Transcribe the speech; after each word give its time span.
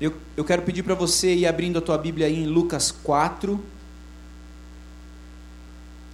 Eu, 0.00 0.14
eu 0.36 0.44
quero 0.44 0.62
pedir 0.62 0.84
para 0.84 0.94
você 0.94 1.34
ir 1.34 1.44
abrindo 1.44 1.78
a 1.78 1.82
tua 1.82 1.98
Bíblia 1.98 2.28
aí 2.28 2.36
em 2.36 2.46
Lucas 2.46 2.92
4. 2.92 3.60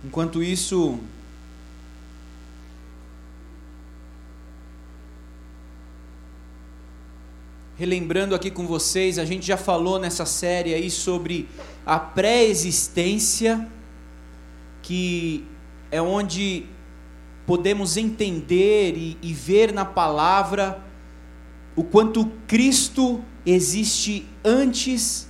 Enquanto 0.02 0.42
isso, 0.42 0.98
relembrando 7.76 8.34
aqui 8.34 8.50
com 8.50 8.66
vocês, 8.66 9.18
a 9.18 9.24
gente 9.26 9.46
já 9.46 9.58
falou 9.58 9.98
nessa 9.98 10.24
série 10.24 10.72
aí 10.72 10.90
sobre 10.90 11.46
a 11.84 11.98
pré-existência, 11.98 13.68
que 14.80 15.44
é 15.90 16.00
onde 16.00 16.64
podemos 17.46 17.98
entender 17.98 18.96
e, 18.96 19.18
e, 19.20 19.34
ver 19.34 19.74
na 19.74 19.84
palavra 19.84 20.82
o 21.76 21.84
quanto 21.84 22.24
Cristo 22.46 23.22
existe 23.44 24.26
antes 24.44 25.28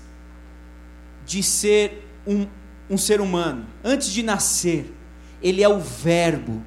de 1.26 1.42
ser 1.42 2.06
um, 2.26 2.46
um 2.88 2.98
ser 2.98 3.20
humano, 3.20 3.66
antes 3.82 4.12
de 4.12 4.22
nascer. 4.22 4.92
Ele 5.42 5.62
é 5.62 5.68
o 5.68 5.80
Verbo, 5.80 6.62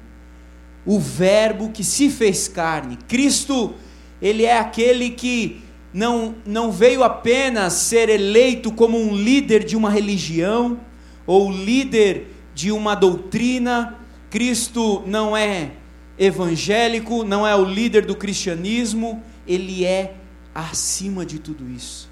o 0.84 0.98
Verbo 0.98 1.70
que 1.70 1.82
se 1.82 2.10
fez 2.10 2.48
carne. 2.48 2.98
Cristo, 3.08 3.74
ele 4.20 4.44
é 4.44 4.58
aquele 4.58 5.10
que 5.10 5.62
não, 5.92 6.34
não 6.46 6.70
veio 6.70 7.02
apenas 7.02 7.72
ser 7.74 8.08
eleito 8.08 8.72
como 8.72 8.98
um 8.98 9.14
líder 9.14 9.64
de 9.64 9.76
uma 9.76 9.90
religião 9.90 10.78
ou 11.26 11.50
líder 11.50 12.28
de 12.54 12.70
uma 12.70 12.94
doutrina. 12.94 13.98
Cristo 14.30 15.02
não 15.06 15.36
é 15.36 15.72
evangélico, 16.18 17.24
não 17.24 17.46
é 17.46 17.54
o 17.54 17.64
líder 17.64 18.04
do 18.04 18.16
cristianismo, 18.16 19.22
ele 19.46 19.84
é 19.84 20.14
acima 20.58 21.24
de 21.24 21.38
tudo 21.38 21.68
isso. 21.70 22.08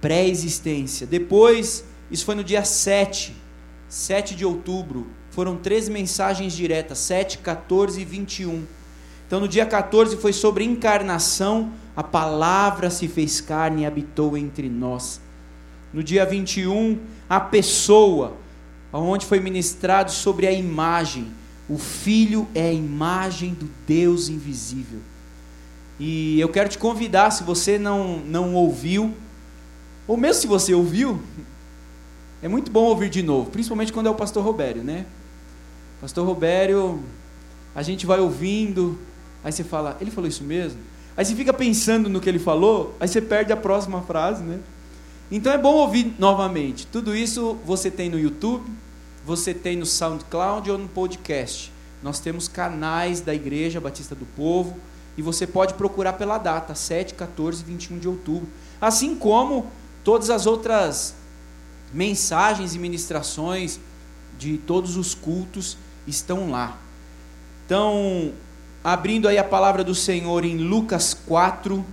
Pré-existência. 0.00 1.06
Depois, 1.06 1.84
isso 2.10 2.24
foi 2.24 2.34
no 2.34 2.44
dia 2.44 2.64
7, 2.64 3.34
7 3.88 4.34
de 4.34 4.44
outubro. 4.44 5.08
Foram 5.30 5.56
três 5.56 5.88
mensagens 5.88 6.52
diretas: 6.52 6.98
7, 6.98 7.38
14 7.38 8.00
e 8.00 8.04
21. 8.04 8.64
Então, 9.26 9.40
no 9.40 9.48
dia 9.48 9.66
14 9.66 10.16
foi 10.16 10.32
sobre 10.32 10.64
encarnação, 10.64 11.72
a 11.94 12.02
palavra 12.02 12.88
se 12.88 13.06
fez 13.08 13.40
carne 13.40 13.82
e 13.82 13.86
habitou 13.86 14.38
entre 14.38 14.68
nós. 14.70 15.20
No 15.92 16.02
dia 16.02 16.24
21, 16.24 16.98
a 17.28 17.38
pessoa, 17.40 18.36
onde 18.92 19.26
foi 19.26 19.40
ministrado 19.40 20.10
sobre 20.10 20.46
a 20.46 20.52
imagem. 20.52 21.26
O 21.68 21.76
Filho 21.76 22.48
é 22.54 22.68
a 22.68 22.72
imagem 22.72 23.52
do 23.52 23.68
Deus 23.86 24.30
invisível. 24.30 25.00
E 25.98 26.38
eu 26.38 26.48
quero 26.48 26.68
te 26.68 26.78
convidar, 26.78 27.30
se 27.30 27.42
você 27.42 27.78
não, 27.78 28.18
não 28.18 28.54
ouviu, 28.54 29.14
ou 30.06 30.16
mesmo 30.16 30.40
se 30.40 30.46
você 30.46 30.72
ouviu, 30.72 31.20
é 32.40 32.48
muito 32.48 32.70
bom 32.70 32.84
ouvir 32.84 33.10
de 33.10 33.22
novo, 33.22 33.50
principalmente 33.50 33.92
quando 33.92 34.06
é 34.06 34.10
o 34.10 34.14
pastor 34.14 34.44
Robério, 34.44 34.84
né? 34.84 35.06
Pastor 36.00 36.24
Robério, 36.24 37.02
a 37.74 37.82
gente 37.82 38.06
vai 38.06 38.20
ouvindo, 38.20 38.96
aí 39.42 39.50
você 39.50 39.64
fala, 39.64 39.96
ele 40.00 40.10
falou 40.10 40.28
isso 40.28 40.44
mesmo? 40.44 40.78
Aí 41.16 41.24
você 41.24 41.34
fica 41.34 41.52
pensando 41.52 42.08
no 42.08 42.20
que 42.20 42.28
ele 42.28 42.38
falou, 42.38 42.94
aí 43.00 43.08
você 43.08 43.20
perde 43.20 43.52
a 43.52 43.56
próxima 43.56 44.00
frase, 44.02 44.44
né? 44.44 44.60
Então 45.30 45.52
é 45.52 45.58
bom 45.58 45.74
ouvir 45.74 46.14
novamente. 46.16 46.86
Tudo 46.86 47.14
isso 47.14 47.58
você 47.66 47.90
tem 47.90 48.08
no 48.08 48.18
YouTube, 48.18 48.70
você 49.26 49.52
tem 49.52 49.76
no 49.76 49.84
SoundCloud 49.84 50.70
ou 50.70 50.78
no 50.78 50.88
podcast. 50.88 51.72
Nós 52.02 52.20
temos 52.20 52.46
canais 52.46 53.20
da 53.20 53.34
Igreja 53.34 53.80
Batista 53.80 54.14
do 54.14 54.24
Povo 54.24 54.78
e 55.18 55.22
você 55.22 55.48
pode 55.48 55.74
procurar 55.74 56.12
pela 56.12 56.38
data, 56.38 56.76
7, 56.76 57.14
14 57.14 57.62
e 57.62 57.64
21 57.64 57.98
de 57.98 58.06
outubro. 58.06 58.48
Assim 58.80 59.16
como 59.16 59.66
todas 60.04 60.30
as 60.30 60.46
outras 60.46 61.12
mensagens 61.92 62.76
e 62.76 62.78
ministrações 62.78 63.80
de 64.38 64.58
todos 64.58 64.96
os 64.96 65.16
cultos 65.16 65.76
estão 66.06 66.52
lá. 66.52 66.78
Então, 67.66 68.32
abrindo 68.84 69.26
aí 69.26 69.36
a 69.36 69.42
palavra 69.42 69.82
do 69.82 69.92
Senhor 69.92 70.44
em 70.44 70.56
Lucas 70.58 71.14
4, 71.14 71.84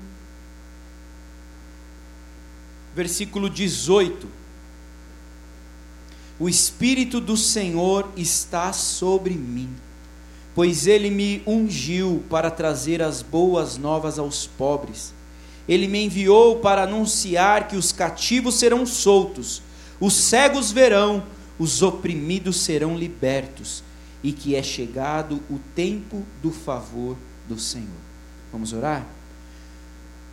versículo 2.93 3.49
18. 3.49 4.27
O 6.39 6.47
Espírito 6.47 7.19
do 7.19 7.35
Senhor 7.35 8.07
está 8.15 8.71
sobre 8.71 9.33
mim 9.33 9.75
pois 10.55 10.87
ele 10.87 11.09
me 11.11 11.43
ungiu 11.45 12.23
para 12.29 12.49
trazer 12.49 13.01
as 13.01 13.21
boas 13.21 13.77
novas 13.77 14.17
aos 14.17 14.47
pobres. 14.47 15.13
Ele 15.67 15.85
me 15.85 16.05
enviou 16.05 16.59
para 16.59 16.83
anunciar 16.83 17.67
que 17.67 17.75
os 17.75 17.91
cativos 17.91 18.55
serão 18.55 18.85
soltos, 18.85 19.61
os 19.99 20.13
cegos 20.13 20.71
verão, 20.71 21.23
os 21.59 21.81
oprimidos 21.81 22.61
serão 22.61 22.97
libertos, 22.97 23.83
e 24.23 24.31
que 24.31 24.55
é 24.55 24.63
chegado 24.63 25.41
o 25.49 25.59
tempo 25.75 26.23
do 26.41 26.51
favor 26.51 27.17
do 27.47 27.59
Senhor. 27.59 27.89
Vamos 28.51 28.71
orar? 28.71 29.05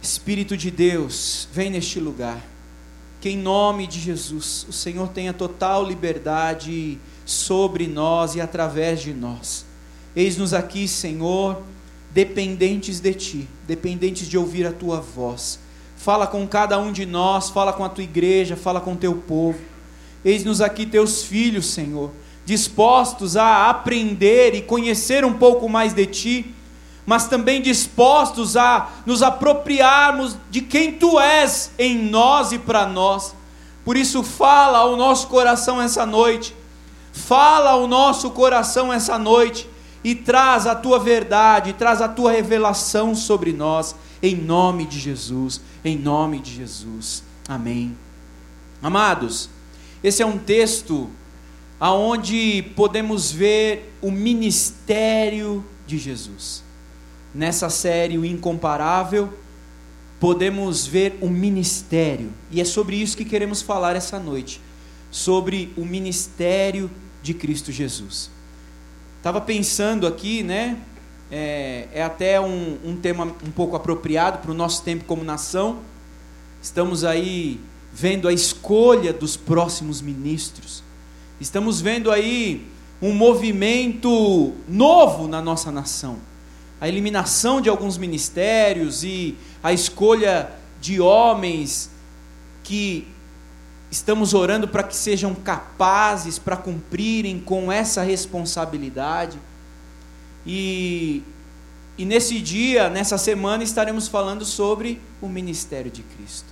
Espírito 0.01 0.57
de 0.57 0.71
Deus, 0.71 1.49
vem 1.53 1.69
neste 1.69 1.99
lugar. 1.99 2.41
Que 3.21 3.31
em 3.31 3.39
nome 3.39 3.87
de 3.87 4.01
Jesus, 4.01 4.67
o 4.69 4.73
Senhor 4.73 5.09
tenha 5.09 5.33
total 5.33 5.85
liberdade 5.85 6.99
sobre 7.25 7.87
nós 7.87 8.35
e 8.35 8.41
através 8.41 9.01
de 9.01 9.13
nós 9.13 9.72
Eis-nos 10.15 10.53
aqui, 10.53 10.87
Senhor, 10.87 11.63
dependentes 12.11 13.01
de 13.01 13.15
Ti, 13.15 13.49
dependentes 13.67 14.29
de 14.29 14.37
ouvir 14.37 14.67
a 14.67 14.73
Tua 14.73 15.01
voz. 15.01 15.59
Fala 15.97 16.27
com 16.27 16.47
cada 16.47 16.79
um 16.79 16.93
de 16.93 17.07
nós, 17.07 17.49
fala 17.49 17.73
com 17.73 17.85
a 17.85 17.89
Tua 17.89 18.05
igreja, 18.05 18.55
fala 18.55 18.81
com 18.81 18.93
o 18.93 18.97
Teu 18.97 19.15
povo. 19.15 19.59
Eis-nos 20.23 20.61
aqui, 20.61 20.85
Teus 20.85 21.25
filhos, 21.25 21.67
Senhor, 21.67 22.11
dispostos 22.45 23.37
a 23.37 23.71
aprender 23.71 24.55
e 24.55 24.61
conhecer 24.61 25.25
um 25.25 25.33
pouco 25.33 25.67
mais 25.67 25.95
de 25.95 26.05
Ti, 26.05 26.55
mas 27.07 27.27
também 27.27 27.63
dispostos 27.63 28.55
a 28.55 28.91
nos 29.07 29.23
apropriarmos 29.23 30.37
de 30.51 30.61
quem 30.61 30.93
Tu 30.93 31.19
és 31.19 31.71
em 31.79 31.99
nós 31.99 32.53
e 32.53 32.59
para 32.59 32.87
nós. 32.87 33.35
Por 33.83 33.97
isso, 33.97 34.23
fala 34.23 34.79
ao 34.79 34.95
nosso 34.95 35.27
coração 35.29 35.81
essa 35.81 36.05
noite, 36.05 36.55
fala 37.13 37.71
ao 37.71 37.89
nosso 37.89 38.31
coração 38.31 38.93
essa 38.93 39.19
noite 39.19 39.72
e 40.05 40.15
traz 40.15 40.67
a 40.67 40.75
tua 40.75 40.99
verdade, 40.99 41.73
traz 41.73 42.01
a 42.01 42.09
tua 42.09 42.33
revelação 42.33 43.15
sobre 43.15 43.53
nós, 43.53 43.95
em 44.23 44.37
nome 44.37 44.87
de 44.87 44.99
Jesus, 44.99 45.61
em 45.85 45.97
nome 45.97 46.39
de 46.41 46.55
Jesus. 46.55 47.23
Amém. 47.49 47.97
Amados, 48.83 49.49
esse 50.03 50.23
é 50.23 50.27
um 50.27 50.39
texto 50.39 51.09
aonde 51.79 52.63
podemos 52.77 53.31
ver 53.31 53.93
o 54.01 54.11
ministério 54.11 55.65
de 55.87 55.99
Jesus. 55.99 56.63
Nessa 57.35 57.71
série 57.71 58.19
o 58.19 58.25
incomparável, 58.25 59.33
podemos 60.21 60.87
ver 60.87 61.19
o 61.21 61.29
ministério, 61.29 62.33
e 62.51 62.61
é 62.61 62.65
sobre 62.65 62.97
isso 62.97 63.17
que 63.17 63.25
queremos 63.25 63.63
falar 63.63 63.97
essa 63.97 64.19
noite, 64.19 64.61
sobre 65.11 65.73
o 65.77 65.85
ministério 65.85 66.91
de 67.23 67.35
Cristo 67.35 67.73
Jesus. 67.73 68.31
Estava 69.23 69.41
pensando 69.41 70.05
aqui, 70.05 70.43
né? 70.43 70.77
É, 71.31 71.87
é 71.95 72.03
até 72.03 72.41
um, 72.41 72.77
um, 72.85 72.97
tema 72.97 73.23
um 73.25 73.53
pouco 73.53 73.77
apropriado 73.77 74.39
para 74.39 74.51
o 74.51 74.55
nosso 74.55 74.83
tempo 74.83 75.05
como 75.05 75.23
nação. 75.23 75.79
Estamos 76.61 77.05
aí 77.05 77.61
vendo 77.93 78.27
a 78.27 78.33
escolha 78.33 79.13
dos 79.13 79.37
próximos 79.37 80.03
ministros. 80.03 80.83
Estamos 81.41 81.81
vendo 81.81 82.11
aí 82.11 82.67
um 83.01 83.15
movimento 83.15 84.55
novo 84.67 85.29
na 85.29 85.41
nossa 85.41 85.71
nação. 85.71 86.19
A 86.81 86.89
eliminação 86.89 87.61
de 87.61 87.69
alguns 87.69 87.97
ministérios 87.97 89.05
e 89.05 89.37
a 89.63 89.73
escolha 89.73 90.51
de 90.81 91.01
homens 91.01 91.93
que 92.65 93.07
estamos 93.93 94.33
orando 94.33 94.67
para 94.67 94.83
que 94.83 94.97
sejam 94.97 95.35
capazes 95.35 96.39
para 96.39 96.57
cumprirem 96.57 97.39
com 97.39 97.71
essa 97.71 98.03
responsabilidade. 98.03 99.39
E, 100.47 101.23
e 101.99 102.07
nesse 102.07 102.41
dia, 102.41 102.89
nessa 102.89 103.19
semana, 103.19 103.63
estaremos 103.63 104.09
falando 104.09 104.47
sobre 104.47 104.99
o 105.21 105.29
ministério 105.29 105.91
de 105.91 106.03
Cristo. 106.03 106.47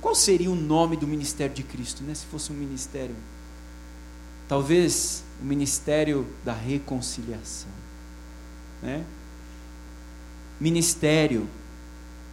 Qual 0.00 0.12
seria 0.12 0.50
o 0.50 0.56
nome 0.56 0.96
do 0.96 1.06
ministério 1.06 1.54
de 1.54 1.62
Cristo, 1.62 2.02
né, 2.02 2.12
se 2.16 2.26
fosse 2.26 2.50
um 2.50 2.56
ministério? 2.56 3.14
Talvez 4.48 5.22
o 5.40 5.44
ministério 5.44 6.26
da 6.44 6.52
reconciliação. 6.52 7.70
Né? 8.82 9.04
Ministério, 10.60 11.48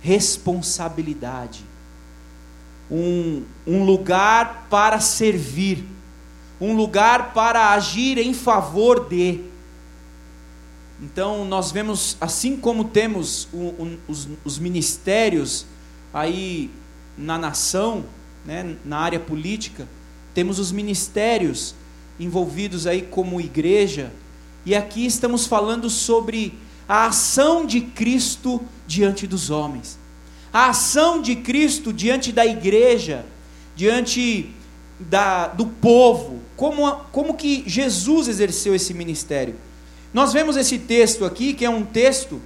responsabilidade 0.01 1.63
um, 2.89 3.43
um 3.65 3.83
lugar 3.83 4.67
para 4.69 4.99
servir, 4.99 5.85
um 6.59 6.75
lugar 6.75 7.33
para 7.33 7.71
agir 7.71 8.17
em 8.17 8.33
favor 8.33 9.07
de. 9.07 9.41
Então, 11.01 11.43
nós 11.43 11.71
vemos, 11.71 12.15
assim 12.21 12.55
como 12.55 12.85
temos 12.85 13.47
o, 13.51 13.57
o, 13.57 13.99
os, 14.07 14.27
os 14.45 14.59
ministérios 14.59 15.65
aí 16.13 16.69
na 17.17 17.37
nação, 17.37 18.05
né, 18.45 18.75
na 18.85 18.99
área 18.99 19.19
política, 19.19 19.87
temos 20.33 20.59
os 20.59 20.71
ministérios 20.71 21.75
envolvidos 22.19 22.87
aí 22.87 23.01
como 23.01 23.41
igreja, 23.41 24.11
e 24.65 24.75
aqui 24.75 25.05
estamos 25.05 25.45
falando 25.45 25.89
sobre 25.89 26.57
a 26.87 27.07
ação 27.07 27.65
de 27.65 27.81
Cristo 27.81 28.61
diante 28.87 29.27
dos 29.27 29.49
homens. 29.49 29.97
A 30.53 30.69
ação 30.69 31.21
de 31.21 31.35
Cristo 31.35 31.91
diante 31.91 32.31
da 32.31 32.45
igreja, 32.45 33.25
diante 33.75 34.53
da, 34.99 35.47
do 35.47 35.65
povo, 35.65 36.41
como, 36.55 36.91
como 37.11 37.33
que 37.33 37.63
Jesus 37.65 38.27
exerceu 38.27 38.75
esse 38.75 38.93
ministério. 38.93 39.55
Nós 40.13 40.31
vemos 40.31 40.55
esse 40.55 40.77
texto 40.77 41.25
aqui, 41.25 41.53
que 41.53 41.65
é 41.65 41.69
um 41.69 41.83
texto, 41.83 42.39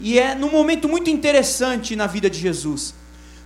e 0.00 0.18
é 0.18 0.34
num 0.34 0.50
momento 0.50 0.88
muito 0.88 1.08
interessante 1.08 1.94
na 1.94 2.08
vida 2.08 2.28
de 2.28 2.38
Jesus, 2.38 2.94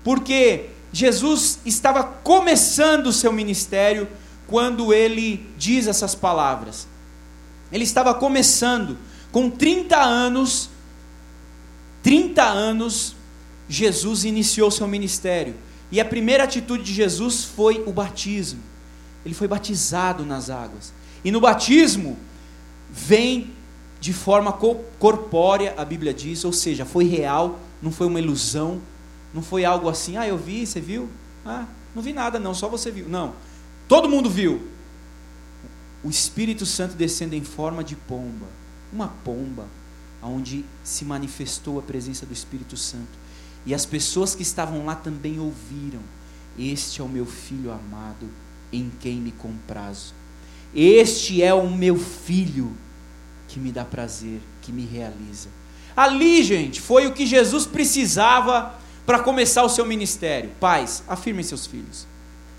porque 0.02 0.70
Jesus 0.92 1.58
estava 1.66 2.02
começando 2.02 3.08
o 3.08 3.12
seu 3.12 3.32
ministério 3.32 4.08
quando 4.46 4.94
ele 4.94 5.46
diz 5.58 5.86
essas 5.86 6.14
palavras. 6.14 6.88
Ele 7.70 7.84
estava 7.84 8.14
começando, 8.14 8.96
com 9.30 9.50
30 9.50 10.00
anos, 10.00 10.70
30 12.02 12.42
anos, 12.44 13.15
Jesus 13.68 14.24
iniciou 14.24 14.70
seu 14.70 14.86
ministério. 14.86 15.54
E 15.90 16.00
a 16.00 16.04
primeira 16.04 16.44
atitude 16.44 16.82
de 16.82 16.92
Jesus 16.92 17.44
foi 17.44 17.82
o 17.86 17.92
batismo. 17.92 18.60
Ele 19.24 19.34
foi 19.34 19.48
batizado 19.48 20.24
nas 20.24 20.50
águas. 20.50 20.92
E 21.24 21.30
no 21.30 21.40
batismo 21.40 22.16
vem 22.90 23.50
de 24.00 24.12
forma 24.12 24.52
corpórea, 24.52 25.74
a 25.76 25.84
Bíblia 25.84 26.14
diz, 26.14 26.44
ou 26.44 26.52
seja, 26.52 26.84
foi 26.84 27.04
real, 27.04 27.58
não 27.82 27.90
foi 27.90 28.06
uma 28.06 28.20
ilusão, 28.20 28.80
não 29.34 29.42
foi 29.42 29.64
algo 29.64 29.88
assim, 29.88 30.16
ah, 30.16 30.26
eu 30.26 30.36
vi, 30.36 30.66
você 30.66 30.80
viu? 30.80 31.08
Ah, 31.44 31.66
não 31.94 32.02
vi 32.02 32.12
nada 32.12 32.38
não, 32.38 32.54
só 32.54 32.68
você 32.68 32.90
viu. 32.90 33.08
Não. 33.08 33.34
Todo 33.88 34.08
mundo 34.08 34.30
viu. 34.30 34.68
O 36.04 36.10
Espírito 36.10 36.64
Santo 36.64 36.94
descendo 36.94 37.34
em 37.34 37.42
forma 37.42 37.82
de 37.82 37.96
pomba, 37.96 38.46
uma 38.92 39.08
pomba, 39.08 39.66
onde 40.22 40.64
se 40.84 41.04
manifestou 41.04 41.78
a 41.78 41.82
presença 41.82 42.24
do 42.24 42.32
Espírito 42.32 42.76
Santo. 42.76 43.25
E 43.66 43.74
as 43.74 43.84
pessoas 43.84 44.34
que 44.34 44.42
estavam 44.42 44.86
lá 44.86 44.94
também 44.94 45.40
ouviram: 45.40 46.00
Este 46.56 47.00
é 47.00 47.04
o 47.04 47.08
meu 47.08 47.26
filho 47.26 47.72
amado, 47.72 48.30
em 48.72 48.90
quem 49.00 49.16
me 49.16 49.32
comprazo. 49.32 50.14
Este 50.74 51.42
é 51.42 51.52
o 51.52 51.68
meu 51.68 51.98
filho 51.98 52.72
que 53.48 53.58
me 53.58 53.72
dá 53.72 53.84
prazer, 53.84 54.40
que 54.62 54.72
me 54.72 54.86
realiza. 54.86 55.48
Ali, 55.96 56.42
gente, 56.44 56.80
foi 56.80 57.06
o 57.06 57.12
que 57.12 57.26
Jesus 57.26 57.66
precisava 57.66 58.74
para 59.04 59.18
começar 59.20 59.62
o 59.64 59.68
seu 59.68 59.86
ministério. 59.86 60.50
Pais, 60.60 61.02
afirmem 61.08 61.42
seus 61.42 61.66
filhos. 61.66 62.06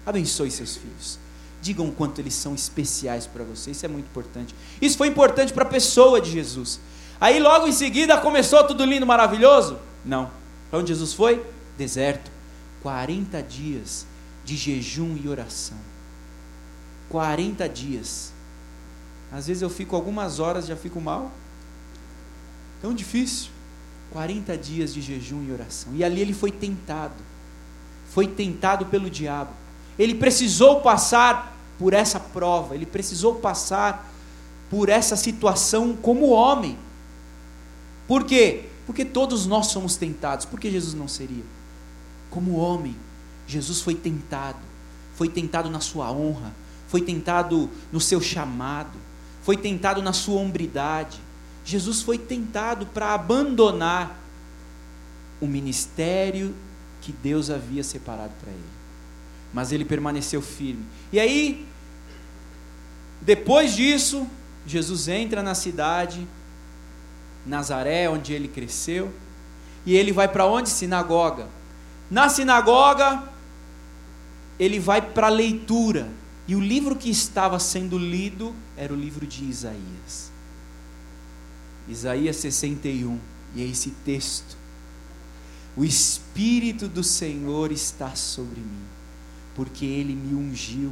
Abençoe 0.06 0.50
seus 0.50 0.76
filhos. 0.76 1.20
Digam 1.62 1.88
o 1.88 1.92
quanto 1.92 2.20
eles 2.20 2.34
são 2.34 2.56
especiais 2.56 3.28
para 3.28 3.44
você. 3.44 3.72
Isso 3.72 3.86
é 3.86 3.90
muito 3.90 4.06
importante. 4.06 4.56
Isso 4.82 4.98
foi 4.98 5.08
importante 5.08 5.54
para 5.54 5.64
a 5.64 5.68
pessoa 5.68 6.20
de 6.20 6.32
Jesus. 6.32 6.80
Aí 7.20 7.40
logo 7.40 7.68
em 7.68 7.72
seguida 7.72 8.18
começou 8.18 8.64
tudo 8.64 8.86
lindo, 8.86 9.06
maravilhoso? 9.06 9.78
Não. 10.06 10.32
Para 10.70 10.80
onde 10.80 10.90
Jesus 10.90 11.14
foi? 11.14 11.44
Deserto. 11.78 12.32
40 12.82 13.42
dias 13.44 14.06
de 14.46 14.56
jejum 14.56 15.18
e 15.22 15.28
oração. 15.28 15.78
40 17.10 17.68
dias. 17.68 18.34
Às 19.32 19.48
vezes 19.48 19.62
eu 19.62 19.70
fico 19.70 19.96
algumas 19.96 20.40
horas 20.40 20.68
já 20.68 20.76
fico 20.76 21.02
mal. 21.02 21.32
Tão 22.82 22.94
difícil. 22.94 23.50
40 24.12 24.58
dias 24.58 24.94
de 24.94 25.02
jejum 25.02 25.44
e 25.48 25.52
oração. 25.52 25.94
E 25.96 26.04
ali 26.04 26.22
ele 26.22 26.34
foi 26.34 26.52
tentado. 26.52 27.16
Foi 28.10 28.28
tentado 28.28 28.86
pelo 28.86 29.10
diabo. 29.10 29.52
Ele 29.98 30.16
precisou 30.16 30.82
passar 30.82 31.58
por 31.78 31.94
essa 31.94 32.20
prova, 32.20 32.74
ele 32.74 32.86
precisou 32.86 33.36
passar 33.36 34.12
por 34.70 34.90
essa 34.90 35.16
situação 35.16 35.96
como 35.96 36.30
homem. 36.30 36.78
Por 38.08 38.24
quê? 38.24 38.67
Porque 38.88 39.06
todos 39.06 39.46
nós 39.46 39.68
somos 39.68 39.96
tentados. 39.96 40.46
Por 40.46 40.60
que 40.60 40.72
Jesus 40.72 40.96
não 40.96 41.08
seria? 41.08 41.44
Como 42.32 42.56
homem, 42.56 42.96
Jesus 43.46 43.82
foi 43.82 43.94
tentado. 43.94 44.58
Foi 45.14 45.30
tentado 45.30 45.70
na 45.70 45.80
sua 45.80 46.12
honra, 46.12 46.54
foi 46.88 47.02
tentado 47.02 47.70
no 47.92 48.00
seu 48.00 48.22
chamado, 48.22 48.98
foi 49.42 49.58
tentado 49.58 50.02
na 50.02 50.14
sua 50.14 50.40
hombridade. 50.40 51.20
Jesus 51.64 52.02
foi 52.02 52.18
tentado 52.18 52.86
para 52.88 53.14
abandonar 53.14 54.20
o 55.40 55.48
ministério 55.48 56.56
que 57.02 57.12
Deus 57.12 57.50
havia 57.50 57.84
separado 57.84 58.34
para 58.40 58.52
ele 58.52 58.78
mas 59.54 59.72
ele 59.72 59.86
permaneceu 59.86 60.42
firme. 60.42 60.86
E 61.12 61.20
aí, 61.20 61.66
depois 63.22 63.76
disso, 63.76 64.28
Jesus 64.66 65.08
entra 65.08 65.42
na 65.42 65.56
cidade, 65.56 66.28
Nazaré, 67.48 68.10
onde 68.10 68.34
ele 68.34 68.48
cresceu, 68.48 69.14
e 69.86 69.96
ele 69.96 70.12
vai 70.12 70.28
para 70.28 70.46
onde? 70.46 70.70
Sinagoga. 70.70 71.48
Na 72.10 72.30
sinagoga, 72.30 73.24
ele 74.60 74.80
vai 74.80 75.02
para 75.02 75.28
a 75.28 75.32
leitura, 75.32 76.10
e 76.48 76.56
o 76.56 76.60
livro 76.60 76.96
que 76.96 77.10
estava 77.10 77.60
sendo 77.60 77.98
lido 77.98 78.54
era 78.76 78.94
o 78.94 78.96
livro 78.96 79.26
de 79.26 79.44
Isaías. 79.44 80.32
Isaías 81.88 82.36
61, 82.38 83.20
e 83.56 83.62
é 83.62 83.66
esse 83.66 83.92
texto. 84.06 84.58
O 85.76 85.84
Espírito 85.84 86.88
do 86.88 87.04
Senhor 87.04 87.72
está 87.72 88.16
sobre 88.16 88.60
mim 88.60 88.98
porque 89.58 89.86
ele 89.86 90.14
me 90.14 90.36
ungiu 90.36 90.92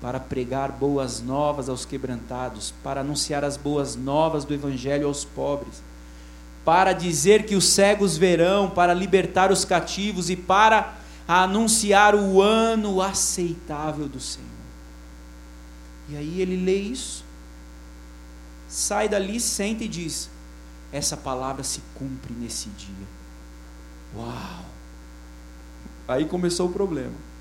para 0.00 0.20
pregar 0.20 0.70
boas 0.70 1.20
novas 1.20 1.68
aos 1.68 1.84
quebrantados, 1.84 2.72
para 2.80 3.00
anunciar 3.00 3.42
as 3.42 3.56
boas 3.56 3.96
novas 3.96 4.44
do 4.44 4.54
Evangelho 4.54 5.08
aos 5.08 5.24
pobres, 5.24 5.82
para 6.64 6.92
dizer 6.92 7.44
que 7.44 7.54
os 7.54 7.68
cegos 7.68 8.16
verão, 8.16 8.70
para 8.70 8.94
libertar 8.94 9.52
os 9.52 9.64
cativos 9.64 10.30
e 10.30 10.36
para 10.36 10.96
anunciar 11.26 12.14
o 12.14 12.40
ano 12.40 13.02
aceitável 13.02 14.08
do 14.08 14.20
Senhor. 14.20 14.48
E 16.08 16.16
aí 16.16 16.40
ele 16.40 16.56
lê 16.56 16.76
isso, 16.76 17.24
sai 18.68 19.08
dali, 19.08 19.40
senta 19.40 19.84
e 19.84 19.88
diz: 19.88 20.30
Essa 20.92 21.16
palavra 21.16 21.62
se 21.62 21.82
cumpre 21.94 22.32
nesse 22.34 22.68
dia. 22.70 23.06
Uau! 24.16 24.64
Aí 26.06 26.26
começou 26.26 26.68
o 26.68 26.72
problema. 26.72 27.34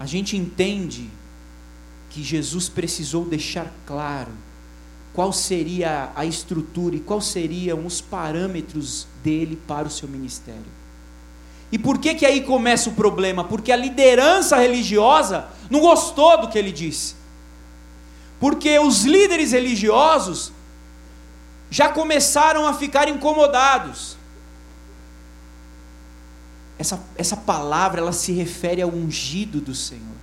a 0.00 0.06
gente 0.06 0.34
entende 0.34 1.10
que 2.08 2.22
Jesus 2.22 2.70
precisou 2.70 3.26
deixar 3.26 3.70
claro 3.84 4.32
qual 5.20 5.34
seria 5.34 6.10
a 6.16 6.24
estrutura 6.24 6.96
e 6.96 7.00
quais 7.00 7.26
seriam 7.26 7.84
os 7.84 8.00
parâmetros 8.00 9.06
dele 9.22 9.54
para 9.68 9.86
o 9.86 9.90
seu 9.90 10.08
ministério. 10.08 10.64
E 11.70 11.78
por 11.78 11.98
que 11.98 12.14
que 12.14 12.24
aí 12.24 12.40
começa 12.40 12.88
o 12.88 12.94
problema? 12.94 13.44
Porque 13.44 13.70
a 13.70 13.76
liderança 13.76 14.56
religiosa 14.56 15.48
não 15.68 15.80
gostou 15.80 16.40
do 16.40 16.48
que 16.48 16.58
ele 16.58 16.72
disse. 16.72 17.16
Porque 18.40 18.78
os 18.78 19.04
líderes 19.04 19.52
religiosos 19.52 20.52
já 21.68 21.90
começaram 21.90 22.66
a 22.66 22.72
ficar 22.72 23.06
incomodados. 23.06 24.16
Essa, 26.78 26.98
essa 27.14 27.36
palavra 27.36 28.00
ela 28.00 28.12
se 28.12 28.32
refere 28.32 28.80
ao 28.80 28.88
ungido 28.88 29.60
do 29.60 29.74
Senhor. 29.74 30.16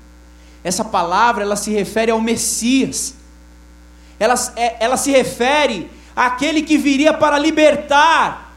Essa 0.63 0.83
palavra 0.83 1.43
ela 1.43 1.55
se 1.55 1.69
refere 1.69 2.09
ao 2.09 2.19
Messias. 2.19 3.13
Ela, 4.19 4.35
é, 4.55 4.77
ela 4.79 4.97
se 4.97 5.11
refere 5.11 5.89
àquele 6.15 6.61
que 6.61 6.77
viria 6.77 7.13
para 7.13 7.37
libertar. 7.37 8.55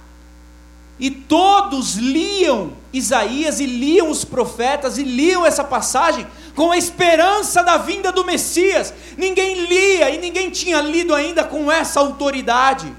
E 0.98 1.10
todos 1.10 1.94
liam 1.94 2.72
Isaías 2.92 3.60
e 3.60 3.66
liam 3.66 4.10
os 4.10 4.24
profetas 4.24 4.98
e 4.98 5.02
liam 5.02 5.46
essa 5.46 5.62
passagem 5.62 6.26
com 6.56 6.72
a 6.72 6.76
esperança 6.76 7.62
da 7.62 7.76
vinda 7.76 8.10
do 8.10 8.24
Messias. 8.24 8.92
Ninguém 9.16 9.66
lia 9.66 10.10
e 10.10 10.18
ninguém 10.18 10.50
tinha 10.50 10.80
lido 10.80 11.14
ainda 11.14 11.44
com 11.44 11.70
essa 11.70 12.00
autoridade. 12.00 12.92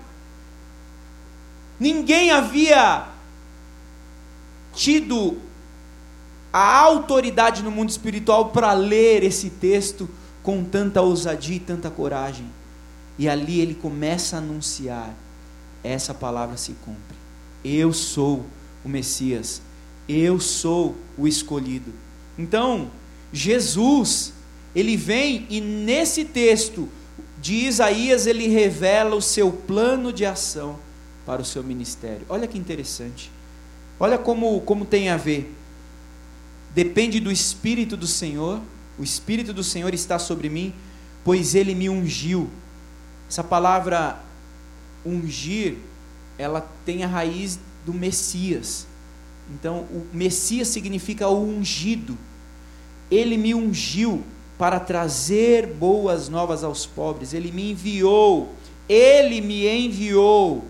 Ninguém 1.79 2.31
havia 2.31 3.05
tido 4.73 5.37
a 6.53 6.77
autoridade 6.79 7.61
no 7.61 7.71
mundo 7.71 7.89
espiritual 7.89 8.49
para 8.49 8.71
ler 8.73 9.23
esse 9.23 9.49
texto 9.49 10.09
com 10.43 10.63
tanta 10.63 11.01
ousadia 11.01 11.57
e 11.57 11.59
tanta 11.59 11.89
coragem. 11.89 12.45
E 13.17 13.27
ali 13.29 13.59
ele 13.59 13.75
começa 13.75 14.35
a 14.35 14.39
anunciar: 14.39 15.13
essa 15.83 16.13
palavra 16.13 16.57
se 16.57 16.73
cumpre. 16.83 17.17
Eu 17.63 17.93
sou 17.93 18.45
o 18.83 18.89
Messias, 18.89 19.61
eu 20.07 20.39
sou 20.39 20.95
o 21.17 21.27
escolhido. 21.27 21.93
Então, 22.37 22.89
Jesus, 23.31 24.33
ele 24.75 24.97
vem 24.97 25.45
e 25.49 25.61
nesse 25.61 26.25
texto 26.25 26.89
de 27.41 27.65
Isaías 27.65 28.27
ele 28.27 28.47
revela 28.47 29.15
o 29.15 29.21
seu 29.21 29.51
plano 29.51 30.13
de 30.13 30.25
ação 30.25 30.79
para 31.25 31.41
o 31.41 31.45
seu 31.45 31.63
ministério. 31.63 32.25
Olha 32.29 32.47
que 32.47 32.57
interessante. 32.57 33.31
Olha 33.99 34.17
como, 34.17 34.61
como 34.61 34.85
tem 34.85 35.09
a 35.09 35.17
ver. 35.17 35.55
Depende 36.73 37.19
do 37.19 37.31
Espírito 37.31 37.97
do 37.97 38.07
Senhor, 38.07 38.61
o 39.01 39.03
Espírito 39.03 39.51
do 39.51 39.63
Senhor 39.63 39.95
está 39.95 40.19
sobre 40.19 40.47
mim, 40.47 40.71
pois 41.23 41.55
ele 41.55 41.73
me 41.73 41.89
ungiu. 41.89 42.47
Essa 43.27 43.43
palavra 43.43 44.21
ungir, 45.03 45.77
ela 46.37 46.61
tem 46.85 47.03
a 47.03 47.07
raiz 47.07 47.59
do 47.83 47.91
Messias. 47.91 48.85
Então, 49.51 49.87
o 49.91 50.05
Messias 50.13 50.67
significa 50.67 51.27
o 51.27 51.43
ungido. 51.43 52.15
Ele 53.09 53.37
me 53.37 53.55
ungiu 53.55 54.23
para 54.55 54.79
trazer 54.79 55.65
boas 55.65 56.29
novas 56.29 56.63
aos 56.63 56.85
pobres. 56.85 57.33
Ele 57.33 57.51
me 57.51 57.71
enviou. 57.71 58.53
Ele 58.87 59.41
me 59.41 59.67
enviou. 59.67 60.63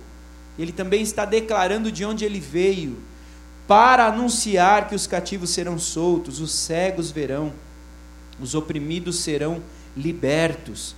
Ele 0.58 0.72
também 0.72 1.02
está 1.02 1.26
declarando 1.26 1.92
de 1.92 2.06
onde 2.06 2.24
ele 2.24 2.40
veio 2.40 2.98
para 3.68 4.08
anunciar 4.08 4.88
que 4.88 4.96
os 4.96 5.06
cativos 5.06 5.50
serão 5.50 5.78
soltos, 5.78 6.40
os 6.40 6.54
cegos 6.54 7.12
verão, 7.12 7.52
os 8.42 8.56
oprimidos 8.56 9.20
serão 9.20 9.62
libertos, 9.96 10.96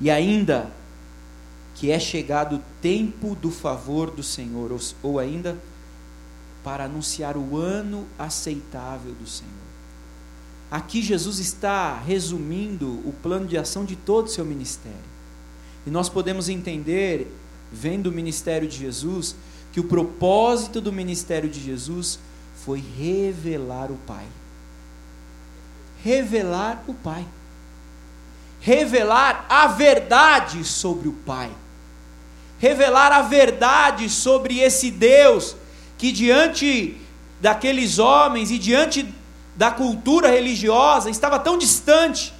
e 0.00 0.10
ainda 0.10 0.70
que 1.74 1.90
é 1.90 1.98
chegado 1.98 2.56
o 2.56 2.62
tempo 2.80 3.34
do 3.34 3.50
favor 3.50 4.10
do 4.10 4.22
Senhor, 4.22 4.72
ou, 4.72 4.80
ou 5.02 5.18
ainda 5.18 5.58
para 6.64 6.84
anunciar 6.84 7.36
o 7.36 7.56
ano 7.56 8.06
aceitável 8.18 9.12
do 9.12 9.26
Senhor. 9.26 9.52
Aqui 10.70 11.00
Jesus 11.00 11.38
está 11.38 11.96
resumindo 11.96 12.86
o 13.08 13.14
plano 13.22 13.46
de 13.46 13.56
ação 13.56 13.84
de 13.84 13.94
todo 13.94 14.26
o 14.26 14.30
seu 14.30 14.44
ministério. 14.44 14.98
E 15.86 15.90
nós 15.90 16.08
podemos 16.08 16.48
entender, 16.48 17.30
vendo 17.70 18.08
o 18.08 18.12
ministério 18.12 18.66
de 18.66 18.76
Jesus, 18.76 19.36
que 19.72 19.78
o 19.78 19.84
propósito 19.84 20.80
do 20.80 20.92
ministério 20.92 21.48
de 21.48 21.60
Jesus 21.60 22.18
foi 22.64 22.82
revelar 22.98 23.92
o 23.92 23.96
Pai. 24.06 24.26
Revelar 26.06 26.84
o 26.86 26.94
Pai. 26.94 27.26
Revelar 28.60 29.44
a 29.48 29.66
verdade 29.66 30.62
sobre 30.62 31.08
o 31.08 31.12
Pai. 31.12 31.50
Revelar 32.60 33.10
a 33.10 33.22
verdade 33.22 34.08
sobre 34.08 34.60
esse 34.60 34.88
Deus 34.88 35.56
que, 35.98 36.12
diante 36.12 36.96
daqueles 37.40 37.98
homens 37.98 38.52
e 38.52 38.58
diante 38.58 39.12
da 39.56 39.72
cultura 39.72 40.30
religiosa, 40.30 41.10
estava 41.10 41.40
tão 41.40 41.58
distante. 41.58 42.32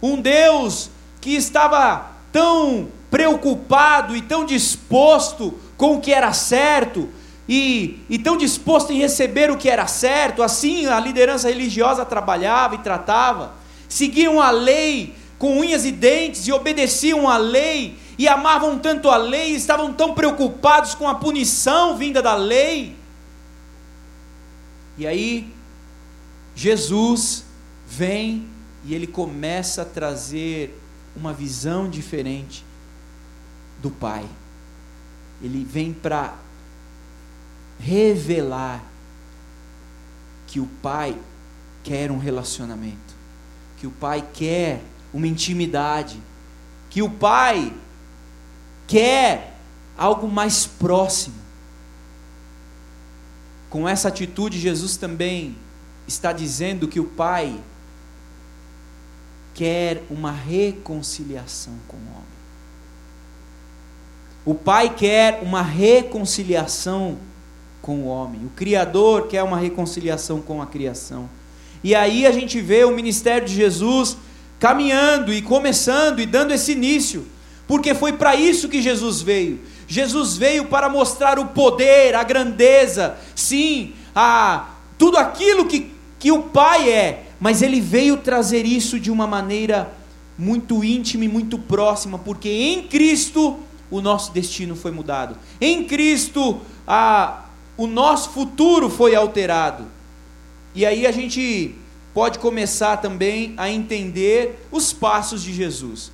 Um 0.00 0.20
Deus 0.20 0.88
que 1.20 1.34
estava 1.34 2.12
tão 2.30 2.90
preocupado 3.10 4.16
e 4.16 4.22
tão 4.22 4.44
disposto 4.44 5.58
com 5.76 5.96
o 5.96 6.00
que 6.00 6.12
era 6.12 6.32
certo 6.32 7.08
e, 7.52 7.98
e 8.08 8.16
tão 8.16 8.36
disposto 8.36 8.92
em 8.92 8.98
receber 8.98 9.50
o 9.50 9.56
que 9.56 9.68
era 9.68 9.88
certo, 9.88 10.40
assim 10.40 10.86
a 10.86 11.00
liderança 11.00 11.48
religiosa 11.48 12.04
trabalhava 12.04 12.76
e 12.76 12.78
tratava, 12.78 13.54
seguiam 13.88 14.40
a 14.40 14.52
lei 14.52 15.16
com 15.36 15.58
unhas 15.58 15.84
e 15.84 15.90
dentes 15.90 16.46
e 16.46 16.52
obedeciam 16.52 17.28
a 17.28 17.36
lei 17.36 17.98
e 18.16 18.28
amavam 18.28 18.78
tanto 18.78 19.10
a 19.10 19.16
lei, 19.16 19.50
estavam 19.50 19.92
tão 19.92 20.14
preocupados 20.14 20.94
com 20.94 21.08
a 21.08 21.16
punição 21.16 21.96
vinda 21.96 22.22
da 22.22 22.36
lei. 22.36 22.94
E 24.96 25.04
aí, 25.04 25.52
Jesus 26.54 27.44
vem 27.84 28.46
e 28.84 28.94
ele 28.94 29.08
começa 29.08 29.82
a 29.82 29.84
trazer 29.84 30.80
uma 31.16 31.32
visão 31.32 31.90
diferente 31.90 32.64
do 33.82 33.90
Pai 33.90 34.24
ele 35.42 35.64
vem 35.64 35.92
para 35.92 36.34
revelar 37.80 38.84
que 40.46 40.60
o 40.60 40.66
pai 40.82 41.16
quer 41.82 42.10
um 42.10 42.18
relacionamento, 42.18 43.14
que 43.76 43.86
o 43.86 43.90
pai 43.90 44.26
quer 44.32 44.82
uma 45.12 45.26
intimidade, 45.26 46.20
que 46.90 47.02
o 47.02 47.10
pai 47.10 47.72
quer 48.86 49.56
algo 49.96 50.28
mais 50.28 50.66
próximo. 50.66 51.36
Com 53.68 53.88
essa 53.88 54.08
atitude, 54.08 54.58
Jesus 54.58 54.96
também 54.96 55.56
está 56.06 56.32
dizendo 56.32 56.88
que 56.88 57.00
o 57.00 57.04
pai 57.04 57.60
quer 59.54 60.02
uma 60.10 60.32
reconciliação 60.32 61.74
com 61.86 61.96
o 61.96 62.00
homem. 62.00 62.40
O 64.44 64.54
Pai 64.54 64.94
quer 64.94 65.40
uma 65.42 65.62
reconciliação 65.62 67.18
com 67.80 68.00
o 68.00 68.06
homem. 68.06 68.44
O 68.44 68.50
Criador 68.50 69.28
quer 69.28 69.42
uma 69.42 69.58
reconciliação 69.58 70.40
com 70.40 70.60
a 70.60 70.66
criação. 70.66 71.28
E 71.82 71.94
aí 71.94 72.26
a 72.26 72.32
gente 72.32 72.60
vê 72.60 72.84
o 72.84 72.90
ministério 72.90 73.46
de 73.46 73.54
Jesus 73.54 74.16
caminhando 74.58 75.32
e 75.32 75.40
começando 75.40 76.20
e 76.20 76.26
dando 76.26 76.52
esse 76.52 76.72
início, 76.72 77.26
porque 77.66 77.94
foi 77.94 78.12
para 78.12 78.36
isso 78.36 78.68
que 78.68 78.82
Jesus 78.82 79.22
veio. 79.22 79.60
Jesus 79.88 80.36
veio 80.36 80.66
para 80.66 80.88
mostrar 80.88 81.38
o 81.38 81.46
poder, 81.46 82.14
a 82.14 82.22
grandeza, 82.22 83.16
sim, 83.34 83.94
a 84.14 84.68
tudo 84.98 85.16
aquilo 85.16 85.64
que, 85.64 85.90
que 86.18 86.30
o 86.30 86.42
Pai 86.42 86.90
é, 86.90 87.24
mas 87.40 87.62
ele 87.62 87.80
veio 87.80 88.18
trazer 88.18 88.66
isso 88.66 89.00
de 89.00 89.10
uma 89.10 89.26
maneira 89.26 89.90
muito 90.36 90.84
íntima 90.84 91.24
e 91.24 91.28
muito 91.28 91.58
próxima, 91.58 92.18
porque 92.18 92.50
em 92.50 92.82
Cristo 92.82 93.58
o 93.90 94.00
nosso 94.00 94.32
destino 94.32 94.76
foi 94.76 94.90
mudado. 94.90 95.36
Em 95.60 95.84
Cristo, 95.84 96.60
a, 96.86 97.46
o 97.80 97.86
nosso 97.86 98.28
futuro 98.28 98.90
foi 98.90 99.14
alterado. 99.14 99.86
E 100.74 100.84
aí 100.84 101.06
a 101.06 101.10
gente 101.10 101.74
pode 102.12 102.38
começar 102.38 102.98
também 102.98 103.54
a 103.56 103.70
entender 103.70 104.66
os 104.70 104.92
passos 104.92 105.42
de 105.42 105.54
Jesus. 105.54 106.12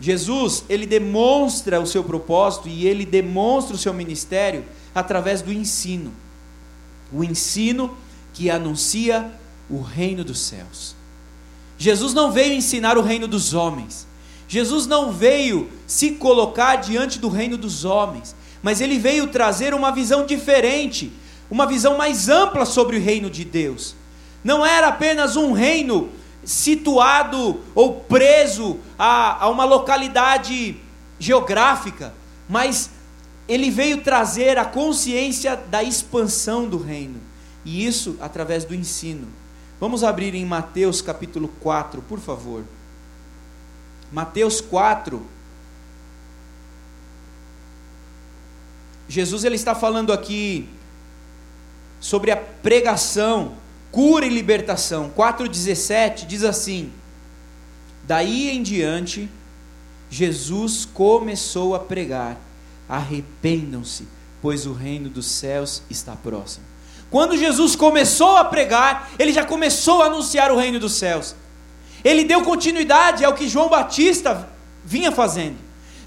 Jesus, 0.00 0.64
ele 0.68 0.84
demonstra 0.84 1.80
o 1.80 1.86
seu 1.86 2.02
propósito 2.02 2.68
e 2.68 2.88
ele 2.88 3.06
demonstra 3.06 3.76
o 3.76 3.78
seu 3.78 3.94
ministério 3.94 4.64
através 4.92 5.42
do 5.42 5.52
ensino. 5.52 6.12
O 7.12 7.22
ensino 7.22 7.96
que 8.34 8.50
anuncia 8.50 9.30
o 9.70 9.80
reino 9.80 10.24
dos 10.24 10.40
céus. 10.40 10.96
Jesus 11.78 12.12
não 12.12 12.32
veio 12.32 12.54
ensinar 12.54 12.98
o 12.98 13.02
reino 13.02 13.28
dos 13.28 13.54
homens. 13.54 14.08
Jesus 14.48 14.88
não 14.88 15.12
veio 15.12 15.70
se 15.86 16.10
colocar 16.10 16.76
diante 16.76 17.20
do 17.20 17.28
reino 17.28 17.56
dos 17.56 17.84
homens, 17.84 18.34
mas 18.62 18.80
ele 18.80 18.98
veio 18.98 19.26
trazer 19.26 19.74
uma 19.74 19.90
visão 19.90 20.24
diferente, 20.24 21.12
uma 21.50 21.66
visão 21.66 21.96
mais 21.96 22.28
ampla 22.28 22.64
sobre 22.64 22.96
o 22.96 23.00
reino 23.00 23.28
de 23.28 23.44
Deus. 23.44 23.94
Não 24.44 24.64
era 24.64 24.88
apenas 24.88 25.36
um 25.36 25.52
reino 25.52 26.10
situado 26.44 27.60
ou 27.74 28.00
preso 28.00 28.78
a, 28.98 29.44
a 29.44 29.48
uma 29.48 29.64
localidade 29.64 30.76
geográfica, 31.18 32.14
mas 32.48 32.90
ele 33.48 33.70
veio 33.70 34.02
trazer 34.02 34.58
a 34.58 34.64
consciência 34.64 35.56
da 35.56 35.82
expansão 35.82 36.68
do 36.68 36.78
reino, 36.78 37.20
e 37.64 37.84
isso 37.84 38.16
através 38.20 38.64
do 38.64 38.74
ensino. 38.74 39.28
Vamos 39.80 40.04
abrir 40.04 40.34
em 40.34 40.44
Mateus 40.44 41.02
capítulo 41.02 41.48
4, 41.60 42.02
por 42.02 42.20
favor. 42.20 42.64
Mateus 44.12 44.60
4. 44.60 45.20
Jesus 49.12 49.44
ele 49.44 49.56
está 49.56 49.74
falando 49.74 50.10
aqui 50.10 50.66
sobre 52.00 52.30
a 52.30 52.36
pregação, 52.36 53.52
cura 53.90 54.24
e 54.24 54.30
libertação. 54.30 55.10
4:17 55.10 56.26
diz 56.26 56.42
assim: 56.42 56.90
Daí 58.04 58.48
em 58.48 58.62
diante 58.62 59.28
Jesus 60.10 60.86
começou 60.86 61.74
a 61.74 61.78
pregar: 61.78 62.38
Arrependam-se, 62.88 64.08
pois 64.40 64.64
o 64.64 64.72
reino 64.72 65.10
dos 65.10 65.26
céus 65.26 65.82
está 65.90 66.16
próximo. 66.16 66.64
Quando 67.10 67.36
Jesus 67.36 67.76
começou 67.76 68.38
a 68.38 68.46
pregar, 68.46 69.10
ele 69.18 69.30
já 69.30 69.44
começou 69.44 70.02
a 70.02 70.06
anunciar 70.06 70.50
o 70.50 70.56
reino 70.56 70.80
dos 70.80 70.94
céus. 70.94 71.36
Ele 72.02 72.24
deu 72.24 72.40
continuidade 72.40 73.26
ao 73.26 73.34
que 73.34 73.46
João 73.46 73.68
Batista 73.68 74.48
vinha 74.82 75.12
fazendo. 75.12 75.58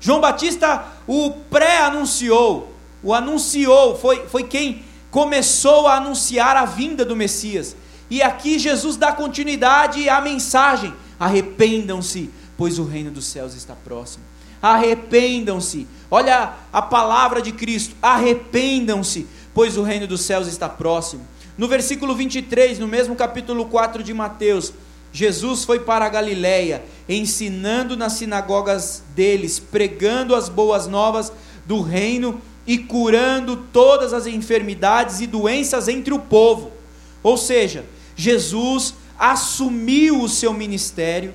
João 0.01 0.19
Batista 0.19 0.83
o 1.05 1.29
pré-anunciou, 1.51 2.74
o 3.05 3.13
anunciou, 3.13 3.95
foi, 3.95 4.25
foi 4.27 4.43
quem 4.43 4.83
começou 5.11 5.85
a 5.87 5.97
anunciar 5.97 6.57
a 6.57 6.65
vinda 6.65 7.05
do 7.05 7.15
Messias. 7.15 7.75
E 8.09 8.21
aqui 8.21 8.57
Jesus 8.57 8.97
dá 8.97 9.11
continuidade 9.11 10.09
à 10.09 10.19
mensagem: 10.19 10.91
arrependam-se, 11.19 12.31
pois 12.57 12.79
o 12.79 12.83
reino 12.83 13.11
dos 13.11 13.27
céus 13.27 13.53
está 13.53 13.75
próximo. 13.75 14.25
Arrependam-se, 14.59 15.87
olha 16.09 16.53
a 16.73 16.81
palavra 16.81 17.43
de 17.43 17.51
Cristo: 17.51 17.95
arrependam-se, 18.01 19.27
pois 19.53 19.77
o 19.77 19.83
reino 19.83 20.07
dos 20.07 20.21
céus 20.21 20.47
está 20.47 20.67
próximo. 20.67 21.27
No 21.55 21.67
versículo 21.67 22.15
23, 22.15 22.79
no 22.79 22.87
mesmo 22.87 23.15
capítulo 23.15 23.65
4 23.67 24.01
de 24.01 24.15
Mateus, 24.15 24.73
Jesus 25.13 25.63
foi 25.63 25.79
para 25.79 26.05
a 26.05 26.09
Galiléia, 26.09 26.83
ensinando 27.07 27.95
nas 27.95 28.13
sinagogas 28.13 29.03
deles, 29.15 29.59
pregando 29.59 30.33
as 30.33 30.49
boas 30.49 30.87
novas 30.87 31.31
do 31.67 31.81
reino 31.81 32.41
e 32.67 32.77
curando 32.77 33.57
todas 33.71 34.13
as 34.13 34.25
enfermidades 34.25 35.19
e 35.19 35.27
doenças 35.27 35.87
entre 35.87 36.13
o 36.13 36.19
povo. 36.19 36.71
Ou 37.21 37.37
seja, 37.37 37.85
Jesus 38.15 38.95
assumiu 39.17 40.21
o 40.21 40.29
seu 40.29 40.53
ministério, 40.53 41.33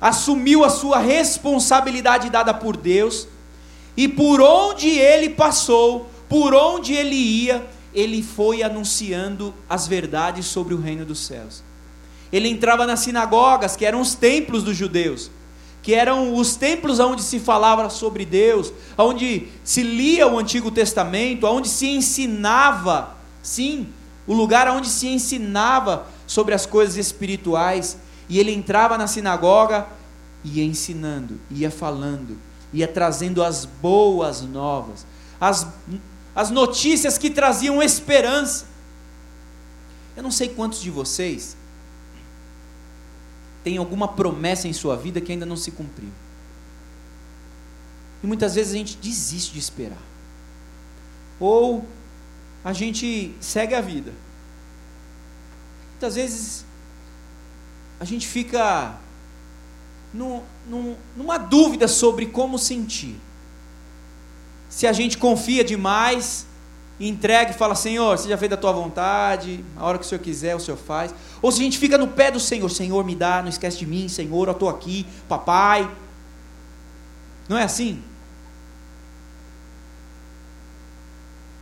assumiu 0.00 0.64
a 0.64 0.70
sua 0.70 0.98
responsabilidade 0.98 2.30
dada 2.30 2.52
por 2.52 2.76
Deus, 2.76 3.28
e 3.96 4.06
por 4.08 4.40
onde 4.40 4.88
ele 4.88 5.30
passou, 5.30 6.08
por 6.28 6.54
onde 6.54 6.92
ele 6.92 7.14
ia, 7.14 7.66
ele 7.94 8.22
foi 8.22 8.62
anunciando 8.62 9.54
as 9.68 9.88
verdades 9.88 10.46
sobre 10.46 10.74
o 10.74 10.80
reino 10.80 11.04
dos 11.04 11.20
céus. 11.20 11.62
Ele 12.30 12.48
entrava 12.48 12.86
nas 12.86 13.00
sinagogas, 13.00 13.74
que 13.74 13.86
eram 13.86 14.00
os 14.00 14.14
templos 14.14 14.62
dos 14.62 14.76
judeus, 14.76 15.30
que 15.86 15.94
eram 15.94 16.34
os 16.34 16.56
templos 16.56 16.98
onde 16.98 17.22
se 17.22 17.38
falava 17.38 17.88
sobre 17.88 18.24
Deus, 18.24 18.72
onde 18.98 19.46
se 19.62 19.84
lia 19.84 20.26
o 20.26 20.36
Antigo 20.36 20.68
Testamento, 20.68 21.46
onde 21.46 21.68
se 21.68 21.86
ensinava, 21.86 23.14
sim, 23.40 23.86
o 24.26 24.34
lugar 24.34 24.66
onde 24.68 24.88
se 24.88 25.06
ensinava 25.06 26.08
sobre 26.26 26.54
as 26.54 26.66
coisas 26.66 26.96
espirituais. 26.96 27.96
E 28.28 28.40
ele 28.40 28.52
entrava 28.52 28.98
na 28.98 29.06
sinagoga, 29.06 29.86
ia 30.42 30.64
ensinando, 30.64 31.38
ia 31.52 31.70
falando, 31.70 32.36
ia 32.72 32.88
trazendo 32.88 33.40
as 33.40 33.64
boas 33.64 34.42
novas, 34.42 35.06
as, 35.40 35.68
as 36.34 36.50
notícias 36.50 37.16
que 37.16 37.30
traziam 37.30 37.80
esperança. 37.80 38.66
Eu 40.16 40.24
não 40.24 40.32
sei 40.32 40.48
quantos 40.48 40.80
de 40.80 40.90
vocês 40.90 41.56
tem 43.66 43.78
alguma 43.78 44.06
promessa 44.06 44.68
em 44.68 44.72
sua 44.72 44.96
vida 44.96 45.20
que 45.20 45.32
ainda 45.32 45.44
não 45.44 45.56
se 45.56 45.72
cumpriu. 45.72 46.08
E 48.22 48.26
muitas 48.28 48.54
vezes 48.54 48.72
a 48.72 48.76
gente 48.76 48.96
desiste 48.96 49.54
de 49.54 49.58
esperar. 49.58 49.98
Ou 51.40 51.84
a 52.64 52.72
gente 52.72 53.34
segue 53.40 53.74
a 53.74 53.80
vida. 53.80 54.12
Muitas 55.90 56.14
vezes 56.14 56.64
a 57.98 58.04
gente 58.04 58.28
fica 58.28 59.00
num, 60.14 60.44
num, 60.68 60.96
numa 61.16 61.36
dúvida 61.36 61.88
sobre 61.88 62.26
como 62.26 62.60
sentir. 62.60 63.16
Se 64.68 64.86
a 64.86 64.92
gente 64.92 65.18
confia 65.18 65.64
demais 65.64 66.46
entrega 66.98 67.50
e 67.50 67.54
fala: 67.54 67.74
Senhor, 67.74 68.16
seja 68.18 68.36
feita 68.38 68.54
a 68.54 68.58
tua 68.58 68.72
vontade, 68.72 69.64
a 69.76 69.84
hora 69.84 69.98
que 69.98 70.04
o 70.04 70.08
Senhor 70.08 70.20
quiser, 70.20 70.56
o 70.56 70.60
Senhor 70.60 70.76
faz. 70.76 71.14
Ou 71.42 71.52
se 71.52 71.60
a 71.60 71.64
gente 71.64 71.78
fica 71.78 71.98
no 71.98 72.08
pé 72.08 72.30
do 72.30 72.40
Senhor: 72.40 72.68
Senhor, 72.70 73.04
me 73.04 73.14
dá, 73.14 73.42
não 73.42 73.48
esquece 73.48 73.78
de 73.78 73.86
mim, 73.86 74.08
Senhor, 74.08 74.48
eu 74.48 74.52
estou 74.52 74.68
aqui, 74.68 75.06
papai. 75.28 75.90
Não 77.48 77.56
é 77.56 77.62
assim? 77.62 78.02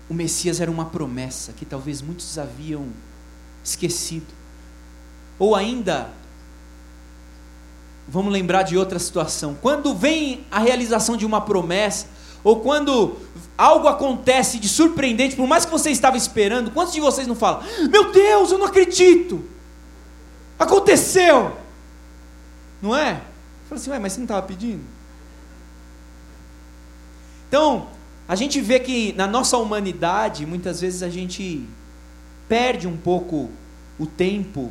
O 0.09 0.15
Messias 0.15 0.61
era 0.61 0.71
uma 0.71 0.87
promessa 0.87 1.53
que 1.53 1.65
talvez 1.65 2.01
muitos 2.01 2.39
haviam 2.39 2.89
esquecido. 3.63 4.27
Ou 5.39 5.55
ainda, 5.55 6.11
vamos 8.07 8.33
lembrar 8.33 8.63
de 8.63 8.77
outra 8.77 8.99
situação. 8.99 9.57
Quando 9.61 9.95
vem 9.95 10.47
a 10.51 10.59
realização 10.59 11.17
de 11.17 11.25
uma 11.27 11.41
promessa, 11.41 12.07
ou 12.45 12.61
quando 12.61 13.17
algo 13.57 13.89
acontece 13.89 14.59
de 14.59 14.69
surpreendente, 14.69 15.35
por 15.35 15.47
mais 15.47 15.65
que 15.65 15.73
você 15.73 15.91
estava 15.91 16.19
esperando, 16.19 16.71
quantos 16.71 16.93
de 16.93 17.01
vocês 17.01 17.27
não 17.27 17.35
falam: 17.35 17.63
Meu 17.91 18.13
Deus, 18.13 18.53
eu 18.53 18.59
não 18.59 18.67
acredito! 18.67 19.43
Aconteceu! 20.59 21.57
Não 22.83 22.95
é? 22.95 23.23
Fala 23.69 23.81
assim, 23.81 23.91
mas 23.99 24.13
você 24.13 24.19
não 24.19 24.25
estava 24.25 24.47
pedindo? 24.47 24.83
Então, 27.49 27.89
a 28.29 28.37
gente 28.37 28.61
vê 28.61 28.79
que 28.79 29.15
na 29.15 29.27
nossa 29.27 29.57
humanidade, 29.57 30.45
muitas 30.45 30.83
vezes 30.83 31.03
a 31.03 31.09
gente 31.09 31.67
perde 32.47 32.87
um 32.87 32.97
pouco 32.97 33.51
o 33.99 34.07
tempo 34.07 34.71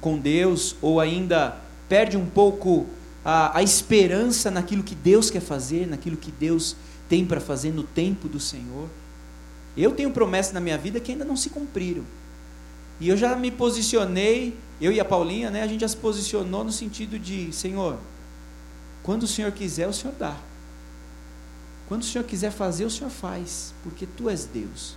com 0.00 0.18
Deus, 0.18 0.76
ou 0.82 1.00
ainda 1.00 1.56
perde 1.88 2.16
um 2.16 2.26
pouco 2.26 2.86
a, 3.24 3.58
a 3.58 3.62
esperança 3.62 4.50
naquilo 4.50 4.82
que 4.82 4.94
Deus 4.94 5.30
quer 5.30 5.40
fazer, 5.40 5.86
naquilo 5.86 6.16
que 6.16 6.30
Deus 6.30 6.76
tem 7.08 7.24
para 7.24 7.40
fazer 7.40 7.72
no 7.72 7.82
tempo 7.82 8.28
do 8.28 8.40
Senhor. 8.40 8.88
Eu 9.76 9.92
tenho 9.92 10.10
promessas 10.10 10.52
na 10.52 10.60
minha 10.60 10.78
vida 10.78 11.00
que 11.00 11.12
ainda 11.12 11.24
não 11.24 11.36
se 11.36 11.50
cumpriram. 11.50 12.04
E 12.98 13.08
eu 13.08 13.16
já 13.16 13.34
me 13.34 13.50
posicionei, 13.50 14.56
eu 14.80 14.92
e 14.92 15.00
a 15.00 15.04
Paulinha, 15.04 15.50
né, 15.50 15.62
a 15.62 15.66
gente 15.66 15.80
já 15.80 15.88
se 15.88 15.96
posicionou 15.96 16.64
no 16.64 16.72
sentido 16.72 17.18
de, 17.18 17.52
Senhor, 17.52 17.98
quando 19.02 19.22
o 19.22 19.28
Senhor 19.28 19.50
quiser, 19.52 19.88
o 19.88 19.92
Senhor 19.92 20.14
dá. 20.18 20.36
Quando 21.88 22.02
o 22.02 22.04
Senhor 22.04 22.24
quiser 22.24 22.52
fazer, 22.52 22.84
o 22.84 22.90
Senhor 22.90 23.10
faz, 23.10 23.74
porque 23.82 24.06
tu 24.06 24.28
és 24.28 24.44
Deus. 24.44 24.94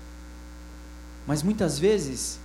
Mas 1.26 1.42
muitas 1.42 1.80
vezes 1.80 2.40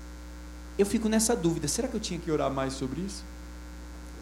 eu 0.79 0.87
fico 0.87 1.09
nessa 1.09 1.35
dúvida: 1.35 1.67
será 1.69 1.89
que 1.89 1.95
eu 1.95 2.01
tinha 2.01 2.19
que 2.19 2.31
orar 2.31 2.51
mais 2.51 2.75
sobre 2.75 3.01
isso? 3.01 3.25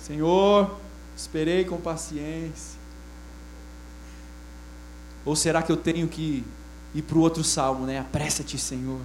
Senhor, 0.01 0.75
esperei 1.17 1.65
com 1.65 1.79
paciência. 1.79 2.79
Ou 5.25 5.35
será 5.35 5.63
que 5.63 5.73
eu 5.73 5.77
tenho 5.77 6.07
que 6.07 6.45
ir 6.95 7.03
para 7.03 7.19
o 7.19 7.21
outro 7.21 7.43
salmo, 7.43 7.87
né? 7.87 7.99
Apressa-te, 7.99 8.59
Senhor. 8.59 9.01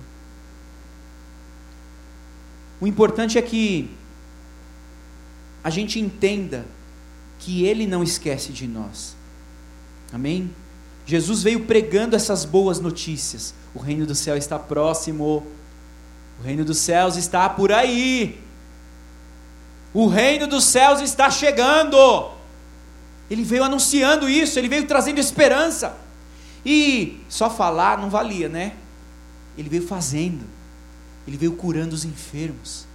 O 2.79 2.85
importante 2.85 3.37
é 3.37 3.41
que 3.41 3.89
a 5.63 5.69
gente 5.69 5.99
entenda 5.99 6.65
que 7.39 7.63
Ele 7.63 7.87
não 7.87 8.03
esquece 8.03 8.51
de 8.51 8.67
nós. 8.67 9.15
Amém? 10.11 10.51
Jesus 11.05 11.41
veio 11.43 11.65
pregando 11.65 12.15
essas 12.15 12.45
boas 12.45 12.79
notícias. 12.79 13.53
O 13.73 13.79
reino 13.79 14.05
do 14.05 14.13
céu 14.13 14.35
está 14.37 14.59
próximo. 14.59 15.45
O 16.39 16.43
reino 16.43 16.65
dos 16.65 16.77
céus 16.77 17.15
está 17.15 17.49
por 17.49 17.71
aí. 17.71 18.39
O 19.93 20.07
reino 20.07 20.47
dos 20.47 20.63
céus 20.65 21.01
está 21.01 21.29
chegando. 21.29 22.31
Ele 23.29 23.43
veio 23.43 23.63
anunciando 23.63 24.29
isso, 24.29 24.59
ele 24.59 24.67
veio 24.67 24.85
trazendo 24.85 25.19
esperança. 25.19 25.97
E 26.65 27.19
só 27.29 27.49
falar 27.49 27.97
não 27.97 28.09
valia, 28.09 28.47
né? 28.47 28.73
Ele 29.57 29.69
veio 29.69 29.87
fazendo, 29.87 30.43
ele 31.27 31.37
veio 31.37 31.53
curando 31.53 31.93
os 31.93 32.05
enfermos, 32.05 32.85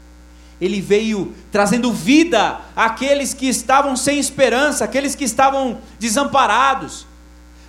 ele 0.61 0.81
veio 0.81 1.35
trazendo 1.53 1.93
vida 1.93 2.61
àqueles 2.75 3.35
que 3.35 3.47
estavam 3.47 3.95
sem 3.95 4.19
esperança, 4.19 4.85
aqueles 4.85 5.15
que 5.15 5.25
estavam 5.25 5.79
desamparados, 5.99 7.07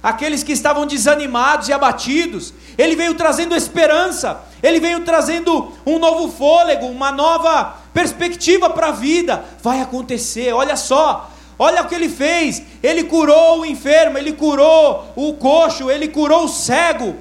aqueles 0.01 0.41
que 0.41 0.53
estavam 0.53 0.85
desanimados 0.85 1.67
e 1.67 1.73
abatidos. 1.73 2.53
Ele 2.77 2.95
veio 2.95 3.13
trazendo 3.15 3.55
esperança, 3.55 4.41
ele 4.63 4.79
veio 4.79 5.01
trazendo 5.01 5.73
um 5.85 5.99
novo 5.99 6.31
fôlego, 6.31 6.85
uma 6.85 7.11
nova 7.11 7.75
perspectiva 7.97 8.69
para 8.69 8.89
a 8.89 8.91
vida. 8.91 9.43
Vai 9.63 9.81
acontecer, 9.81 10.53
olha 10.53 10.75
só, 10.75 11.31
Olha 11.59 11.81
o 11.81 11.87
que 11.87 11.95
ele 11.95 12.07
fez: 12.07 12.61
ele 12.83 13.03
curou 13.05 13.61
o 13.61 13.65
enfermo, 13.65 14.15
ele 14.15 14.31
curou 14.31 15.11
o 15.15 15.33
coxo, 15.33 15.89
ele 15.89 16.07
curou 16.07 16.45
o 16.45 16.47
cego, 16.47 17.15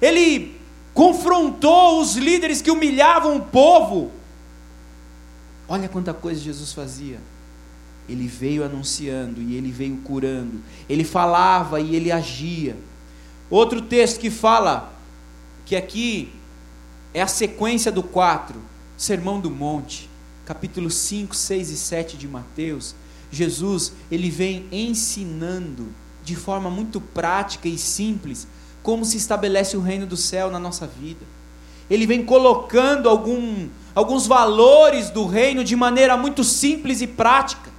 ele 0.00 0.56
confrontou 0.94 2.00
os 2.00 2.14
líderes 2.14 2.62
que 2.62 2.70
humilhavam 2.70 3.38
o 3.38 3.40
povo. 3.40 4.12
Olha 5.68 5.88
quanta 5.88 6.14
coisa 6.14 6.40
Jesus 6.40 6.72
fazia. 6.72 7.18
Ele 8.08 8.28
veio 8.28 8.64
anunciando 8.64 9.42
e 9.42 9.56
ele 9.56 9.72
veio 9.72 9.96
curando, 9.96 10.60
ele 10.88 11.02
falava 11.02 11.80
e 11.80 11.96
ele 11.96 12.12
agia. 12.12 12.76
Outro 13.50 13.82
texto 13.82 14.20
que 14.20 14.30
fala, 14.30 14.92
que 15.66 15.74
aqui 15.74 16.32
é 17.12 17.20
a 17.20 17.26
sequência 17.26 17.90
do 17.90 18.04
4, 18.04 18.60
Sermão 18.96 19.40
do 19.40 19.50
Monte, 19.50 20.08
capítulo 20.44 20.90
5, 20.90 21.34
6 21.34 21.70
e 21.70 21.76
7 21.76 22.16
de 22.16 22.28
Mateus 22.28 22.94
Jesus, 23.32 23.94
ele 24.10 24.30
vem 24.30 24.66
ensinando 24.70 25.88
de 26.22 26.36
forma 26.36 26.68
muito 26.70 27.00
prática 27.00 27.66
e 27.66 27.78
simples 27.78 28.46
como 28.82 29.04
se 29.04 29.16
estabelece 29.16 29.76
o 29.76 29.80
reino 29.80 30.06
do 30.06 30.16
céu 30.16 30.50
na 30.50 30.58
nossa 30.58 30.86
vida. 30.86 31.24
Ele 31.88 32.06
vem 32.06 32.24
colocando 32.24 33.08
algum, 33.08 33.68
alguns 33.94 34.26
valores 34.26 35.08
do 35.08 35.26
reino 35.26 35.64
de 35.64 35.74
maneira 35.74 36.16
muito 36.16 36.44
simples 36.44 37.00
e 37.00 37.06
prática. 37.06 37.70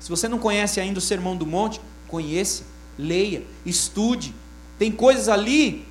Se 0.00 0.08
você 0.08 0.26
não 0.26 0.38
conhece 0.38 0.80
ainda 0.80 0.98
o 0.98 1.02
Sermão 1.02 1.36
do 1.36 1.46
Monte, 1.46 1.80
conheça, 2.08 2.64
leia, 2.98 3.44
estude. 3.66 4.34
Tem 4.78 4.90
coisas 4.90 5.28
ali 5.28 5.86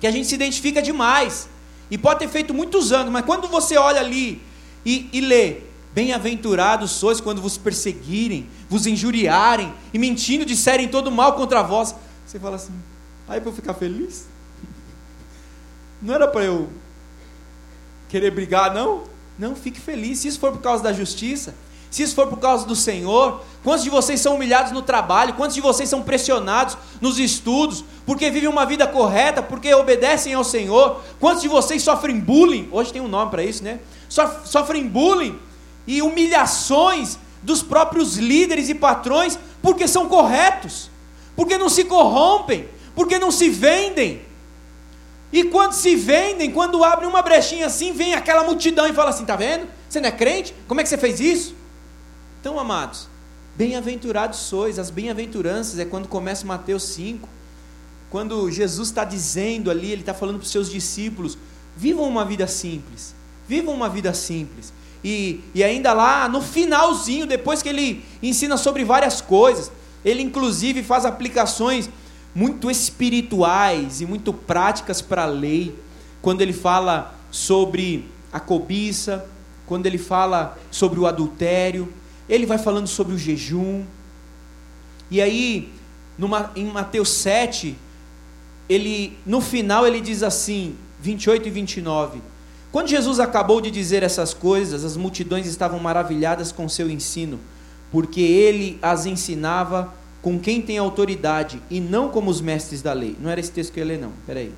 que 0.00 0.06
a 0.06 0.10
gente 0.10 0.28
se 0.28 0.34
identifica 0.34 0.80
demais. 0.80 1.48
E 1.90 1.98
pode 1.98 2.20
ter 2.20 2.28
feito 2.28 2.54
muitos 2.54 2.92
anos, 2.92 3.12
mas 3.12 3.24
quando 3.24 3.48
você 3.48 3.76
olha 3.76 4.00
ali 4.00 4.40
e, 4.84 5.08
e 5.12 5.20
lê, 5.20 5.60
Bem-aventurados 5.94 6.90
sois 6.90 7.20
quando 7.20 7.42
vos 7.42 7.58
perseguirem, 7.58 8.48
vos 8.68 8.86
injuriarem 8.86 9.74
e 9.92 9.98
mentindo 9.98 10.44
disserem 10.44 10.88
todo 10.88 11.10
mal 11.10 11.34
contra 11.34 11.62
vós. 11.62 11.94
Você 12.26 12.38
fala 12.38 12.56
assim, 12.56 12.72
aí 13.28 13.38
para 13.40 13.50
eu 13.50 13.54
ficar 13.54 13.74
feliz? 13.74 14.26
Não 16.00 16.14
era 16.14 16.26
para 16.26 16.44
eu 16.44 16.70
querer 18.08 18.30
brigar, 18.30 18.72
não? 18.72 19.02
Não, 19.38 19.54
fique 19.54 19.78
feliz. 19.78 20.20
Se 20.20 20.28
isso 20.28 20.40
for 20.40 20.52
por 20.52 20.62
causa 20.62 20.82
da 20.82 20.94
justiça, 20.94 21.54
se 21.90 22.02
isso 22.02 22.14
for 22.14 22.26
por 22.26 22.38
causa 22.38 22.66
do 22.66 22.74
Senhor, 22.74 23.42
quantos 23.62 23.84
de 23.84 23.90
vocês 23.90 24.18
são 24.18 24.36
humilhados 24.36 24.72
no 24.72 24.80
trabalho, 24.80 25.34
quantos 25.34 25.54
de 25.54 25.60
vocês 25.60 25.90
são 25.90 26.02
pressionados 26.02 26.76
nos 27.02 27.18
estudos, 27.18 27.84
porque 28.06 28.30
vivem 28.30 28.48
uma 28.48 28.64
vida 28.64 28.86
correta, 28.86 29.42
porque 29.42 29.74
obedecem 29.74 30.32
ao 30.32 30.44
Senhor, 30.44 31.02
quantos 31.20 31.42
de 31.42 31.48
vocês 31.48 31.82
sofrem 31.82 32.18
bullying, 32.18 32.68
hoje 32.72 32.92
tem 32.92 33.02
um 33.02 33.08
nome 33.08 33.30
para 33.30 33.44
isso, 33.44 33.62
né? 33.62 33.78
Sofrem 34.44 34.86
bullying 34.86 35.38
e 35.86 36.02
humilhações 36.02 37.18
dos 37.42 37.62
próprios 37.62 38.16
líderes 38.16 38.68
e 38.68 38.74
patrões, 38.74 39.38
porque 39.60 39.88
são 39.88 40.08
corretos, 40.08 40.90
porque 41.34 41.56
não 41.56 41.68
se 41.68 41.84
corrompem, 41.84 42.68
porque 42.94 43.18
não 43.18 43.30
se 43.30 43.48
vendem. 43.48 44.22
E 45.32 45.44
quando 45.44 45.72
se 45.72 45.96
vendem, 45.96 46.50
quando 46.50 46.84
abrem 46.84 47.08
uma 47.08 47.22
brechinha 47.22 47.66
assim, 47.66 47.92
vem 47.92 48.14
aquela 48.14 48.44
multidão 48.44 48.86
e 48.86 48.92
fala 48.92 49.10
assim: 49.10 49.24
tá 49.24 49.34
vendo? 49.34 49.66
Você 49.88 50.00
não 50.00 50.08
é 50.08 50.12
crente? 50.12 50.54
Como 50.68 50.80
é 50.80 50.82
que 50.82 50.88
você 50.90 50.98
fez 50.98 51.18
isso? 51.18 51.54
Então, 52.40 52.58
amados, 52.58 53.08
bem-aventurados 53.56 54.40
sois, 54.40 54.78
as 54.78 54.90
bem-aventuranças 54.90 55.78
é 55.78 55.84
quando 55.84 56.06
começa 56.06 56.46
Mateus 56.46 56.82
5, 56.84 57.28
quando 58.10 58.50
Jesus 58.50 58.88
está 58.88 59.04
dizendo 59.04 59.70
ali, 59.70 59.90
ele 59.90 60.02
está 60.02 60.12
falando 60.12 60.36
para 60.36 60.44
os 60.44 60.50
seus 60.50 60.70
discípulos: 60.70 61.38
vivam 61.74 62.06
uma 62.06 62.26
vida 62.26 62.46
simples, 62.46 63.14
vivam 63.52 63.74
uma 63.74 63.88
vida 63.88 64.14
simples. 64.14 64.72
E, 65.04 65.40
e 65.54 65.62
ainda 65.62 65.92
lá 65.92 66.26
no 66.26 66.40
finalzinho, 66.40 67.26
depois 67.26 67.62
que 67.62 67.68
ele 67.68 68.02
ensina 68.22 68.56
sobre 68.56 68.82
várias 68.82 69.20
coisas, 69.20 69.70
ele 70.02 70.22
inclusive 70.22 70.82
faz 70.82 71.04
aplicações 71.04 71.90
muito 72.34 72.70
espirituais 72.70 74.00
e 74.00 74.06
muito 74.06 74.32
práticas 74.32 75.02
para 75.02 75.24
a 75.24 75.26
lei, 75.26 75.74
quando 76.22 76.40
ele 76.40 76.54
fala 76.54 77.14
sobre 77.30 78.08
a 78.32 78.40
cobiça, 78.40 79.26
quando 79.66 79.84
ele 79.84 79.98
fala 79.98 80.56
sobre 80.70 80.98
o 80.98 81.06
adultério, 81.06 81.92
ele 82.30 82.46
vai 82.46 82.56
falando 82.56 82.86
sobre 82.86 83.14
o 83.14 83.18
jejum. 83.18 83.84
E 85.10 85.20
aí, 85.20 85.70
numa, 86.16 86.50
em 86.56 86.64
Mateus 86.64 87.10
7, 87.10 87.76
ele, 88.66 89.18
no 89.26 89.42
final 89.42 89.86
ele 89.86 90.00
diz 90.00 90.22
assim, 90.22 90.74
28 91.02 91.48
e 91.48 91.50
29. 91.50 92.31
Quando 92.72 92.88
Jesus 92.88 93.20
acabou 93.20 93.60
de 93.60 93.70
dizer 93.70 94.02
essas 94.02 94.32
coisas, 94.32 94.82
as 94.82 94.96
multidões 94.96 95.46
estavam 95.46 95.78
maravilhadas 95.78 96.50
com 96.50 96.66
seu 96.70 96.88
ensino, 96.88 97.38
porque 97.90 98.22
ele 98.22 98.78
as 98.80 99.04
ensinava 99.04 99.92
com 100.22 100.38
quem 100.38 100.62
tem 100.62 100.78
autoridade 100.78 101.60
e 101.70 101.80
não 101.80 102.08
como 102.08 102.30
os 102.30 102.40
mestres 102.40 102.80
da 102.80 102.94
lei. 102.94 103.14
Não 103.20 103.28
era 103.28 103.38
esse 103.38 103.50
texto 103.50 103.72
que 103.72 103.80
eu 103.80 103.84
ia 103.84 103.92
ler, 103.92 104.00
não. 104.00 104.12
Peraí. 104.26 104.54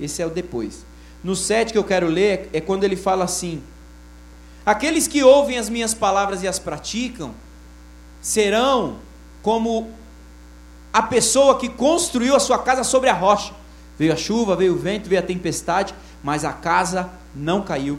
Esse 0.00 0.22
é 0.22 0.26
o 0.26 0.30
depois. 0.30 0.86
No 1.22 1.36
7 1.36 1.72
que 1.72 1.78
eu 1.78 1.84
quero 1.84 2.06
ler 2.06 2.48
é 2.52 2.62
quando 2.62 2.84
ele 2.84 2.96
fala 2.96 3.24
assim: 3.24 3.60
Aqueles 4.64 5.06
que 5.06 5.22
ouvem 5.22 5.58
as 5.58 5.68
minhas 5.68 5.92
palavras 5.92 6.42
e 6.42 6.48
as 6.48 6.58
praticam 6.58 7.34
serão 8.22 8.98
como 9.42 9.90
a 10.92 11.02
pessoa 11.02 11.58
que 11.58 11.68
construiu 11.68 12.34
a 12.34 12.40
sua 12.40 12.58
casa 12.58 12.84
sobre 12.84 13.10
a 13.10 13.14
rocha. 13.14 13.52
Veio 13.98 14.12
a 14.12 14.16
chuva, 14.16 14.56
veio 14.56 14.74
o 14.74 14.78
vento, 14.78 15.08
veio 15.08 15.20
a 15.20 15.24
tempestade, 15.24 15.92
mas 16.22 16.44
a 16.44 16.52
casa 16.52 17.17
não 17.38 17.62
caiu. 17.62 17.98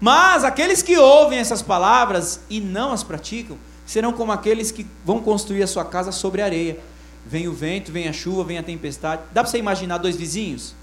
Mas 0.00 0.44
aqueles 0.44 0.82
que 0.82 0.96
ouvem 0.96 1.38
essas 1.38 1.62
palavras 1.62 2.40
e 2.50 2.60
não 2.60 2.92
as 2.92 3.02
praticam 3.02 3.56
serão 3.86 4.12
como 4.12 4.32
aqueles 4.32 4.70
que 4.70 4.86
vão 5.04 5.20
construir 5.20 5.62
a 5.62 5.66
sua 5.66 5.84
casa 5.84 6.12
sobre 6.12 6.42
areia. 6.42 6.78
Vem 7.26 7.48
o 7.48 7.52
vento, 7.52 7.90
vem 7.90 8.08
a 8.08 8.12
chuva, 8.12 8.44
vem 8.44 8.58
a 8.58 8.62
tempestade. 8.62 9.22
Dá 9.32 9.42
para 9.42 9.50
você 9.50 9.58
imaginar 9.58 9.98
dois 9.98 10.16
vizinhos? 10.16 10.74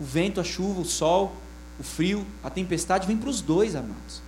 O 0.00 0.04
vento, 0.04 0.40
a 0.40 0.44
chuva, 0.44 0.80
o 0.80 0.84
sol, 0.84 1.36
o 1.78 1.82
frio, 1.82 2.26
a 2.42 2.50
tempestade, 2.50 3.06
vem 3.06 3.16
para 3.16 3.28
os 3.28 3.40
dois, 3.40 3.76
amados. 3.76 4.22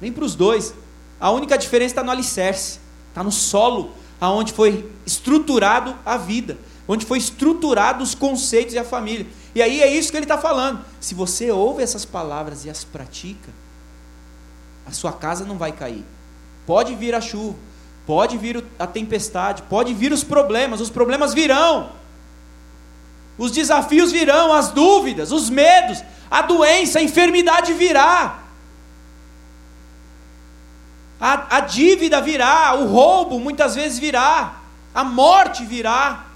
Vem 0.00 0.12
para 0.12 0.24
os 0.24 0.34
dois. 0.34 0.74
A 1.20 1.30
única 1.30 1.56
diferença 1.56 1.92
está 1.92 2.02
no 2.02 2.10
alicerce, 2.10 2.78
está 3.08 3.22
no 3.22 3.32
solo, 3.32 3.92
aonde 4.20 4.52
foi 4.52 4.90
estruturado 5.06 5.94
a 6.04 6.16
vida, 6.16 6.58
onde 6.86 7.04
foi 7.04 7.18
estruturado 7.18 8.02
os 8.02 8.14
conceitos 8.14 8.74
e 8.74 8.78
a 8.78 8.84
família. 8.84 9.26
E 9.58 9.62
aí 9.62 9.82
é 9.82 9.88
isso 9.92 10.12
que 10.12 10.16
ele 10.16 10.24
está 10.24 10.38
falando. 10.38 10.84
Se 11.00 11.16
você 11.16 11.50
ouve 11.50 11.82
essas 11.82 12.04
palavras 12.04 12.64
e 12.64 12.70
as 12.70 12.84
pratica, 12.84 13.50
a 14.86 14.92
sua 14.92 15.12
casa 15.12 15.44
não 15.44 15.58
vai 15.58 15.72
cair. 15.72 16.04
Pode 16.64 16.94
vir 16.94 17.12
a 17.12 17.20
chuva, 17.20 17.58
pode 18.06 18.38
vir 18.38 18.64
a 18.78 18.86
tempestade, 18.86 19.62
pode 19.62 19.92
vir 19.92 20.12
os 20.12 20.22
problemas, 20.22 20.80
os 20.80 20.90
problemas 20.90 21.34
virão. 21.34 21.90
Os 23.36 23.50
desafios 23.50 24.12
virão, 24.12 24.52
as 24.52 24.70
dúvidas, 24.70 25.32
os 25.32 25.50
medos, 25.50 26.04
a 26.30 26.40
doença, 26.40 27.00
a 27.00 27.02
enfermidade 27.02 27.72
virá. 27.72 28.38
A, 31.20 31.56
a 31.56 31.60
dívida 31.62 32.20
virá, 32.20 32.76
o 32.76 32.86
roubo 32.86 33.40
muitas 33.40 33.74
vezes 33.74 33.98
virá, 33.98 34.60
a 34.94 35.02
morte 35.02 35.64
virá. 35.64 36.27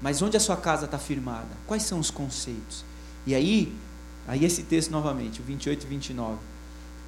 Mas 0.00 0.22
onde 0.22 0.36
a 0.36 0.40
sua 0.40 0.56
casa 0.56 0.84
está 0.84 0.98
firmada? 0.98 1.48
Quais 1.66 1.82
são 1.82 1.98
os 1.98 2.10
conceitos? 2.10 2.84
E 3.26 3.34
aí, 3.34 3.72
aí 4.26 4.44
esse 4.44 4.62
texto 4.62 4.90
novamente, 4.90 5.40
o 5.40 5.44
28 5.44 5.84
e 5.84 5.86
29. 5.86 6.38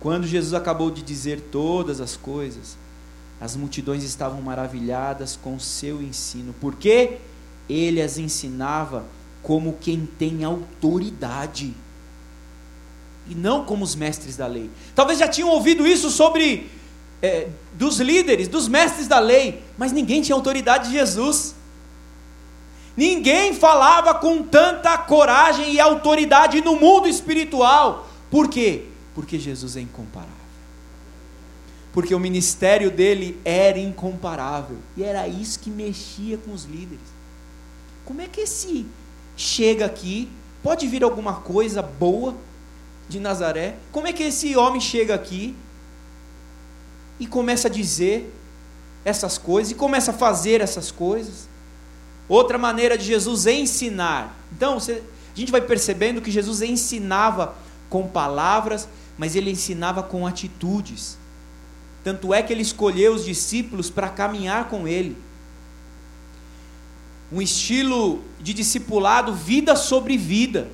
Quando 0.00 0.26
Jesus 0.26 0.54
acabou 0.54 0.90
de 0.90 1.02
dizer 1.02 1.40
todas 1.52 2.00
as 2.00 2.16
coisas, 2.16 2.76
as 3.40 3.54
multidões 3.54 4.02
estavam 4.02 4.42
maravilhadas 4.42 5.38
com 5.40 5.54
o 5.54 5.60
seu 5.60 6.02
ensino, 6.02 6.54
porque 6.60 7.18
ele 7.68 8.02
as 8.02 8.18
ensinava 8.18 9.04
como 9.42 9.78
quem 9.80 10.06
tem 10.18 10.44
autoridade, 10.44 11.74
e 13.28 13.34
não 13.34 13.64
como 13.64 13.84
os 13.84 13.94
mestres 13.94 14.36
da 14.36 14.46
lei. 14.46 14.70
Talvez 14.94 15.18
já 15.18 15.28
tinham 15.28 15.48
ouvido 15.48 15.86
isso 15.86 16.10
sobre 16.10 16.68
é, 17.22 17.48
dos 17.74 18.00
líderes, 18.00 18.48
dos 18.48 18.66
mestres 18.66 19.06
da 19.06 19.18
lei, 19.18 19.62
mas 19.78 19.92
ninguém 19.92 20.20
tinha 20.20 20.34
autoridade 20.34 20.88
de 20.88 20.94
Jesus. 20.94 21.54
Ninguém 23.00 23.54
falava 23.54 24.12
com 24.12 24.42
tanta 24.42 24.98
coragem 24.98 25.72
e 25.72 25.80
autoridade 25.80 26.60
no 26.60 26.76
mundo 26.76 27.08
espiritual. 27.08 28.06
Por 28.30 28.46
quê? 28.46 28.88
Porque 29.14 29.38
Jesus 29.38 29.74
é 29.74 29.80
incomparável. 29.80 30.34
Porque 31.94 32.14
o 32.14 32.20
ministério 32.20 32.90
dele 32.90 33.40
era 33.42 33.78
incomparável. 33.78 34.76
E 34.98 35.02
era 35.02 35.26
isso 35.26 35.60
que 35.60 35.70
mexia 35.70 36.36
com 36.36 36.52
os 36.52 36.64
líderes. 36.64 37.06
Como 38.04 38.20
é 38.20 38.28
que 38.28 38.42
esse 38.42 38.84
chega 39.34 39.86
aqui, 39.86 40.28
pode 40.62 40.86
vir 40.86 41.02
alguma 41.02 41.36
coisa 41.36 41.80
boa 41.80 42.36
de 43.08 43.18
Nazaré? 43.18 43.76
Como 43.90 44.08
é 44.08 44.12
que 44.12 44.24
esse 44.24 44.54
homem 44.58 44.78
chega 44.78 45.14
aqui 45.14 45.56
e 47.18 47.26
começa 47.26 47.66
a 47.66 47.70
dizer 47.70 48.30
essas 49.06 49.38
coisas 49.38 49.72
e 49.72 49.74
começa 49.74 50.10
a 50.10 50.14
fazer 50.14 50.60
essas 50.60 50.90
coisas? 50.90 51.48
Outra 52.30 52.56
maneira 52.56 52.96
de 52.96 53.04
Jesus 53.04 53.44
ensinar. 53.44 54.34
Então, 54.56 54.78
a 54.78 55.38
gente 55.38 55.52
vai 55.52 55.60
percebendo 55.60 56.22
que 56.22 56.30
Jesus 56.30 56.62
ensinava 56.62 57.54
com 57.90 58.08
palavras 58.08 58.88
mas 59.20 59.36
ele 59.36 59.50
ensinava 59.50 60.02
com 60.02 60.26
atitudes. 60.26 61.18
Tanto 62.02 62.32
é 62.32 62.42
que 62.42 62.50
ele 62.50 62.62
escolheu 62.62 63.12
os 63.12 63.22
discípulos 63.22 63.90
para 63.90 64.08
caminhar 64.08 64.70
com 64.70 64.88
ele. 64.88 65.14
Um 67.30 67.42
estilo 67.42 68.24
de 68.40 68.54
discipulado, 68.54 69.34
vida 69.34 69.76
sobre 69.76 70.16
vida. 70.16 70.68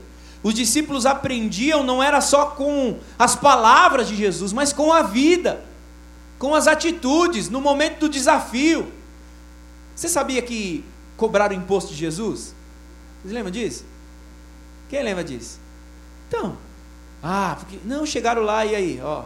Os 0.45 0.55
discípulos 0.55 1.07
aprendiam 1.07 1.83
não 1.83 2.01
era 2.01 2.21
só 2.21 2.47
com 2.47 3.01
as 3.19 3.35
palavras 3.35 4.07
de 4.07 4.15
Jesus, 4.15 4.53
mas 4.53 4.73
com 4.73 4.93
a 4.93 5.03
vida, 5.03 5.65
com 6.39 6.55
as 6.55 6.69
atitudes, 6.69 7.51
no 7.51 7.61
momento 7.61 7.99
do 7.99 8.09
desafio. 8.09 8.93
Você 9.97 10.09
sabia 10.09 10.41
que 10.41 10.85
cobraram 11.17 11.57
o 11.57 11.59
imposto 11.59 11.93
de 11.93 11.97
Jesus? 11.97 12.55
Vocês 13.23 13.33
lembram 13.33 13.51
disso? 13.51 13.85
Quem 14.89 15.03
lembra 15.03 15.25
disso? 15.25 15.59
Então, 16.29 16.57
ah, 17.23 17.57
porque. 17.59 17.79
Não, 17.85 18.07
chegaram 18.07 18.43
lá 18.43 18.65
e 18.65 18.75
aí, 18.75 19.01
ó. 19.03 19.25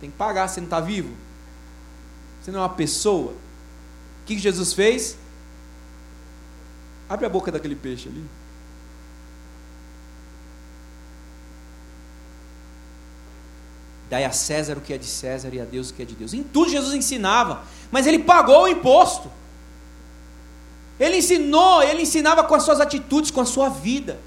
Tem 0.00 0.10
que 0.10 0.16
pagar, 0.16 0.48
você 0.48 0.60
não 0.60 0.66
está 0.66 0.80
vivo? 0.80 1.14
Você 2.40 2.50
não 2.50 2.60
é 2.60 2.62
uma 2.62 2.68
pessoa? 2.68 3.32
O 3.32 4.26
que 4.26 4.38
Jesus 4.38 4.72
fez? 4.72 5.16
Abre 7.08 7.26
a 7.26 7.28
boca 7.28 7.50
daquele 7.50 7.74
peixe 7.74 8.08
ali. 8.08 8.24
Dai 14.10 14.24
a 14.24 14.30
César 14.30 14.76
o 14.76 14.80
que 14.80 14.92
é 14.92 14.98
de 14.98 15.06
César 15.06 15.52
e 15.52 15.60
a 15.60 15.64
Deus 15.64 15.90
o 15.90 15.94
que 15.94 16.02
é 16.02 16.04
de 16.04 16.14
Deus. 16.14 16.34
Em 16.34 16.42
tudo 16.42 16.70
Jesus 16.70 16.94
ensinava, 16.94 17.64
mas 17.90 18.06
ele 18.06 18.18
pagou 18.18 18.64
o 18.64 18.68
imposto. 18.68 19.30
Ele 20.98 21.16
ensinou, 21.16 21.82
ele 21.82 22.02
ensinava 22.02 22.44
com 22.44 22.54
as 22.54 22.62
suas 22.62 22.80
atitudes, 22.80 23.30
com 23.30 23.40
a 23.40 23.44
sua 23.44 23.68
vida. 23.68 24.20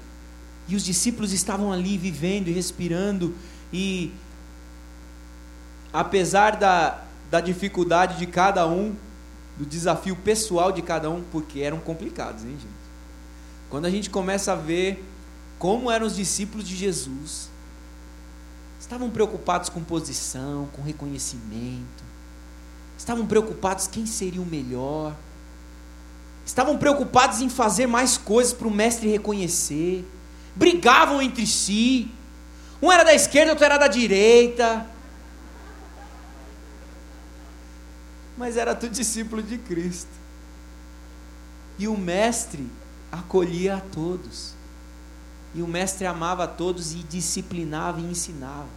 E 0.68 0.76
os 0.76 0.84
discípulos 0.84 1.32
estavam 1.32 1.72
ali 1.72 1.96
vivendo 1.96 2.48
e 2.48 2.52
respirando, 2.52 3.34
e 3.72 4.12
apesar 5.92 6.56
da, 6.56 7.02
da 7.30 7.40
dificuldade 7.40 8.18
de 8.18 8.26
cada 8.26 8.66
um, 8.66 8.94
do 9.56 9.64
desafio 9.64 10.14
pessoal 10.14 10.70
de 10.70 10.82
cada 10.82 11.10
um, 11.10 11.22
porque 11.32 11.60
eram 11.60 11.80
complicados, 11.80 12.44
hein, 12.44 12.52
gente? 12.52 12.88
Quando 13.70 13.86
a 13.86 13.90
gente 13.90 14.08
começa 14.10 14.52
a 14.52 14.54
ver 14.54 15.04
como 15.58 15.90
eram 15.90 16.06
os 16.06 16.16
discípulos 16.16 16.66
de 16.66 16.76
Jesus, 16.76 17.50
estavam 18.78 19.10
preocupados 19.10 19.68
com 19.68 19.82
posição, 19.82 20.68
com 20.72 20.82
reconhecimento, 20.82 22.04
estavam 22.96 23.26
preocupados 23.26 23.86
quem 23.86 24.06
seria 24.06 24.40
o 24.40 24.46
melhor, 24.46 25.14
estavam 26.48 26.78
preocupados 26.78 27.42
em 27.42 27.50
fazer 27.50 27.86
mais 27.86 28.16
coisas 28.16 28.54
para 28.54 28.66
o 28.66 28.70
mestre 28.70 29.06
reconhecer, 29.06 30.02
brigavam 30.56 31.20
entre 31.20 31.46
si, 31.46 32.10
um 32.80 32.90
era 32.90 33.04
da 33.04 33.12
esquerda, 33.12 33.52
outro 33.52 33.66
era 33.66 33.76
da 33.76 33.86
direita. 33.86 34.86
Mas 38.34 38.56
era 38.56 38.74
tudo 38.74 38.92
discípulo 38.92 39.42
de 39.42 39.58
Cristo. 39.58 40.08
E 41.78 41.86
o 41.86 41.98
mestre 41.98 42.66
acolhia 43.12 43.76
a 43.76 43.80
todos. 43.80 44.54
E 45.54 45.60
o 45.60 45.66
mestre 45.66 46.06
amava 46.06 46.44
a 46.44 46.48
todos 46.48 46.92
e 46.92 47.02
disciplinava 47.02 48.00
e 48.00 48.04
ensinava. 48.04 48.68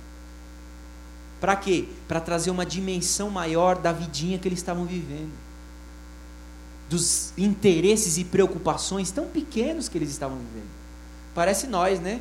Para 1.39 1.55
quê? 1.55 1.87
Para 2.05 2.19
trazer 2.19 2.51
uma 2.51 2.65
dimensão 2.65 3.29
maior 3.29 3.77
da 3.77 3.93
vidinha 3.93 4.37
que 4.37 4.47
eles 4.47 4.59
estavam 4.59 4.85
vivendo. 4.85 5.31
Dos 6.91 7.31
interesses 7.37 8.17
e 8.17 8.25
preocupações 8.25 9.11
tão 9.11 9.25
pequenos 9.25 9.87
que 9.87 9.97
eles 9.97 10.09
estavam 10.09 10.37
vivendo. 10.37 10.69
Parece 11.33 11.65
nós, 11.65 12.01
né? 12.01 12.19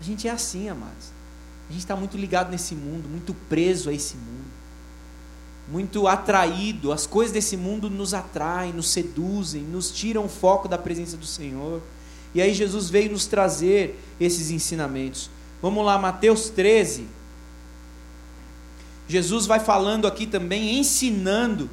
A 0.00 0.04
gente 0.04 0.28
é 0.28 0.30
assim, 0.30 0.68
amados. 0.68 1.12
A 1.68 1.72
gente 1.72 1.82
está 1.82 1.96
muito 1.96 2.16
ligado 2.16 2.50
nesse 2.50 2.74
mundo, 2.74 3.08
muito 3.08 3.34
preso 3.48 3.90
a 3.90 3.92
esse 3.92 4.16
mundo, 4.16 4.46
muito 5.68 6.06
atraído. 6.06 6.92
As 6.92 7.06
coisas 7.06 7.32
desse 7.32 7.56
mundo 7.56 7.90
nos 7.90 8.14
atraem, 8.14 8.72
nos 8.72 8.88
seduzem, 8.90 9.62
nos 9.62 9.90
tiram 9.90 10.24
o 10.24 10.28
foco 10.28 10.68
da 10.68 10.78
presença 10.78 11.16
do 11.16 11.26
Senhor. 11.26 11.82
E 12.34 12.40
aí 12.40 12.54
Jesus 12.54 12.88
veio 12.88 13.10
nos 13.10 13.26
trazer 13.26 14.00
esses 14.20 14.50
ensinamentos. 14.50 15.28
Vamos 15.60 15.84
lá, 15.84 15.98
Mateus 15.98 16.48
13. 16.50 17.06
Jesus 19.08 19.46
vai 19.46 19.58
falando 19.58 20.06
aqui 20.06 20.26
também, 20.26 20.78
ensinando. 20.78 21.68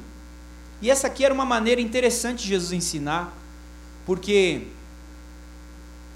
E 0.80 0.90
essa 0.90 1.06
aqui 1.06 1.24
era 1.24 1.32
uma 1.32 1.44
maneira 1.44 1.80
interessante 1.80 2.42
de 2.42 2.48
Jesus 2.48 2.72
ensinar, 2.72 3.32
porque 4.04 4.66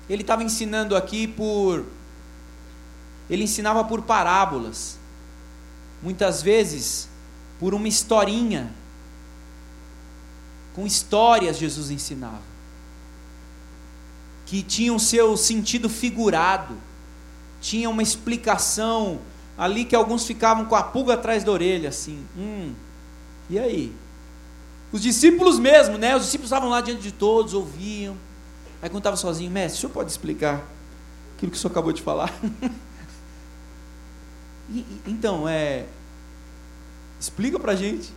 ele 0.08 0.22
estava 0.22 0.42
ensinando 0.42 0.96
aqui 0.96 1.26
por. 1.26 1.86
Ele 3.28 3.44
ensinava 3.44 3.84
por 3.84 4.02
parábolas. 4.02 4.98
Muitas 6.02 6.42
vezes, 6.42 7.08
por 7.58 7.74
uma 7.74 7.86
historinha. 7.86 8.72
Com 10.74 10.86
histórias, 10.86 11.58
Jesus 11.58 11.90
ensinava. 11.90 12.42
Que 14.46 14.62
tinham 14.62 14.98
seu 14.98 15.36
sentido 15.36 15.88
figurado. 15.88 16.76
Tinha 17.60 17.88
uma 17.88 18.02
explicação 18.02 19.20
ali 19.56 19.84
que 19.84 19.94
alguns 19.94 20.26
ficavam 20.26 20.64
com 20.64 20.74
a 20.74 20.82
pulga 20.82 21.14
atrás 21.14 21.44
da 21.44 21.52
orelha, 21.52 21.90
assim. 21.90 22.24
Hum, 22.36 22.74
e 23.48 23.58
aí? 23.58 23.92
Os 24.92 25.02
discípulos 25.02 25.58
mesmo, 25.58 25.98
né? 25.98 26.16
Os 26.16 26.24
discípulos 26.24 26.50
estavam 26.50 26.68
lá 26.68 26.80
diante 26.80 27.02
de 27.02 27.12
todos, 27.12 27.54
ouviam 27.54 28.16
Aí 28.82 28.88
quando 28.88 29.00
estava 29.00 29.16
sozinho, 29.16 29.50
mestre, 29.50 29.78
o 29.78 29.80
senhor 29.82 29.92
pode 29.92 30.10
explicar 30.10 30.62
aquilo 31.36 31.52
que 31.52 31.58
o 31.58 31.60
senhor 31.60 31.70
acabou 31.70 31.92
de 31.92 32.00
falar? 32.00 32.32
e, 34.70 34.84
então, 35.06 35.46
é. 35.46 35.84
Explica 37.18 37.58
para 37.58 37.72
a 37.72 37.76
gente. 37.76 38.10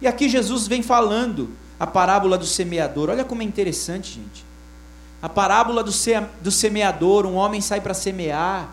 E 0.00 0.06
aqui 0.06 0.28
Jesus 0.28 0.68
vem 0.68 0.82
falando 0.82 1.50
a 1.78 1.86
parábola 1.86 2.38
do 2.38 2.46
semeador. 2.46 3.10
Olha 3.10 3.24
como 3.24 3.42
é 3.42 3.44
interessante, 3.44 4.14
gente. 4.14 4.44
A 5.20 5.28
parábola 5.28 5.82
do, 5.82 5.90
se, 5.90 6.12
do 6.40 6.52
semeador: 6.52 7.26
um 7.26 7.34
homem 7.34 7.60
sai 7.60 7.80
para 7.80 7.92
semear, 7.92 8.72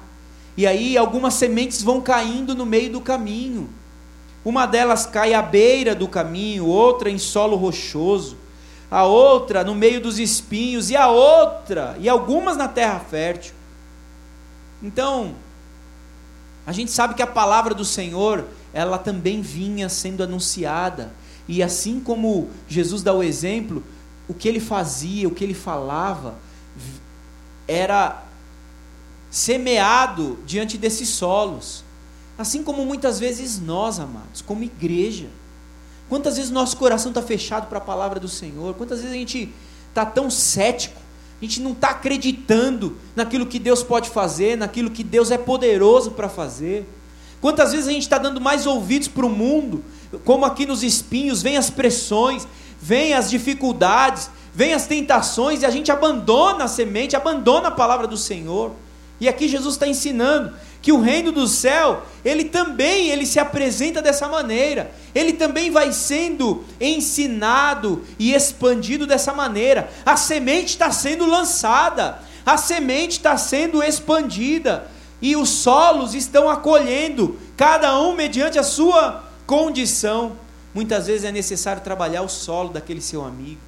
e 0.55 0.67
aí 0.67 0.95
algumas 0.95 1.33
sementes 1.33 1.81
vão 1.81 1.99
caindo 1.99 2.53
no 2.53 2.65
meio 2.65 2.91
do 2.91 3.01
caminho. 3.01 3.67
Uma 4.47 4.65
delas 4.65 5.05
cai 5.05 5.33
à 5.33 5.41
beira 5.41 5.93
do 5.93 6.07
caminho, 6.07 6.65
outra 6.65 7.09
em 7.09 7.17
solo 7.17 7.57
rochoso 7.57 8.37
a 8.89 9.03
outra 9.03 9.63
no 9.63 9.75
meio 9.75 10.01
dos 10.01 10.17
espinhos, 10.17 10.89
e 10.89 10.95
a 10.95 11.09
outra, 11.09 11.97
e 11.99 12.07
algumas 12.07 12.55
na 12.55 12.67
terra 12.67 12.99
fértil. 12.99 13.53
Então, 14.81 15.35
a 16.65 16.71
gente 16.71 16.91
sabe 16.91 17.13
que 17.13 17.21
a 17.21 17.27
palavra 17.27 17.73
do 17.73 17.83
Senhor, 17.83 18.45
ela 18.73 18.97
também 18.97 19.41
vinha 19.41 19.89
sendo 19.89 20.23
anunciada, 20.23 21.11
e 21.47 21.61
assim 21.61 21.99
como 21.99 22.49
Jesus 22.67 23.01
dá 23.01 23.13
o 23.13 23.23
exemplo, 23.23 23.83
o 24.27 24.33
que 24.33 24.47
ele 24.47 24.59
fazia, 24.59 25.27
o 25.27 25.31
que 25.31 25.43
ele 25.43 25.53
falava, 25.53 26.35
era 27.67 28.23
semeado 29.29 30.39
diante 30.45 30.77
desses 30.77 31.09
solos. 31.09 31.83
Assim 32.37 32.63
como 32.63 32.85
muitas 32.85 33.19
vezes 33.19 33.59
nós, 33.59 33.99
amados, 33.99 34.41
como 34.41 34.63
igreja, 34.63 35.27
Quantas 36.09 36.37
vezes 36.37 36.51
nosso 36.51 36.77
coração 36.77 37.11
está 37.11 37.21
fechado 37.21 37.67
para 37.67 37.79
a 37.79 37.81
palavra 37.81 38.19
do 38.19 38.27
Senhor? 38.27 38.73
Quantas 38.75 38.99
vezes 38.99 39.13
a 39.13 39.19
gente 39.19 39.49
está 39.89 40.05
tão 40.05 40.29
cético? 40.29 40.99
A 41.41 41.45
gente 41.45 41.61
não 41.61 41.71
está 41.71 41.89
acreditando 41.89 42.97
naquilo 43.15 43.45
que 43.45 43.59
Deus 43.59 43.83
pode 43.83 44.09
fazer, 44.09 44.57
naquilo 44.57 44.89
que 44.89 45.03
Deus 45.03 45.31
é 45.31 45.37
poderoso 45.37 46.11
para 46.11 46.29
fazer. 46.29 46.87
Quantas 47.41 47.71
vezes 47.71 47.87
a 47.87 47.91
gente 47.91 48.03
está 48.03 48.17
dando 48.17 48.39
mais 48.39 48.65
ouvidos 48.65 49.07
para 49.07 49.25
o 49.25 49.29
mundo, 49.29 49.83
como 50.23 50.45
aqui 50.45 50.65
nos 50.65 50.81
espinhos, 50.81 51.41
vem 51.41 51.57
as 51.57 51.69
pressões, 51.69 52.47
vem 52.81 53.13
as 53.13 53.29
dificuldades, 53.29 54.29
vem 54.53 54.73
as 54.73 54.87
tentações, 54.87 55.61
e 55.61 55.65
a 55.65 55.69
gente 55.69 55.91
abandona 55.91 56.63
a 56.63 56.67
semente, 56.67 57.15
abandona 57.15 57.67
a 57.67 57.71
palavra 57.71 58.07
do 58.07 58.17
Senhor. 58.17 58.71
E 59.19 59.27
aqui 59.27 59.47
Jesus 59.47 59.75
está 59.75 59.87
ensinando 59.87 60.53
que 60.87 60.91
o 60.93 61.01
reino 61.01 61.33
do 61.33 61.49
céu, 61.49 62.03
ele 62.23 62.45
também 62.45 63.09
ele 63.09 63.25
se 63.25 63.41
apresenta 63.41 64.01
dessa 64.01 64.29
maneira. 64.29 64.89
Ele 65.13 65.33
também 65.33 65.69
vai 65.69 65.91
sendo 65.91 66.63
ensinado 66.79 68.05
e 68.17 68.33
expandido 68.33 69.05
dessa 69.05 69.33
maneira. 69.33 69.89
A 70.05 70.15
semente 70.15 70.67
está 70.67 70.89
sendo 70.89 71.25
lançada, 71.25 72.19
a 72.45 72.55
semente 72.55 73.17
está 73.17 73.35
sendo 73.35 73.83
expandida 73.83 74.87
e 75.21 75.35
os 75.35 75.49
solos 75.49 76.15
estão 76.15 76.49
acolhendo, 76.49 77.37
cada 77.57 77.99
um 77.99 78.15
mediante 78.15 78.57
a 78.57 78.63
sua 78.63 79.25
condição. 79.45 80.37
Muitas 80.73 81.07
vezes 81.07 81.25
é 81.25 81.33
necessário 81.33 81.81
trabalhar 81.81 82.21
o 82.21 82.29
solo 82.29 82.69
daquele 82.69 83.01
seu 83.01 83.25
amigo, 83.25 83.59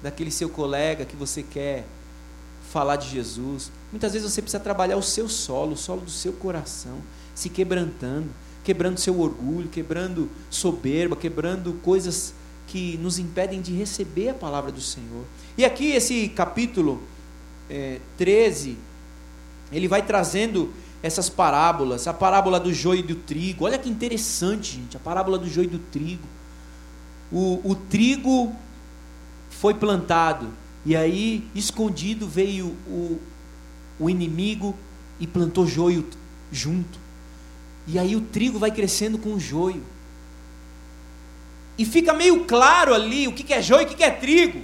daquele 0.00 0.30
seu 0.30 0.48
colega 0.48 1.04
que 1.04 1.16
você 1.16 1.42
quer 1.42 1.84
falar 2.70 2.96
de 2.96 3.08
Jesus. 3.08 3.70
Muitas 3.90 4.12
vezes 4.12 4.30
você 4.30 4.40
precisa 4.40 4.62
trabalhar 4.62 4.96
o 4.96 5.02
seu 5.02 5.28
solo, 5.28 5.72
o 5.72 5.76
solo 5.76 6.02
do 6.02 6.10
seu 6.10 6.32
coração, 6.32 6.98
se 7.34 7.48
quebrantando, 7.48 8.28
quebrando 8.62 8.98
seu 8.98 9.20
orgulho, 9.20 9.68
quebrando 9.68 10.30
soberba, 10.48 11.16
quebrando 11.16 11.72
coisas 11.82 12.32
que 12.68 12.96
nos 12.98 13.18
impedem 13.18 13.60
de 13.60 13.72
receber 13.72 14.28
a 14.28 14.34
palavra 14.34 14.70
do 14.70 14.80
Senhor. 14.80 15.24
E 15.58 15.64
aqui 15.64 15.90
esse 15.90 16.28
capítulo 16.28 17.02
é, 17.68 17.98
13, 18.16 18.78
ele 19.72 19.88
vai 19.88 20.02
trazendo 20.02 20.72
essas 21.02 21.28
parábolas, 21.28 22.06
a 22.06 22.14
parábola 22.14 22.60
do 22.60 22.72
joio 22.72 23.00
e 23.00 23.02
do 23.02 23.16
trigo. 23.16 23.64
Olha 23.64 23.78
que 23.78 23.88
interessante, 23.88 24.76
gente, 24.76 24.96
a 24.96 25.00
parábola 25.00 25.38
do 25.38 25.48
joio 25.48 25.66
e 25.66 25.70
do 25.70 25.78
trigo. 25.80 26.26
O, 27.32 27.60
o 27.64 27.74
trigo 27.74 28.54
foi 29.48 29.74
plantado, 29.74 30.48
e 30.84 30.96
aí, 30.96 31.46
escondido, 31.54 32.26
veio 32.26 32.68
o, 32.86 33.20
o 33.98 34.08
inimigo 34.08 34.74
e 35.18 35.26
plantou 35.26 35.66
joio 35.66 36.08
junto. 36.50 36.98
E 37.86 37.98
aí 37.98 38.16
o 38.16 38.20
trigo 38.20 38.58
vai 38.58 38.70
crescendo 38.70 39.18
com 39.18 39.34
o 39.34 39.40
joio. 39.40 39.82
E 41.76 41.84
fica 41.84 42.12
meio 42.12 42.44
claro 42.44 42.94
ali 42.94 43.28
o 43.28 43.32
que 43.32 43.52
é 43.52 43.60
joio 43.60 43.82
e 43.82 43.92
o 43.92 43.96
que 43.96 44.02
é 44.02 44.10
trigo. 44.10 44.62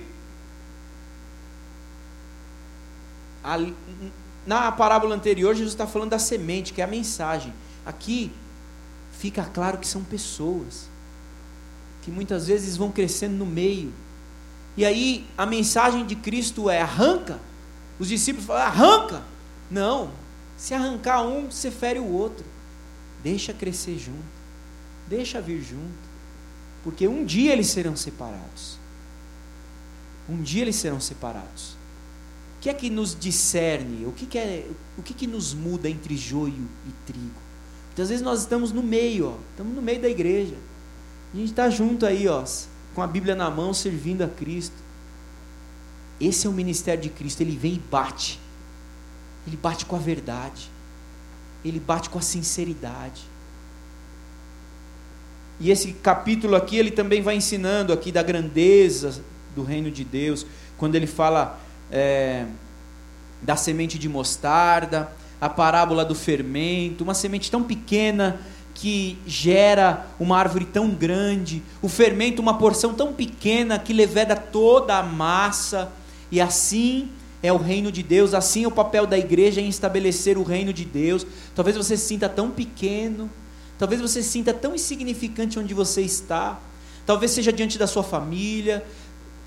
Na 4.46 4.72
parábola 4.72 5.14
anterior, 5.14 5.54
Jesus 5.54 5.72
está 5.72 5.86
falando 5.86 6.10
da 6.10 6.18
semente, 6.18 6.72
que 6.72 6.80
é 6.80 6.84
a 6.84 6.88
mensagem. 6.88 7.52
Aqui 7.84 8.32
fica 9.12 9.44
claro 9.44 9.78
que 9.78 9.86
são 9.86 10.02
pessoas 10.02 10.88
que 12.02 12.10
muitas 12.10 12.46
vezes 12.46 12.76
vão 12.76 12.90
crescendo 12.90 13.36
no 13.36 13.46
meio 13.46 13.92
e 14.76 14.84
aí 14.84 15.26
a 15.36 15.46
mensagem 15.46 16.04
de 16.04 16.14
Cristo 16.14 16.68
é: 16.68 16.80
arranca. 16.80 17.40
Os 17.98 18.08
discípulos 18.08 18.46
falam: 18.46 18.62
arranca. 18.62 19.22
Não, 19.70 20.10
se 20.56 20.74
arrancar 20.74 21.22
um, 21.22 21.50
você 21.50 21.70
fere 21.70 21.98
o 21.98 22.06
outro. 22.06 22.44
Deixa 23.22 23.52
crescer 23.52 23.98
junto. 23.98 24.36
Deixa 25.08 25.40
vir 25.40 25.62
junto. 25.62 26.06
Porque 26.84 27.08
um 27.08 27.24
dia 27.24 27.52
eles 27.52 27.68
serão 27.68 27.96
separados. 27.96 28.78
Um 30.28 30.42
dia 30.42 30.62
eles 30.62 30.76
serão 30.76 31.00
separados. 31.00 31.76
O 32.56 32.60
que 32.60 32.70
é 32.70 32.74
que 32.74 32.90
nos 32.90 33.18
discerne? 33.18 34.06
O 34.06 34.12
que, 34.12 34.26
que 34.26 34.38
é, 34.38 34.68
o 34.96 35.02
que, 35.02 35.14
que 35.14 35.26
nos 35.26 35.54
muda 35.54 35.88
entre 35.88 36.16
joio 36.16 36.68
e 36.86 36.92
trigo? 37.06 37.46
Muitas 37.88 38.08
vezes 38.08 38.24
nós 38.24 38.40
estamos 38.40 38.72
no 38.72 38.82
meio, 38.82 39.28
ó, 39.28 39.36
estamos 39.50 39.74
no 39.74 39.82
meio 39.82 40.00
da 40.00 40.08
igreja. 40.08 40.54
A 41.32 41.36
gente 41.36 41.50
está 41.50 41.70
junto 41.70 42.04
aí, 42.04 42.28
ó, 42.28 42.44
com 42.96 43.02
a 43.02 43.06
Bíblia 43.06 43.34
na 43.34 43.50
mão, 43.50 43.74
servindo 43.74 44.22
a 44.22 44.26
Cristo. 44.26 44.74
Esse 46.18 46.46
é 46.46 46.50
o 46.50 46.52
ministério 46.52 47.02
de 47.02 47.10
Cristo, 47.10 47.42
ele 47.42 47.54
vem 47.54 47.74
e 47.74 47.78
bate. 47.78 48.40
Ele 49.46 49.54
bate 49.54 49.84
com 49.84 49.94
a 49.94 49.98
verdade. 49.98 50.70
ele 51.62 51.78
bate 51.78 52.08
com 52.08 52.18
a 52.18 52.22
sinceridade. 52.22 53.22
E 55.60 55.70
esse 55.70 55.92
capítulo 55.92 56.56
aqui, 56.56 56.76
ele 56.76 56.90
também 56.90 57.20
vai 57.20 57.36
ensinando 57.36 57.92
aqui 57.92 58.10
da 58.10 58.22
grandeza 58.22 59.22
do 59.54 59.62
reino 59.62 59.90
de 59.90 60.04
Deus, 60.04 60.46
quando 60.78 60.94
ele 60.94 61.06
fala 61.06 61.58
é, 61.90 62.46
da 63.42 63.56
semente 63.56 63.98
de 63.98 64.08
mostarda, 64.08 65.12
a 65.38 65.48
parábola 65.50 66.04
do 66.04 66.14
fermento, 66.14 67.04
uma 67.04 67.14
semente 67.14 67.50
tão 67.50 67.62
pequena 67.62 68.40
que 68.76 69.16
gera 69.26 70.06
uma 70.20 70.36
árvore 70.36 70.66
tão 70.66 70.90
grande, 70.90 71.62
o 71.80 71.88
fermento, 71.88 72.42
uma 72.42 72.58
porção 72.58 72.92
tão 72.92 73.10
pequena 73.10 73.78
que 73.78 73.94
leveda 73.94 74.36
toda 74.36 74.98
a 74.98 75.02
massa, 75.02 75.90
e 76.30 76.42
assim 76.42 77.08
é 77.42 77.50
o 77.50 77.56
reino 77.56 77.90
de 77.90 78.02
Deus, 78.02 78.34
assim 78.34 78.64
é 78.64 78.68
o 78.68 78.70
papel 78.70 79.06
da 79.06 79.16
igreja 79.16 79.62
em 79.62 79.68
estabelecer 79.68 80.36
o 80.36 80.42
reino 80.42 80.74
de 80.74 80.84
Deus. 80.84 81.26
Talvez 81.54 81.74
você 81.74 81.96
se 81.96 82.04
sinta 82.04 82.28
tão 82.28 82.50
pequeno, 82.50 83.30
talvez 83.78 83.98
você 83.98 84.22
se 84.22 84.28
sinta 84.28 84.52
tão 84.52 84.74
insignificante 84.74 85.58
onde 85.58 85.72
você 85.72 86.02
está, 86.02 86.60
talvez 87.06 87.30
seja 87.30 87.50
diante 87.50 87.78
da 87.78 87.86
sua 87.86 88.02
família, 88.02 88.84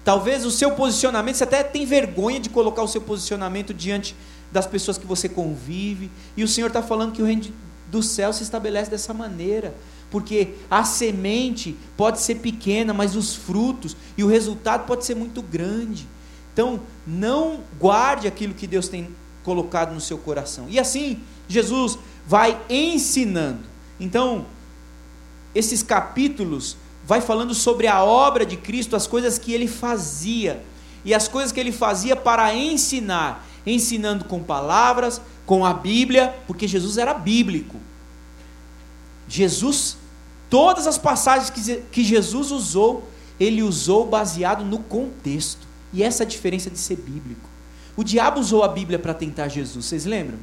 talvez 0.04 0.44
o 0.44 0.50
seu 0.50 0.72
posicionamento, 0.72 1.36
você 1.36 1.44
até 1.44 1.62
tem 1.62 1.86
vergonha 1.86 2.40
de 2.40 2.50
colocar 2.50 2.82
o 2.82 2.88
seu 2.88 3.02
posicionamento 3.02 3.76
diante 3.76 4.16
das 4.52 4.66
pessoas 4.66 4.98
que 4.98 5.06
você 5.06 5.30
convive, 5.30 6.10
e 6.36 6.44
o 6.44 6.48
Senhor 6.48 6.68
está 6.68 6.82
falando 6.82 7.12
que 7.12 7.22
o 7.22 7.26
reino 7.26 7.44
do 7.90 8.04
céu 8.04 8.32
se 8.32 8.44
estabelece 8.44 8.90
dessa 8.90 9.14
maneira 9.14 9.74
porque 10.10 10.56
a 10.70 10.84
semente 10.84 11.76
pode 11.96 12.20
ser 12.20 12.36
pequena, 12.36 12.94
mas 12.94 13.16
os 13.16 13.36
frutos 13.36 13.96
e 14.18 14.24
o 14.24 14.28
resultado 14.28 14.86
pode 14.86 15.06
ser 15.06 15.16
muito 15.16 15.42
grande. 15.42 16.08
Então, 16.52 16.82
não 17.06 17.62
guarde 17.80 18.28
aquilo 18.28 18.54
que 18.54 18.68
Deus 18.68 18.88
tem 18.88 19.10
colocado 19.44 19.94
no 19.94 20.02
seu 20.02 20.18
coração. 20.18 20.66
E 20.68 20.80
assim, 20.80 21.20
Jesus 21.48 21.98
vai 22.26 22.60
ensinando. 22.70 23.62
Então, 24.00 24.46
esses 25.54 25.84
capítulos 25.84 26.76
vai 27.06 27.22
falando 27.22 27.54
sobre 27.54 27.88
a 27.88 28.04
obra 28.04 28.46
de 28.46 28.58
Cristo, 28.58 28.96
as 28.96 29.08
coisas 29.08 29.38
que 29.38 29.54
ele 29.54 29.68
fazia 29.68 30.64
e 31.06 31.14
as 31.14 31.28
coisas 31.28 31.52
que 31.52 31.60
ele 31.60 31.72
fazia 31.72 32.16
para 32.16 32.54
ensinar, 32.54 33.48
ensinando 33.66 34.26
com 34.26 34.44
palavras, 34.44 35.22
com 35.50 35.66
a 35.66 35.74
Bíblia, 35.74 36.36
porque 36.46 36.68
Jesus 36.68 37.00
era 37.00 37.12
bíblico. 37.12 37.78
Jesus, 39.28 39.98
todas 40.48 40.86
as 40.86 40.96
passagens 40.96 41.50
que, 41.50 41.78
que 41.92 42.04
Jesus 42.04 42.52
usou, 42.52 43.10
ele 43.40 43.64
usou 43.64 44.06
baseado 44.06 44.64
no 44.64 44.78
contexto. 44.78 45.66
E 45.92 46.04
essa 46.04 46.22
é 46.22 46.24
a 46.24 46.30
diferença 46.30 46.70
de 46.70 46.78
ser 46.78 46.98
bíblico. 46.98 47.50
O 47.98 48.04
diabo 48.04 48.40
usou 48.40 48.64
a 48.64 48.68
Bíblia 48.68 49.00
para 49.00 49.12
tentar 49.12 49.48
Jesus, 49.48 49.86
vocês 49.86 50.06
lembram? 50.06 50.38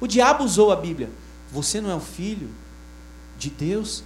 O 0.00 0.06
diabo 0.08 0.42
usou 0.42 0.72
a 0.72 0.76
Bíblia. 0.76 1.10
Você 1.52 1.80
não 1.80 1.92
é 1.92 1.94
o 1.94 2.00
filho 2.00 2.50
de 3.38 3.50
Deus? 3.50 4.02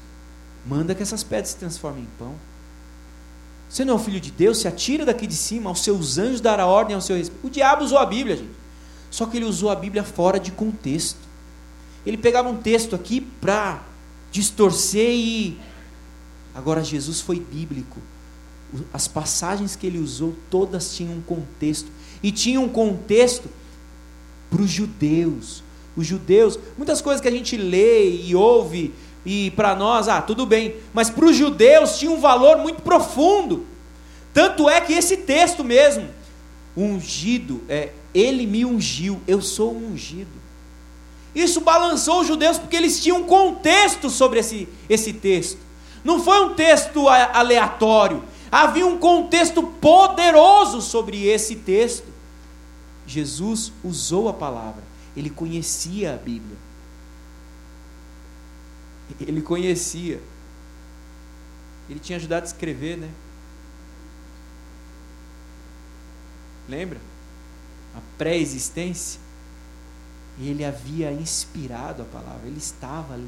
Manda 0.67 0.95
que 0.95 1.03
essas 1.03 1.23
pedras 1.23 1.53
se 1.53 1.57
transformem 1.57 2.03
em 2.03 2.09
pão. 2.19 2.35
Você 3.67 3.83
não 3.83 3.95
é 3.95 3.97
o 3.97 3.99
filho 3.99 4.21
de 4.21 4.31
Deus? 4.31 4.59
Se 4.59 4.69
atira 4.69 5.07
daqui 5.07 5.27
de 5.27 5.37
cima, 5.37 5.71
aos 5.71 5.83
seus 5.83 6.19
anjos 6.19 6.43
dará 6.43 6.67
ordem 6.67 6.95
ao 6.95 7.01
seu 7.01 7.17
respeito. 7.17 7.47
O 7.47 7.49
diabo 7.49 7.83
usou 7.83 7.97
a 7.97 8.05
Bíblia, 8.05 8.37
gente. 8.37 8.58
Só 9.11 9.27
que 9.27 9.37
ele 9.37 9.47
usou 9.47 9.71
a 9.71 9.75
Bíblia 9.75 10.05
fora 10.05 10.39
de 10.39 10.53
contexto. 10.53 11.19
Ele 12.05 12.17
pegava 12.17 12.49
um 12.49 12.57
texto 12.57 12.95
aqui 12.95 13.21
para 13.21 13.83
distorcer 14.31 15.11
e. 15.11 15.59
Agora, 16.55 16.83
Jesus 16.83 17.21
foi 17.21 17.39
bíblico 17.41 18.01
as 18.93 19.09
passagens 19.09 19.75
que 19.75 19.87
ele 19.87 19.99
usou, 19.99 20.35
todas 20.51 20.95
tinham 20.95 21.15
um 21.15 21.23
contexto. 21.23 21.91
E 22.23 22.31
tinham 22.31 22.65
um 22.65 22.69
contexto 22.69 23.49
para 24.51 24.61
os 24.63 24.71
judeus. 24.71 25.63
Os 25.97 26.07
judeus, 26.07 26.59
muitas 26.77 27.01
coisas 27.01 27.21
que 27.21 27.29
a 27.29 27.33
gente 27.33 27.57
lê 27.57 28.11
e 28.11 28.35
ouve, 28.35 28.95
e 29.25 29.51
para 29.53 29.75
nós, 29.75 30.09
ah, 30.09 30.23
tudo 30.23 30.47
bem, 30.47 30.77
mas 30.93 31.11
para 31.11 31.27
os 31.27 31.37
judeus 31.37 31.99
tinha 31.99 32.11
um 32.11 32.21
valor 32.21 32.59
muito 32.59 32.83
profundo. 32.83 33.67
Tanto 34.33 34.69
é 34.69 34.81
que 34.81 34.93
esse 34.93 35.19
texto 35.19 35.65
mesmo, 35.65 36.09
ungido, 36.77 37.63
é, 37.69 37.93
ele 38.15 38.47
me 38.47 38.65
ungiu, 38.65 39.21
eu 39.27 39.41
sou 39.41 39.77
ungido. 39.77 40.39
Isso 41.35 41.61
balançou 41.61 42.21
os 42.21 42.27
judeus 42.27 42.59
porque 42.59 42.77
eles 42.77 43.03
tinham 43.03 43.19
um 43.19 43.25
contexto 43.25 44.11
sobre 44.11 44.41
esse, 44.41 44.69
esse 44.89 45.13
texto. 45.13 45.59
Não 46.03 46.23
foi 46.23 46.41
um 46.41 46.55
texto 46.55 47.09
aleatório, 47.09 48.23
Havia 48.51 48.87
um 48.87 48.99
contexto 48.99 49.63
poderoso 49.63 50.81
sobre 50.81 51.27
esse 51.27 51.55
texto. 51.57 52.07
Jesus 53.07 53.73
usou 53.85 54.29
a 54.29 54.33
palavra, 54.33 54.83
ele 55.17 55.31
conhecia 55.31 56.15
a 56.15 56.17
Bíblia. 56.17 56.57
Ele 59.21 59.41
conhecia. 59.41 60.21
Ele 61.89 61.99
tinha 61.99 62.17
ajudado 62.17 62.45
a 62.45 62.47
escrever, 62.47 62.99
né? 62.99 63.09
Lembra? 66.69 67.01
A 67.99 68.01
pré-existência. 68.17 69.21
Ele 70.41 70.65
havia 70.65 71.11
inspirado 71.11 72.03
a 72.03 72.05
palavra, 72.05 72.47
ele 72.47 72.59
estava 72.59 73.15
ali. 73.15 73.27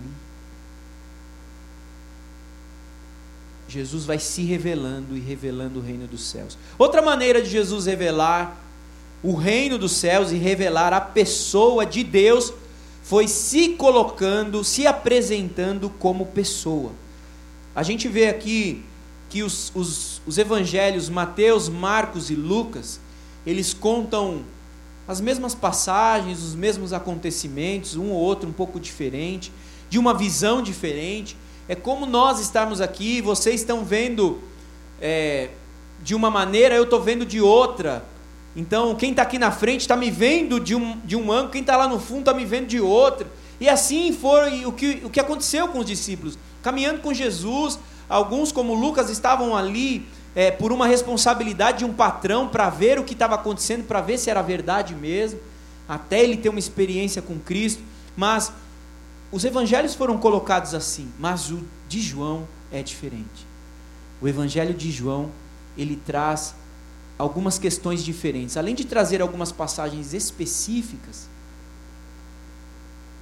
Jesus 3.69 4.05
vai 4.05 4.19
se 4.19 4.43
revelando 4.43 5.17
e 5.17 5.21
revelando 5.21 5.79
o 5.79 5.83
reino 5.83 6.07
dos 6.07 6.23
céus. 6.29 6.59
Outra 6.79 7.03
maneira 7.03 7.41
de 7.43 7.49
Jesus 7.49 7.87
revelar 7.87 8.57
o 9.23 9.35
reino 9.35 9.77
dos 9.77 9.93
céus 9.93 10.33
e 10.33 10.37
revelar 10.37 10.93
a 10.93 11.01
pessoa 11.01 11.85
de 11.85 12.03
Deus 12.03 12.53
foi 13.03 13.29
se 13.29 13.71
colocando, 13.71 14.63
se 14.65 14.87
apresentando 14.87 15.91
como 15.91 16.27
pessoa. 16.27 16.93
A 17.75 17.83
gente 17.83 18.09
vê 18.09 18.29
aqui 18.29 18.85
que 19.29 19.43
os, 19.43 19.71
os, 19.75 20.21
os 20.27 20.39
evangelhos 20.39 21.09
Mateus, 21.09 21.69
Marcos 21.69 22.31
e 22.31 22.35
Lucas, 22.35 23.01
eles 23.47 23.73
contam 23.73 24.43
as 25.11 25.21
mesmas 25.21 25.57
passagens, 25.57 26.41
os 26.41 26.55
mesmos 26.55 26.93
acontecimentos, 26.93 27.97
um 27.97 28.11
ou 28.11 28.17
outro 28.17 28.49
um 28.49 28.53
pouco 28.53 28.79
diferente, 28.79 29.53
de 29.89 29.99
uma 29.99 30.15
visão 30.15 30.63
diferente, 30.63 31.37
é 31.69 31.75
como 31.75 32.07
nós 32.07 32.39
estarmos 32.39 32.81
aqui, 32.81 33.21
vocês 33.21 33.61
estão 33.61 33.85
vendo 33.85 34.39
é, 35.01 35.49
de 36.01 36.15
uma 36.15 36.31
maneira, 36.31 36.77
eu 36.77 36.85
estou 36.85 37.03
vendo 37.03 37.27
de 37.27 37.41
outra. 37.41 38.05
Então, 38.55 38.95
quem 38.95 39.11
está 39.11 39.23
aqui 39.23 39.37
na 39.37 39.51
frente 39.51 39.81
está 39.81 39.97
me 39.97 40.13
vendo 40.13 40.61
de 40.61 40.77
um, 40.77 40.97
de 41.01 41.17
um 41.17 41.33
ângulo, 41.33 41.51
quem 41.51 41.63
está 41.63 41.77
lá 41.77 41.89
no 41.89 41.99
fundo 41.99 42.21
está 42.21 42.33
me 42.33 42.45
vendo 42.45 42.69
de 42.69 42.81
outra. 42.81 43.27
E 43.61 43.69
assim 43.69 44.13
foi 44.13 44.65
o 44.65 44.71
que, 44.71 45.03
o 45.03 45.11
que 45.11 45.19
aconteceu 45.19 45.67
com 45.67 45.81
os 45.81 45.87
discípulos. 45.87 46.39
Caminhando 46.63 47.01
com 47.01 47.13
Jesus, 47.13 47.81
alguns, 48.09 48.53
como 48.53 48.75
Lucas, 48.75 49.11
estavam 49.11 49.57
ali 49.57 50.07
é, 50.35 50.51
por 50.51 50.73
uma 50.73 50.87
responsabilidade 50.87 51.79
de 51.79 51.85
um 51.85 51.93
patrão 51.93 52.49
para 52.49 52.71
ver 52.71 52.99
o 52.99 53.05
que 53.05 53.13
estava 53.13 53.35
acontecendo, 53.35 53.87
para 53.87 54.01
ver 54.01 54.19
se 54.19 54.31
era 54.31 54.43
verdade 54.43 54.95
mesmo, 54.95 55.41
até 55.89 56.23
ele 56.23 56.37
ter 56.37 56.49
uma 56.49 56.59
experiência 56.59 57.21
com 57.21 57.39
Cristo. 57.39 57.83
Mas 58.17 58.53
os 59.33 59.45
evangelhos 59.45 59.95
foram 59.95 60.19
colocados 60.19 60.75
assim, 60.75 61.11
mas 61.19 61.51
o 61.51 61.61
de 61.89 62.01
João 62.01 62.47
é 62.73 62.83
diferente. 62.83 63.47
O 64.21 64.29
evangelho 64.29 64.75
de 64.75 64.91
João, 64.91 65.31
ele 65.77 65.97
traz 65.97 66.55
algumas 67.19 67.59
questões 67.59 68.05
diferentes. 68.05 68.57
Além 68.57 68.75
de 68.75 68.85
trazer 68.85 69.21
algumas 69.21 69.51
passagens 69.53 70.15
específicas, 70.15 71.29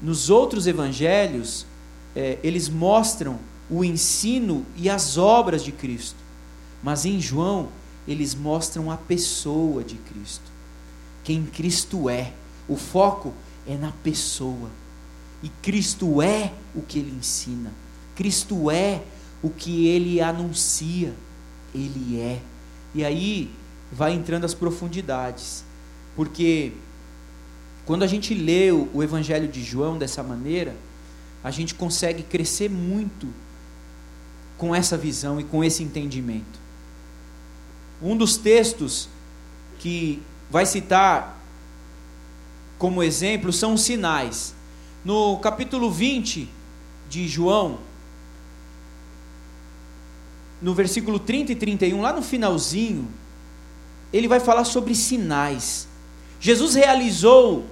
nos 0.01 0.31
outros 0.31 0.67
evangelhos, 0.67 1.67
é, 2.15 2.39
eles 2.43 2.69
mostram 2.69 3.39
o 3.69 3.85
ensino 3.85 4.65
e 4.77 4.89
as 4.89 5.19
obras 5.19 5.63
de 5.63 5.73
Cristo. 5.73 6.17
Mas 6.83 7.05
em 7.05 7.21
João, 7.21 7.69
eles 8.07 8.35
mostram 8.35 8.91
a 8.91 8.97
pessoa 8.97 9.83
de 9.85 9.97
Cristo. 9.97 10.51
Quem 11.25 11.45
Cristo 11.45 12.09
é. 12.09 12.33
O 12.69 12.77
foco 12.77 13.35
é 13.67 13.77
na 13.77 13.93
pessoa. 13.93 14.71
E 15.43 15.49
Cristo 15.63 16.23
é 16.23 16.53
o 16.75 16.83
que 16.83 16.99
ele 16.99 17.15
ensina. 17.17 17.73
Cristo 18.15 18.71
é 18.71 19.03
o 19.43 19.51
que 19.51 19.87
ele 19.87 20.21
anuncia. 20.21 21.15
Ele 21.75 22.21
é. 22.21 22.41
E 22.95 23.05
aí 23.05 23.51
vai 23.93 24.13
entrando 24.13 24.45
as 24.45 24.55
profundidades. 24.55 25.65
Porque 26.17 26.73
quando 27.85 28.03
a 28.03 28.07
gente 28.07 28.35
lê 28.35 28.73
o 28.73 29.03
Evangelho 29.03 29.49
de 29.49 29.63
João 29.63 29.97
dessa 29.99 30.23
maneira, 30.23 30.75
a 31.43 31.51
gente 31.51 31.75
consegue 31.75 32.23
crescer 32.23 32.69
muito 32.69 33.29
com 34.57 34.75
essa 34.75 34.97
visão 34.97 35.41
e 35.41 35.45
com 35.45 35.63
esse 35.63 35.83
entendimento. 35.83 36.68
Um 38.03 38.17
dos 38.17 38.37
textos 38.37 39.09
que 39.79 40.23
vai 40.51 40.65
citar 40.65 41.39
como 42.79 43.03
exemplo 43.03 43.53
são 43.53 43.75
os 43.75 43.83
sinais. 43.83 44.55
No 45.05 45.39
capítulo 45.39 45.91
20 45.91 46.49
de 47.09 47.27
João, 47.27 47.79
no 50.61 50.75
versículo 50.75 51.19
30 51.19 51.53
e 51.53 51.57
31, 51.57 52.01
lá 52.01 52.13
no 52.13 52.23
finalzinho, 52.23 53.09
ele 54.13 54.29
vai 54.29 54.41
falar 54.41 54.65
sobre 54.65 54.95
sinais. 54.95 55.89
Jesus 56.41 56.75
realizou 56.75 57.65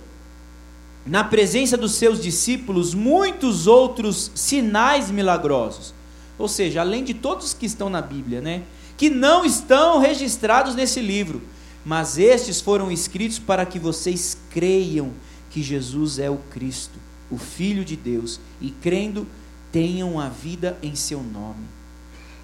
na 1.07 1.23
presença 1.23 1.77
dos 1.77 1.93
seus 1.93 2.21
discípulos 2.21 2.93
muitos 2.93 3.67
outros 3.67 4.31
sinais 4.35 5.11
milagrosos. 5.11 5.95
Ou 6.39 6.49
seja, 6.49 6.81
além 6.81 7.05
de 7.05 7.15
todos 7.15 7.55
que 7.55 7.65
estão 7.65 7.89
na 7.89 8.03
Bíblia, 8.03 8.41
né? 8.41 8.63
Que 8.97 9.11
não 9.11 9.45
estão 9.45 9.99
registrados 9.99 10.75
nesse 10.75 11.01
livro, 11.01 11.43
mas 11.85 12.19
estes 12.19 12.61
foram 12.61 12.91
escritos 12.91 13.39
para 13.39 13.67
que 13.67 13.79
vocês 13.79 14.37
creiam 14.51 15.13
que 15.51 15.63
Jesus 15.63 16.19
é 16.19 16.29
o 16.29 16.39
Cristo, 16.51 16.99
o 17.31 17.39
Filho 17.39 17.85
de 17.85 17.97
Deus, 17.97 18.41
e 18.61 18.71
crendo, 18.71 19.27
tenham 19.71 20.19
a 20.19 20.29
vida 20.29 20.77
em 20.83 20.95
seu 20.95 21.23
nome. 21.23 21.65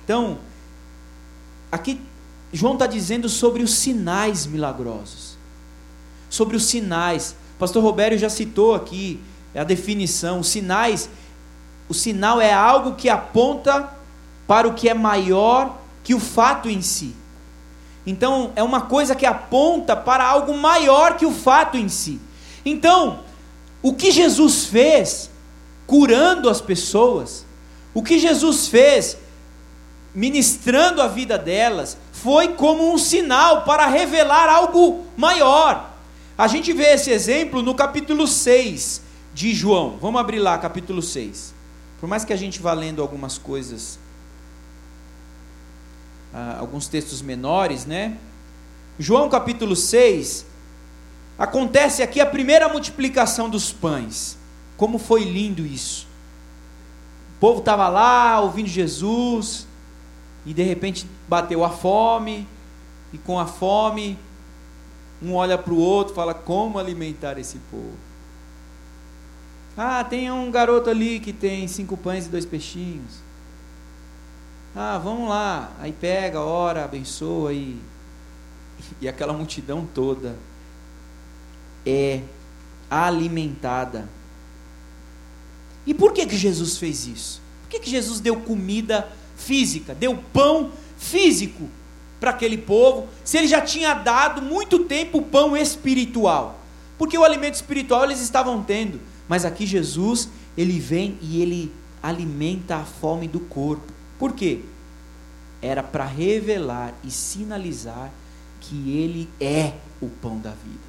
Então, 0.05 0.39
aqui 1.71 2.01
João 2.53 2.75
está 2.75 2.87
dizendo 2.87 3.29
sobre 3.29 3.63
os 3.63 3.75
sinais 3.75 4.47
milagrosos. 4.47 5.39
Sobre 6.29 6.57
os 6.57 6.65
sinais. 6.65 7.35
O 7.57 7.59
pastor 7.59 7.83
Robério 7.83 8.19
já 8.19 8.29
citou 8.29 8.75
aqui 8.75 9.19
a 9.55 9.65
definição. 9.65 10.41
Os 10.41 10.49
sinais, 10.49 11.09
o 11.89 11.95
sinal 11.95 12.41
é 12.41 12.53
algo 12.53 12.95
que 12.95 13.09
aponta 13.09 13.91
para 14.47 14.69
o 14.69 14.75
que 14.75 14.89
é 14.89 14.95
maior 14.95 15.82
que 16.03 16.15
o 16.15 16.21
fato 16.21 16.69
em 16.69 16.83
si. 16.83 17.15
Então, 18.07 18.53
é 18.57 18.63
uma 18.63 18.83
coisa 18.83 19.15
que 19.15 19.25
aponta 19.25 19.95
para 19.95 20.25
algo 20.25 20.57
maior 20.57 21.17
que 21.17 21.25
o 21.25 21.33
fato 21.33 21.77
em 21.77 21.89
si. 21.89 22.21
Então, 22.65 23.21
o 23.81 23.95
que 23.95 24.11
Jesus 24.11 24.65
fez 24.65 25.31
curando 25.87 26.49
as 26.49 26.61
pessoas, 26.61 27.45
o 27.95 28.03
que 28.03 28.19
Jesus 28.19 28.67
fez 28.69 29.17
ministrando 30.15 31.01
a 31.01 31.09
vida 31.09 31.39
delas, 31.39 31.97
foi 32.13 32.49
como 32.49 32.93
um 32.93 32.99
sinal 32.99 33.63
para 33.63 33.87
revelar 33.87 34.49
algo 34.49 35.05
maior. 35.17 35.91
A 36.37 36.47
gente 36.47 36.73
vê 36.73 36.95
esse 36.95 37.11
exemplo 37.11 37.63
no 37.63 37.75
capítulo 37.75 38.27
6 38.27 39.03
de 39.33 39.55
João. 39.55 39.99
Vamos 40.01 40.21
abrir 40.21 40.39
lá, 40.39 40.59
capítulo 40.59 41.03
6. 41.03 41.55
Por 42.01 42.09
mais 42.09 42.25
que 42.25 42.33
a 42.33 42.37
gente 42.37 42.61
vá 42.61 42.73
lendo 42.73 43.01
algumas 43.01 43.39
coisas, 43.39 43.99
ah, 46.33 46.57
alguns 46.59 46.89
textos 46.89 47.23
menores, 47.23 47.85
né? 47.87 48.17
João 48.99 49.29
capítulo 49.29 49.75
6, 49.75 50.47
acontece 51.39 52.03
aqui 52.03 52.21
a 52.21 52.27
primeira 52.27 52.69
multiplicação 52.69 53.49
dos 53.49 53.73
pães. 53.73 54.39
Como 54.77 54.99
foi 54.99 55.25
lindo 55.25 55.67
isso. 55.67 56.07
O 57.37 57.41
povo 57.41 57.59
estava 57.61 57.89
lá 57.89 58.41
ouvindo 58.41 58.69
Jesus, 58.69 59.67
e 60.45 60.53
de 60.53 60.63
repente 60.63 61.07
bateu 61.29 61.65
a 61.65 61.71
fome, 61.71 62.47
e 63.13 63.19
com 63.19 63.39
a 63.39 63.47
fome, 63.47 64.19
um 65.23 65.35
olha 65.35 65.57
para 65.57 65.73
o 65.73 65.79
outro 65.79 66.15
fala: 66.15 66.35
como 66.35 66.79
alimentar 66.79 67.39
esse 67.39 67.59
povo? 67.71 67.97
Ah, 69.77 70.05
tem 70.05 70.31
um 70.31 70.51
garoto 70.51 70.91
ali 70.91 71.19
que 71.19 71.33
tem 71.33 71.67
cinco 71.67 71.97
pães 71.97 72.27
e 72.27 72.29
dois 72.29 72.45
peixinhos. 72.45 73.22
Ah, 74.75 74.99
vamos 74.99 75.29
lá. 75.29 75.73
Aí 75.79 75.93
pega, 75.93 76.41
ora, 76.41 76.85
abençoa 76.85 77.53
e, 77.53 77.79
e 79.01 79.09
aquela 79.09 79.33
multidão 79.33 79.87
toda 79.93 80.37
é 81.85 82.23
alimentada. 82.91 84.09
E 85.87 85.93
por 85.93 86.13
que, 86.13 86.27
que 86.27 86.37
Jesus 86.37 86.79
fez 86.79 87.07
isso? 87.07 87.43
Por 87.63 87.71
que, 87.71 87.81
que 87.81 87.91
Jesus 87.91 88.21
deu 88.21 88.37
comida 88.41 89.09
física, 89.37 89.95
deu 89.95 90.17
pão 90.33 90.71
físico 90.97 91.69
para 92.21 92.31
aquele 92.31 92.57
povo, 92.57 93.09
se 93.25 93.37
ele 93.37 93.49
já 93.49 93.61
tinha 93.61 93.95
dado 93.95 94.41
muito 94.41 94.81
tempo 94.81 95.19
o 95.19 95.23
pão 95.23 95.57
espiritual? 95.57 96.61
Porque 96.97 97.19
o 97.19 97.25
alimento 97.25 97.55
espiritual 97.55 98.05
eles 98.05 98.21
estavam 98.21 98.63
tendo, 98.63 99.01
mas 99.29 99.45
aqui 99.45 99.67
Jesus, 99.67 100.29
ele 100.57 100.79
vem 100.79 101.19
e 101.21 101.43
ele 101.43 101.73
alimenta 102.03 102.77
a 102.77 102.85
fome 102.85 103.27
do 103.27 103.41
corpo. 103.41 103.93
Por 104.23 104.35
quê? 104.35 104.61
Era 105.61 105.83
para 105.83 106.05
revelar 106.05 106.95
e 107.03 107.11
sinalizar 107.11 108.09
que 108.61 108.97
ele 108.97 109.29
é 109.41 109.73
o 110.01 110.09
pão 110.09 110.39
da 110.39 110.51
vida. 110.51 110.85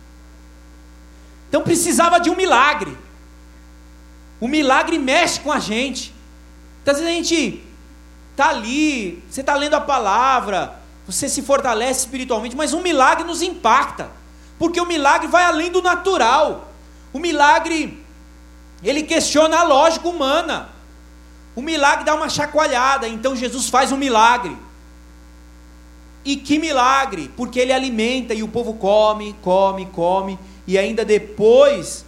Então 1.49 1.63
precisava 1.63 2.19
de 2.19 2.29
um 2.29 2.35
milagre. 2.35 2.95
O 4.39 4.47
milagre 4.47 4.99
mexe 4.99 5.39
com 5.39 5.51
a 5.51 5.57
gente. 5.57 6.13
Então, 6.83 6.93
às 6.93 6.99
vezes 6.99 7.11
a 7.11 7.17
gente 7.17 7.63
está 8.29 8.49
ali, 8.49 9.23
você 9.27 9.41
está 9.41 9.55
lendo 9.55 9.73
a 9.73 9.81
palavra, 9.81 10.79
você 11.07 11.27
se 11.27 11.41
fortalece 11.41 12.01
espiritualmente, 12.01 12.55
mas 12.55 12.71
um 12.71 12.83
milagre 12.83 13.23
nos 13.23 13.41
impacta, 13.41 14.11
porque 14.59 14.79
o 14.79 14.85
milagre 14.85 15.25
vai 15.27 15.43
além 15.43 15.71
do 15.71 15.81
natural. 15.81 16.71
O 17.11 17.17
milagre, 17.17 18.05
ele 18.83 19.01
questiona 19.01 19.57
a 19.57 19.63
lógica 19.63 20.07
humana. 20.07 20.72
O 21.55 21.61
milagre 21.61 22.03
dá 22.05 22.15
uma 22.15 22.29
chacoalhada, 22.29 23.07
então 23.07 23.35
Jesus 23.35 23.69
faz 23.69 23.91
um 23.91 23.97
milagre. 23.97 24.57
E 26.25 26.35
que 26.35 26.57
milagre, 26.57 27.29
porque 27.35 27.59
ele 27.59 27.73
alimenta 27.73 28.33
e 28.33 28.41
o 28.41 28.47
povo 28.47 28.75
come, 28.75 29.35
come, 29.41 29.85
come 29.87 30.39
e 30.65 30.77
ainda 30.77 31.03
depois 31.03 32.05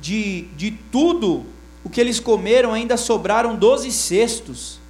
de, 0.00 0.42
de 0.56 0.70
tudo 0.90 1.44
o 1.84 1.90
que 1.90 2.00
eles 2.00 2.18
comeram, 2.18 2.72
ainda 2.72 2.96
sobraram 2.96 3.56
doze 3.56 3.92
cestos 3.92 4.80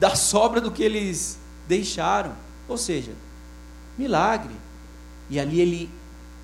da 0.00 0.16
sobra 0.16 0.60
do 0.60 0.70
que 0.70 0.82
eles 0.82 1.38
deixaram. 1.68 2.34
Ou 2.68 2.76
seja, 2.76 3.12
milagre. 3.96 4.54
E 5.30 5.38
ali 5.38 5.60
ele 5.60 5.90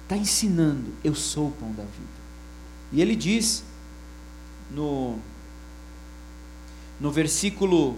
está 0.05 0.16
ensinando: 0.16 0.94
Eu 1.03 1.14
sou 1.14 1.48
o 1.48 1.53
pão 1.53 1.70
da 1.72 1.82
vida. 1.82 2.20
E 2.92 3.01
ele 3.01 3.16
diz 3.16 3.64
no, 4.70 5.18
no 7.01 7.11
versículo 7.11 7.96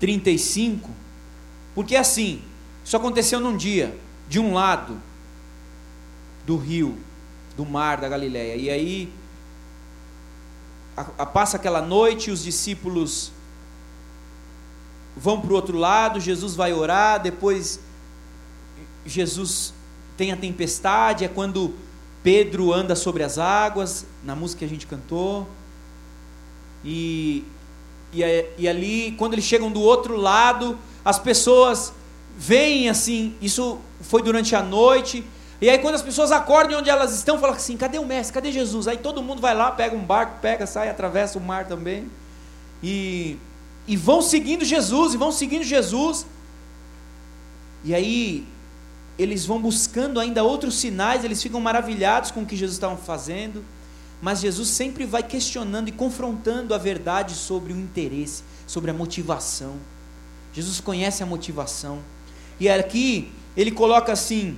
35, 0.00 0.90
porque 1.74 1.94
assim, 1.94 2.42
isso 2.84 2.96
aconteceu 2.96 3.38
num 3.38 3.56
dia, 3.56 3.96
de 4.28 4.40
um 4.40 4.52
lado, 4.54 5.00
do 6.44 6.56
rio, 6.56 6.98
do 7.56 7.64
mar 7.64 8.00
da 8.00 8.08
Galileia. 8.08 8.56
E 8.56 8.70
aí 8.70 9.12
a, 10.96 11.02
a, 11.18 11.26
passa 11.26 11.56
aquela 11.56 11.80
noite, 11.80 12.30
os 12.30 12.42
discípulos 12.42 13.30
vão 15.16 15.40
para 15.40 15.52
o 15.52 15.54
outro 15.54 15.76
lado, 15.76 16.18
Jesus 16.18 16.54
vai 16.54 16.72
orar, 16.72 17.20
depois 17.20 17.80
Jesus 19.06 19.72
tem 20.16 20.32
a 20.32 20.36
tempestade, 20.36 21.24
é 21.24 21.28
quando 21.28 21.74
Pedro 22.22 22.72
anda 22.72 22.96
sobre 22.96 23.22
as 23.22 23.38
águas, 23.38 24.06
na 24.24 24.34
música 24.34 24.60
que 24.60 24.64
a 24.64 24.68
gente 24.68 24.86
cantou. 24.86 25.48
E, 26.84 27.44
e, 28.12 28.22
e 28.56 28.68
ali, 28.68 29.14
quando 29.18 29.34
eles 29.34 29.44
chegam 29.44 29.70
do 29.70 29.80
outro 29.80 30.16
lado, 30.16 30.78
as 31.04 31.18
pessoas 31.18 31.92
veem 32.36 32.88
assim, 32.88 33.34
isso 33.40 33.78
foi 34.00 34.22
durante 34.22 34.54
a 34.54 34.62
noite, 34.62 35.24
e 35.60 35.68
aí 35.68 35.78
quando 35.78 35.96
as 35.96 36.02
pessoas 36.02 36.30
acordam 36.30 36.78
onde 36.78 36.88
elas 36.88 37.14
estão, 37.14 37.38
falam 37.38 37.56
assim: 37.56 37.76
cadê 37.76 37.98
o 37.98 38.06
mestre? 38.06 38.32
Cadê 38.32 38.52
Jesus? 38.52 38.86
Aí 38.86 38.96
todo 38.96 39.22
mundo 39.22 39.40
vai 39.40 39.54
lá, 39.54 39.72
pega 39.72 39.96
um 39.96 40.04
barco, 40.04 40.40
pega, 40.40 40.66
sai, 40.66 40.88
atravessa 40.88 41.38
o 41.38 41.40
mar 41.40 41.66
também. 41.66 42.08
E, 42.82 43.36
e 43.86 43.96
vão 43.96 44.22
seguindo 44.22 44.64
Jesus, 44.64 45.14
e 45.14 45.16
vão 45.16 45.32
seguindo 45.32 45.64
Jesus. 45.64 46.26
E 47.84 47.92
aí 47.92 48.46
eles 49.18 49.44
vão 49.44 49.60
buscando 49.60 50.20
ainda 50.20 50.44
outros 50.44 50.76
sinais, 50.78 51.24
eles 51.24 51.42
ficam 51.42 51.60
maravilhados 51.60 52.30
com 52.30 52.42
o 52.42 52.46
que 52.46 52.54
Jesus 52.54 52.76
estava 52.76 52.96
fazendo. 52.96 53.64
Mas 54.20 54.40
Jesus 54.40 54.68
sempre 54.68 55.04
vai 55.04 55.22
questionando 55.22 55.88
e 55.88 55.92
confrontando 55.92 56.74
a 56.74 56.78
verdade 56.78 57.34
sobre 57.34 57.72
o 57.72 57.78
interesse, 57.78 58.42
sobre 58.66 58.90
a 58.90 58.94
motivação. 58.94 59.76
Jesus 60.52 60.80
conhece 60.80 61.22
a 61.22 61.26
motivação. 61.26 62.00
E 62.58 62.68
aqui 62.68 63.30
ele 63.56 63.70
coloca 63.70 64.12
assim: 64.12 64.56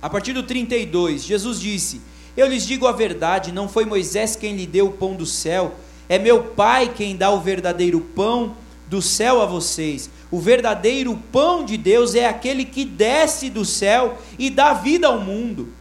a 0.00 0.08
partir 0.08 0.32
do 0.32 0.42
32, 0.42 1.24
Jesus 1.24 1.58
disse: 1.58 2.00
Eu 2.36 2.46
lhes 2.46 2.66
digo 2.66 2.86
a 2.86 2.92
verdade, 2.92 3.50
não 3.50 3.68
foi 3.68 3.84
Moisés 3.84 4.36
quem 4.36 4.54
lhe 4.54 4.66
deu 4.66 4.86
o 4.86 4.92
pão 4.92 5.16
do 5.16 5.26
céu, 5.26 5.74
é 6.08 6.18
meu 6.18 6.44
Pai 6.44 6.92
quem 6.94 7.16
dá 7.16 7.30
o 7.30 7.40
verdadeiro 7.40 8.00
pão 8.00 8.56
do 8.88 9.02
céu 9.02 9.40
a 9.42 9.46
vocês. 9.46 10.08
O 10.30 10.38
verdadeiro 10.38 11.20
pão 11.32 11.64
de 11.64 11.76
Deus 11.76 12.14
é 12.14 12.26
aquele 12.26 12.64
que 12.64 12.84
desce 12.84 13.50
do 13.50 13.64
céu 13.64 14.18
e 14.38 14.50
dá 14.50 14.72
vida 14.72 15.08
ao 15.08 15.20
mundo. 15.20 15.72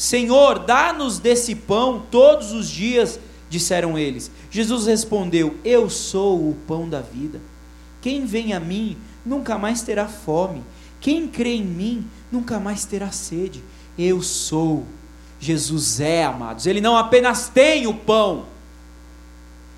Senhor, 0.00 0.60
dá-nos 0.60 1.18
desse 1.18 1.54
pão 1.54 2.02
todos 2.10 2.52
os 2.52 2.70
dias, 2.70 3.20
disseram 3.50 3.98
eles. 3.98 4.30
Jesus 4.50 4.86
respondeu: 4.86 5.58
Eu 5.62 5.90
sou 5.90 6.38
o 6.48 6.56
pão 6.66 6.88
da 6.88 7.02
vida. 7.02 7.38
Quem 8.00 8.24
vem 8.24 8.54
a 8.54 8.58
mim 8.58 8.96
nunca 9.26 9.58
mais 9.58 9.82
terá 9.82 10.08
fome. 10.08 10.64
Quem 11.02 11.28
crê 11.28 11.56
em 11.56 11.62
mim 11.62 12.06
nunca 12.32 12.58
mais 12.58 12.86
terá 12.86 13.10
sede. 13.10 13.62
Eu 13.98 14.22
sou. 14.22 14.86
Jesus 15.38 16.00
é, 16.00 16.24
amados. 16.24 16.64
Ele 16.64 16.80
não 16.80 16.96
apenas 16.96 17.50
tem 17.50 17.86
o 17.86 17.92
pão, 17.92 18.46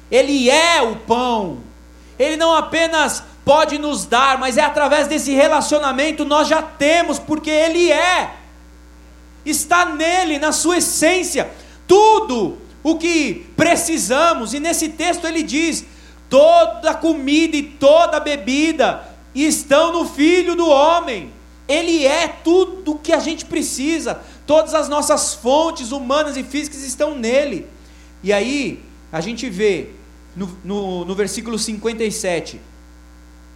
ele 0.08 0.48
é 0.48 0.80
o 0.82 0.94
pão. 0.98 1.58
Ele 2.16 2.36
não 2.36 2.54
apenas 2.54 3.24
pode 3.44 3.76
nos 3.76 4.06
dar, 4.06 4.38
mas 4.38 4.56
é 4.56 4.62
através 4.62 5.08
desse 5.08 5.32
relacionamento 5.32 6.24
nós 6.24 6.46
já 6.46 6.62
temos, 6.62 7.18
porque 7.18 7.50
Ele 7.50 7.90
é. 7.90 8.41
Está 9.44 9.86
nele, 9.86 10.38
na 10.38 10.52
sua 10.52 10.78
essência. 10.78 11.50
Tudo 11.86 12.58
o 12.82 12.96
que 12.96 13.46
precisamos, 13.56 14.54
e 14.54 14.60
nesse 14.60 14.90
texto 14.90 15.26
ele 15.26 15.42
diz: 15.42 15.84
toda 16.28 16.94
comida 16.94 17.56
e 17.56 17.62
toda 17.62 18.20
bebida 18.20 19.08
estão 19.34 19.92
no 19.92 20.06
Filho 20.06 20.54
do 20.54 20.68
Homem. 20.68 21.30
Ele 21.68 22.04
é 22.04 22.28
tudo 22.28 22.92
o 22.92 22.98
que 22.98 23.12
a 23.12 23.20
gente 23.20 23.44
precisa, 23.44 24.20
todas 24.46 24.74
as 24.74 24.88
nossas 24.88 25.34
fontes 25.34 25.92
humanas 25.92 26.36
e 26.36 26.42
físicas 26.42 26.82
estão 26.82 27.14
nele. 27.14 27.66
E 28.22 28.32
aí, 28.32 28.82
a 29.10 29.20
gente 29.20 29.48
vê 29.48 29.90
no, 30.34 30.58
no, 30.64 31.04
no 31.04 31.14
versículo 31.14 31.58
57, 31.58 32.60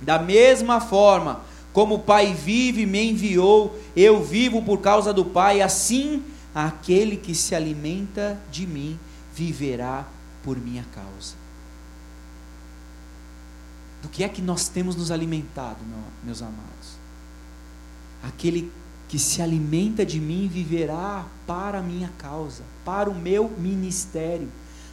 da 0.00 0.18
mesma 0.18 0.80
forma 0.80 1.40
como 1.76 1.96
o 1.96 1.98
Pai 1.98 2.32
vive 2.32 2.80
e 2.80 2.86
me 2.86 3.10
enviou, 3.10 3.78
eu 3.94 4.24
vivo 4.24 4.62
por 4.62 4.78
causa 4.78 5.12
do 5.12 5.26
Pai, 5.26 5.60
assim 5.60 6.22
aquele 6.54 7.18
que 7.18 7.34
se 7.34 7.54
alimenta 7.54 8.40
de 8.50 8.66
mim 8.66 8.98
viverá 9.34 10.08
por 10.42 10.56
minha 10.56 10.86
causa. 10.94 11.34
Do 14.00 14.08
que 14.08 14.24
é 14.24 14.28
que 14.30 14.40
nós 14.40 14.68
temos 14.68 14.96
nos 14.96 15.10
alimentado, 15.10 15.76
meus 16.24 16.40
amados? 16.40 16.96
Aquele 18.22 18.72
que 19.06 19.18
se 19.18 19.42
alimenta 19.42 20.02
de 20.06 20.18
mim 20.18 20.48
viverá 20.50 21.26
para 21.46 21.80
a 21.80 21.82
minha 21.82 22.10
causa, 22.16 22.62
para 22.86 23.10
o 23.10 23.14
meu 23.14 23.50
ministério. 23.58 24.48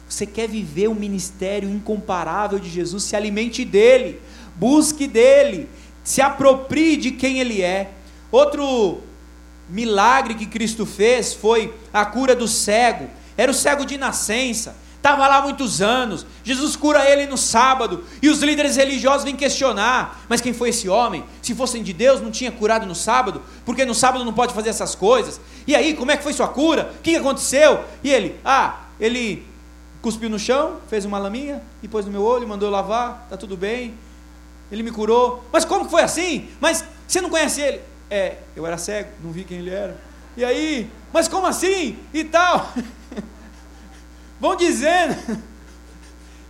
Você 0.06 0.26
quer 0.26 0.50
viver 0.50 0.88
o 0.88 0.94
ministério 0.94 1.66
incomparável 1.66 2.58
de 2.58 2.68
Jesus? 2.68 3.04
Se 3.04 3.16
alimente 3.16 3.64
dele, 3.64 4.20
busque 4.54 5.06
dele, 5.06 5.66
se 6.04 6.20
aproprie 6.20 6.96
de 6.96 7.10
quem 7.10 7.40
ele 7.40 7.62
é. 7.62 7.90
Outro 8.30 9.00
milagre 9.68 10.34
que 10.34 10.46
Cristo 10.46 10.84
fez 10.84 11.32
foi 11.32 11.74
a 11.92 12.04
cura 12.04 12.36
do 12.36 12.46
cego. 12.46 13.08
Era 13.36 13.50
o 13.50 13.54
cego 13.54 13.84
de 13.84 13.98
nascença, 13.98 14.76
estava 14.96 15.26
lá 15.26 15.38
há 15.38 15.42
muitos 15.42 15.82
anos. 15.82 16.26
Jesus 16.44 16.76
cura 16.76 17.08
ele 17.10 17.26
no 17.26 17.36
sábado 17.36 18.04
e 18.22 18.28
os 18.28 18.40
líderes 18.40 18.76
religiosos 18.76 19.24
vêm 19.24 19.34
questionar: 19.34 20.24
mas 20.28 20.40
quem 20.40 20.52
foi 20.52 20.68
esse 20.68 20.88
homem? 20.88 21.24
Se 21.42 21.54
fossem 21.54 21.82
de 21.82 21.92
Deus, 21.92 22.20
não 22.20 22.30
tinha 22.30 22.52
curado 22.52 22.86
no 22.86 22.94
sábado, 22.94 23.42
porque 23.64 23.84
no 23.84 23.94
sábado 23.94 24.24
não 24.24 24.32
pode 24.32 24.54
fazer 24.54 24.68
essas 24.68 24.94
coisas. 24.94 25.40
E 25.66 25.74
aí, 25.74 25.94
como 25.94 26.12
é 26.12 26.16
que 26.16 26.22
foi 26.22 26.32
sua 26.32 26.48
cura? 26.48 26.92
O 26.98 27.02
que 27.02 27.16
aconteceu? 27.16 27.82
E 28.04 28.10
ele: 28.10 28.38
ah, 28.44 28.82
ele 29.00 29.44
cuspiu 30.00 30.28
no 30.28 30.38
chão, 30.38 30.76
fez 30.86 31.06
uma 31.06 31.18
laminha 31.18 31.62
e 31.82 31.88
pôs 31.88 32.04
no 32.04 32.12
meu 32.12 32.22
olho, 32.22 32.46
mandou 32.46 32.70
lavar, 32.70 33.26
tá 33.30 33.38
tudo 33.38 33.56
bem. 33.56 33.94
Ele 34.70 34.82
me 34.82 34.90
curou. 34.90 35.44
Mas 35.52 35.64
como 35.64 35.88
foi 35.88 36.02
assim? 36.02 36.48
Mas 36.60 36.84
você 37.06 37.20
não 37.20 37.30
conhece 37.30 37.60
ele? 37.60 37.80
É, 38.10 38.38
eu 38.54 38.66
era 38.66 38.78
cego, 38.78 39.10
não 39.22 39.32
vi 39.32 39.44
quem 39.44 39.58
ele 39.58 39.70
era. 39.70 39.96
E 40.36 40.44
aí, 40.44 40.90
mas 41.12 41.28
como 41.28 41.46
assim? 41.46 41.98
E 42.12 42.24
tal. 42.24 42.72
Vão 44.40 44.56
dizendo. 44.56 45.16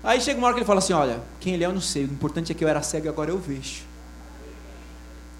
Aí 0.03 0.21
chega 0.21 0.39
uma 0.39 0.47
hora 0.47 0.55
que 0.55 0.61
ele 0.61 0.67
fala 0.67 0.81
assim: 0.81 0.93
Olha, 0.93 1.21
quem 1.41 1.55
ele 1.55 1.65
é 1.65 1.67
eu 1.67 1.73
não 1.73 1.81
sei, 1.81 2.05
o 2.05 2.07
importante 2.07 2.53
é 2.53 2.55
que 2.55 2.63
eu 2.63 2.69
era 2.69 2.83
cego 2.83 3.07
e 3.07 3.09
agora 3.09 3.31
eu 3.31 3.39
vejo. 3.39 3.83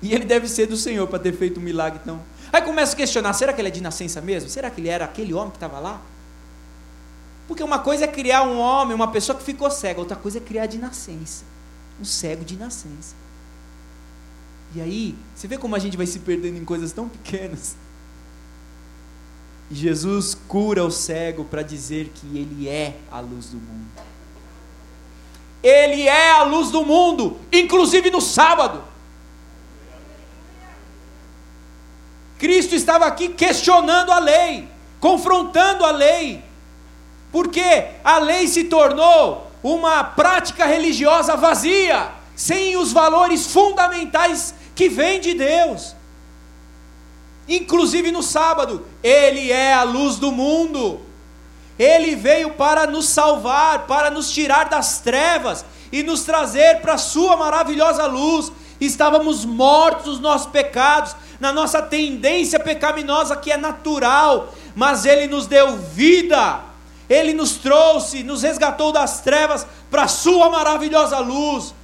E 0.01 0.15
ele 0.15 0.25
deve 0.25 0.49
ser 0.49 0.67
do 0.67 0.77
Senhor 0.77 1.07
para 1.07 1.19
ter 1.19 1.33
feito 1.33 1.61
um 1.61 1.63
milagre 1.63 2.01
então. 2.03 2.21
Aí 2.53 2.63
começa 2.63 2.95
a 2.95 2.97
questionar: 2.97 3.33
será 3.35 3.53
que 3.53 3.61
ele 3.61 3.69
é 3.69 3.71
de 3.71 3.83
nascença 3.83 4.21
mesmo? 4.21 4.49
Será 4.49 4.71
que 4.71 4.81
ele 4.81 4.89
era 4.89 5.05
aquele 5.05 5.35
homem 5.35 5.51
que 5.51 5.57
estava 5.57 5.79
lá? 5.79 6.01
Porque 7.47 7.63
uma 7.63 7.79
coisa 7.79 8.05
é 8.05 8.07
criar 8.07 8.43
um 8.43 8.59
homem, 8.59 8.95
uma 8.95 9.09
pessoa 9.09 9.37
que 9.37 9.45
ficou 9.45 9.71
cega, 9.71 10.01
outra 10.01 10.17
coisa 10.17 10.39
é 10.39 10.41
criar 10.41 10.67
de 10.67 10.79
nascença. 10.79 11.45
Um 12.01 12.05
cego 12.05 12.45
de 12.45 12.57
nascença. 12.57 13.15
E 14.75 14.81
aí, 14.81 15.15
você 15.35 15.47
vê 15.47 15.57
como 15.57 15.77
a 15.77 15.79
gente 15.79 15.97
vai 15.97 16.07
se 16.07 16.19
perdendo 16.19 16.59
em 16.59 16.65
coisas 16.65 16.93
tão 16.93 17.09
pequenas. 17.09 17.77
E 19.71 19.75
Jesus 19.75 20.37
cura 20.49 20.85
o 20.85 20.91
cego 20.91 21.45
para 21.45 21.63
dizer 21.63 22.11
que 22.15 22.39
ele 22.39 22.69
é 22.69 22.97
a 23.11 23.21
luz 23.21 23.47
do 23.47 23.57
mundo. 23.57 23.89
Ele 25.63 26.03
é 26.03 26.33
a 26.33 26.43
luz 26.43 26.71
do 26.71 26.85
mundo, 26.85 27.39
inclusive 27.53 28.11
no 28.11 28.21
sábado. 28.21 28.85
Cristo 32.39 32.75
estava 32.75 33.07
aqui 33.07 33.29
questionando 33.31 34.11
a 34.11 34.19
lei, 34.19 34.69
confrontando 35.01 35.85
a 35.85 35.91
lei, 35.91 36.45
porque 37.33 37.89
a 38.03 38.19
lei 38.19 38.47
se 38.47 38.65
tornou 38.65 39.44
uma 39.65 40.05
prática 40.05 40.65
religiosa 40.65 41.37
vazia, 41.37 42.13
sem 42.37 42.77
os 42.77 42.93
valores 42.93 43.53
fundamentais 43.53 44.55
que 44.77 44.89
vêm 44.89 45.21
de 45.21 45.35
Deus 45.35 45.97
inclusive 47.49 48.11
no 48.11 48.23
sábado. 48.23 48.87
Ele 49.03 49.51
é 49.51 49.73
a 49.73 49.83
luz 49.83 50.17
do 50.17 50.33
mundo. 50.33 51.01
Ele 51.79 52.15
veio 52.15 52.51
para 52.51 52.87
nos 52.87 53.09
salvar, 53.09 53.87
para 53.87 54.11
nos 54.11 54.31
tirar 54.31 54.69
das 54.69 55.01
trevas 55.01 55.65
e 55.91 56.03
nos 56.03 56.23
trazer 56.23 56.81
para 56.81 56.95
a 56.95 56.99
Sua 56.99 57.37
maravilhosa 57.37 58.07
luz. 58.07 58.53
Estávamos 58.81 59.45
mortos 59.45 60.07
nos 60.07 60.21
nossos 60.21 60.47
pecados, 60.47 61.17
na 61.41 61.53
nossa 61.53 61.83
tendência 61.83 62.61
pecaminosa 62.61 63.37
que 63.37 63.51
é 63.51 63.57
natural, 63.57 64.53
mas 64.75 65.05
Ele 65.05 65.27
nos 65.27 65.47
deu 65.47 65.77
vida, 65.77 66.61
Ele 67.09 67.33
nos 67.33 67.57
trouxe, 67.57 68.23
nos 68.23 68.43
resgatou 68.43 68.93
das 68.93 69.21
trevas 69.21 69.67
para 69.91 70.05
a 70.05 70.09
Sua 70.09 70.51
maravilhosa 70.51 71.19
luz. 71.19 71.75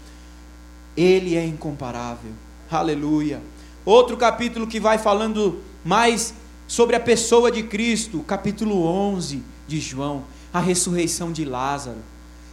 Ele 0.97 1.37
é 1.37 1.45
incomparável, 1.45 2.33
aleluia. 2.71 3.41
Outro 3.85 4.17
capítulo 4.17 4.67
que 4.67 4.81
vai 4.81 4.99
falando 4.99 5.61
mais 5.85 6.35
sobre 6.67 6.97
a 6.97 7.01
pessoa 7.01 7.51
de 7.51 7.63
Cristo, 7.63 8.21
capítulo 8.21 8.85
11 8.85 9.43
de 9.67 9.81
João, 9.81 10.25
a 10.53 10.61
ressurreição 10.61 11.33
de 11.33 11.45
Lázaro. 11.45 11.99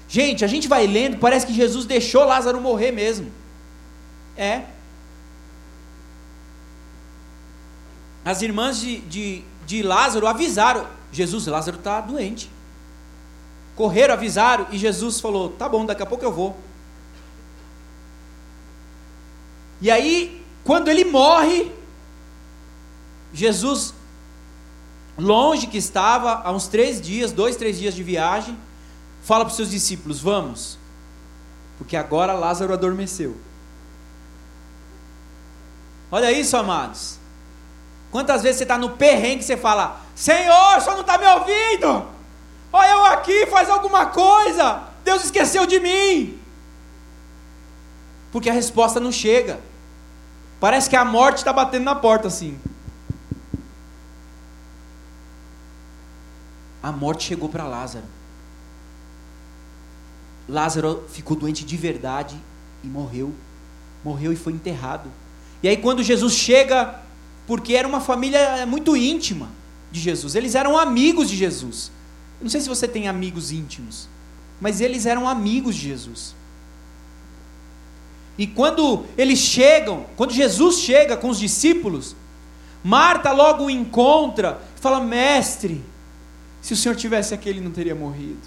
Gente, 0.07 0.45
a 0.45 0.47
gente 0.47 0.67
vai 0.67 0.87
lendo, 0.87 1.17
parece 1.17 1.45
que 1.45 1.53
Jesus 1.53 1.85
deixou 1.85 2.23
Lázaro 2.23 2.61
morrer 2.61 2.91
mesmo. 2.91 3.31
É. 4.35 4.63
As 8.23 8.41
irmãs 8.41 8.79
de, 8.79 8.99
de, 9.01 9.43
de 9.65 9.83
Lázaro 9.83 10.27
avisaram: 10.27 10.87
Jesus, 11.11 11.47
Lázaro 11.47 11.77
está 11.77 11.99
doente. 12.01 12.49
Correram, 13.77 14.15
avisaram, 14.15 14.67
e 14.71 14.77
Jesus 14.77 15.21
falou: 15.21 15.51
Tá 15.51 15.69
bom, 15.69 15.85
daqui 15.85 16.03
a 16.03 16.05
pouco 16.05 16.25
eu 16.25 16.33
vou. 16.33 16.57
E 19.79 19.89
aí 19.89 20.37
quando 20.67 20.89
ele 20.89 21.05
morre, 21.05 21.71
Jesus, 23.33 23.93
longe 25.17 25.65
que 25.65 25.77
estava, 25.77 26.41
há 26.43 26.51
uns 26.51 26.67
três 26.67 26.99
dias, 26.99 27.31
dois, 27.31 27.55
três 27.55 27.79
dias 27.79 27.95
de 27.95 28.03
viagem, 28.03 28.57
fala 29.23 29.45
para 29.45 29.51
os 29.51 29.55
seus 29.55 29.71
discípulos: 29.71 30.19
Vamos, 30.19 30.77
porque 31.77 31.95
agora 31.95 32.33
Lázaro 32.33 32.73
adormeceu. 32.73 33.37
Olha 36.11 36.33
isso, 36.33 36.57
amados. 36.57 37.17
Quantas 38.11 38.43
vezes 38.43 38.57
você 38.57 38.63
está 38.65 38.77
no 38.77 38.89
perrengue 38.89 39.43
e 39.43 39.45
você 39.45 39.55
fala: 39.55 40.01
Senhor, 40.13 40.81
só 40.81 40.95
não 40.95 41.01
está 41.01 41.17
me 41.17 41.27
ouvindo? 41.27 42.16
Olha 42.71 42.91
eu 42.91 43.05
aqui, 43.05 43.45
faz 43.47 43.69
alguma 43.69 44.07
coisa. 44.07 44.83
Deus 45.03 45.25
esqueceu 45.25 45.65
de 45.65 45.79
mim. 45.79 46.39
Porque 48.31 48.49
a 48.49 48.53
resposta 48.53 48.99
não 48.99 49.11
chega. 49.11 49.59
Parece 50.59 50.89
que 50.89 50.95
a 50.95 51.05
morte 51.05 51.37
está 51.37 51.53
batendo 51.53 51.83
na 51.83 51.95
porta 51.95 52.27
assim. 52.27 52.59
A 56.81 56.91
morte 56.91 57.23
chegou 57.23 57.49
para 57.49 57.63
Lázaro. 57.63 58.05
Lázaro 60.47 61.03
ficou 61.09 61.35
doente 61.35 61.65
de 61.65 61.75
verdade 61.75 62.37
e 62.83 62.87
morreu. 62.87 63.33
Morreu 64.03 64.31
e 64.31 64.35
foi 64.35 64.53
enterrado. 64.53 65.11
E 65.61 65.67
aí, 65.67 65.77
quando 65.77 66.03
Jesus 66.03 66.33
chega, 66.33 67.01
porque 67.45 67.73
era 67.73 67.87
uma 67.87 67.99
família 67.99 68.65
muito 68.65 68.95
íntima 68.95 69.49
de 69.91 69.99
Jesus, 69.99 70.35
eles 70.35 70.55
eram 70.55 70.77
amigos 70.77 71.29
de 71.29 71.35
Jesus. 71.35 71.91
Não 72.41 72.49
sei 72.49 72.61
se 72.61 72.69
você 72.69 72.87
tem 72.87 73.07
amigos 73.07 73.51
íntimos, 73.51 74.07
mas 74.61 74.81
eles 74.81 75.05
eram 75.05 75.27
amigos 75.27 75.75
de 75.75 75.81
Jesus. 75.81 76.35
E 78.37 78.45
quando 78.45 79.05
eles 79.17 79.39
chegam, 79.39 80.05
quando 80.15 80.31
Jesus 80.31 80.79
chega 80.79 81.17
com 81.17 81.29
os 81.29 81.39
discípulos, 81.39 82.15
Marta 82.83 83.31
logo 83.33 83.65
o 83.65 83.69
encontra 83.69 84.61
e 84.77 84.79
fala: 84.79 85.01
Mestre, 85.01 85.83
se 86.61 86.73
o 86.73 86.77
senhor 86.77 86.95
tivesse 86.95 87.33
aqui, 87.33 87.49
ele 87.49 87.59
não 87.59 87.71
teria 87.71 87.95
morrido. 87.95 88.39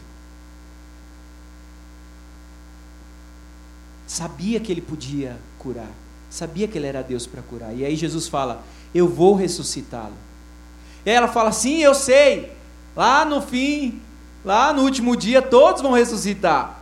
Sabia 4.07 4.59
que 4.59 4.73
ele 4.73 4.81
podia 4.81 5.39
curar, 5.59 5.91
sabia 6.29 6.67
que 6.67 6.79
ele 6.79 6.87
era 6.87 7.03
Deus 7.03 7.27
para 7.27 7.43
curar. 7.43 7.77
E 7.77 7.85
aí 7.85 7.95
Jesus 7.97 8.29
fala: 8.29 8.65
Eu 8.95 9.09
vou 9.09 9.35
ressuscitá-lo. 9.35 10.17
E 11.05 11.11
aí 11.11 11.17
ela 11.17 11.29
fala: 11.29 11.53
Sim, 11.53 11.79
eu 11.79 11.95
sei. 11.95 12.53
Lá 12.97 13.25
no 13.25 13.41
fim, 13.41 14.01
lá 14.45 14.73
no 14.73 14.83
último 14.83 15.17
dia, 15.17 15.41
todos 15.41 15.83
vão 15.83 15.93
ressuscitar. 15.93 16.81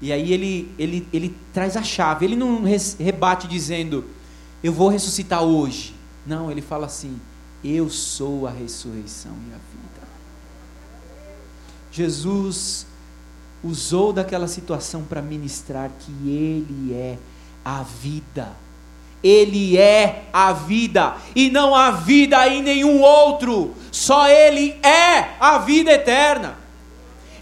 E 0.00 0.12
aí 0.12 0.32
ele, 0.32 0.74
ele, 0.78 1.08
ele 1.12 1.36
traz 1.52 1.76
a 1.76 1.82
chave. 1.82 2.24
Ele 2.26 2.36
não 2.36 2.62
rebate 2.98 3.48
dizendo, 3.48 4.04
eu 4.62 4.72
vou 4.72 4.88
ressuscitar 4.88 5.42
hoje. 5.42 5.94
Não, 6.26 6.50
ele 6.50 6.62
fala 6.62 6.86
assim, 6.86 7.20
Eu 7.62 7.88
sou 7.88 8.46
a 8.46 8.50
ressurreição 8.50 9.32
e 9.32 9.54
a 9.54 9.58
vida. 9.58 10.08
Jesus 11.90 12.86
usou 13.62 14.12
daquela 14.12 14.46
situação 14.46 15.02
para 15.04 15.22
ministrar 15.22 15.90
que 15.98 16.12
Ele 16.28 16.92
é 16.92 17.18
a 17.64 17.82
vida. 17.82 18.52
Ele 19.24 19.78
é 19.78 20.24
a 20.30 20.52
vida, 20.52 21.16
e 21.34 21.48
não 21.48 21.74
há 21.74 21.90
vida 21.90 22.46
em 22.46 22.62
nenhum 22.62 23.00
outro, 23.00 23.74
só 23.90 24.28
Ele 24.28 24.78
é 24.82 25.30
a 25.40 25.56
vida 25.56 25.90
eterna. 25.90 26.58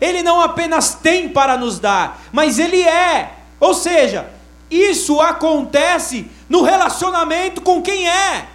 Ele 0.00 0.22
não 0.22 0.40
apenas 0.40 0.94
tem 0.94 1.28
para 1.28 1.56
nos 1.56 1.80
dar, 1.80 2.22
mas 2.30 2.60
Ele 2.60 2.80
é. 2.80 3.32
Ou 3.58 3.74
seja, 3.74 4.30
isso 4.70 5.20
acontece 5.20 6.30
no 6.48 6.62
relacionamento 6.62 7.60
com 7.60 7.82
quem 7.82 8.08
é. 8.08 8.46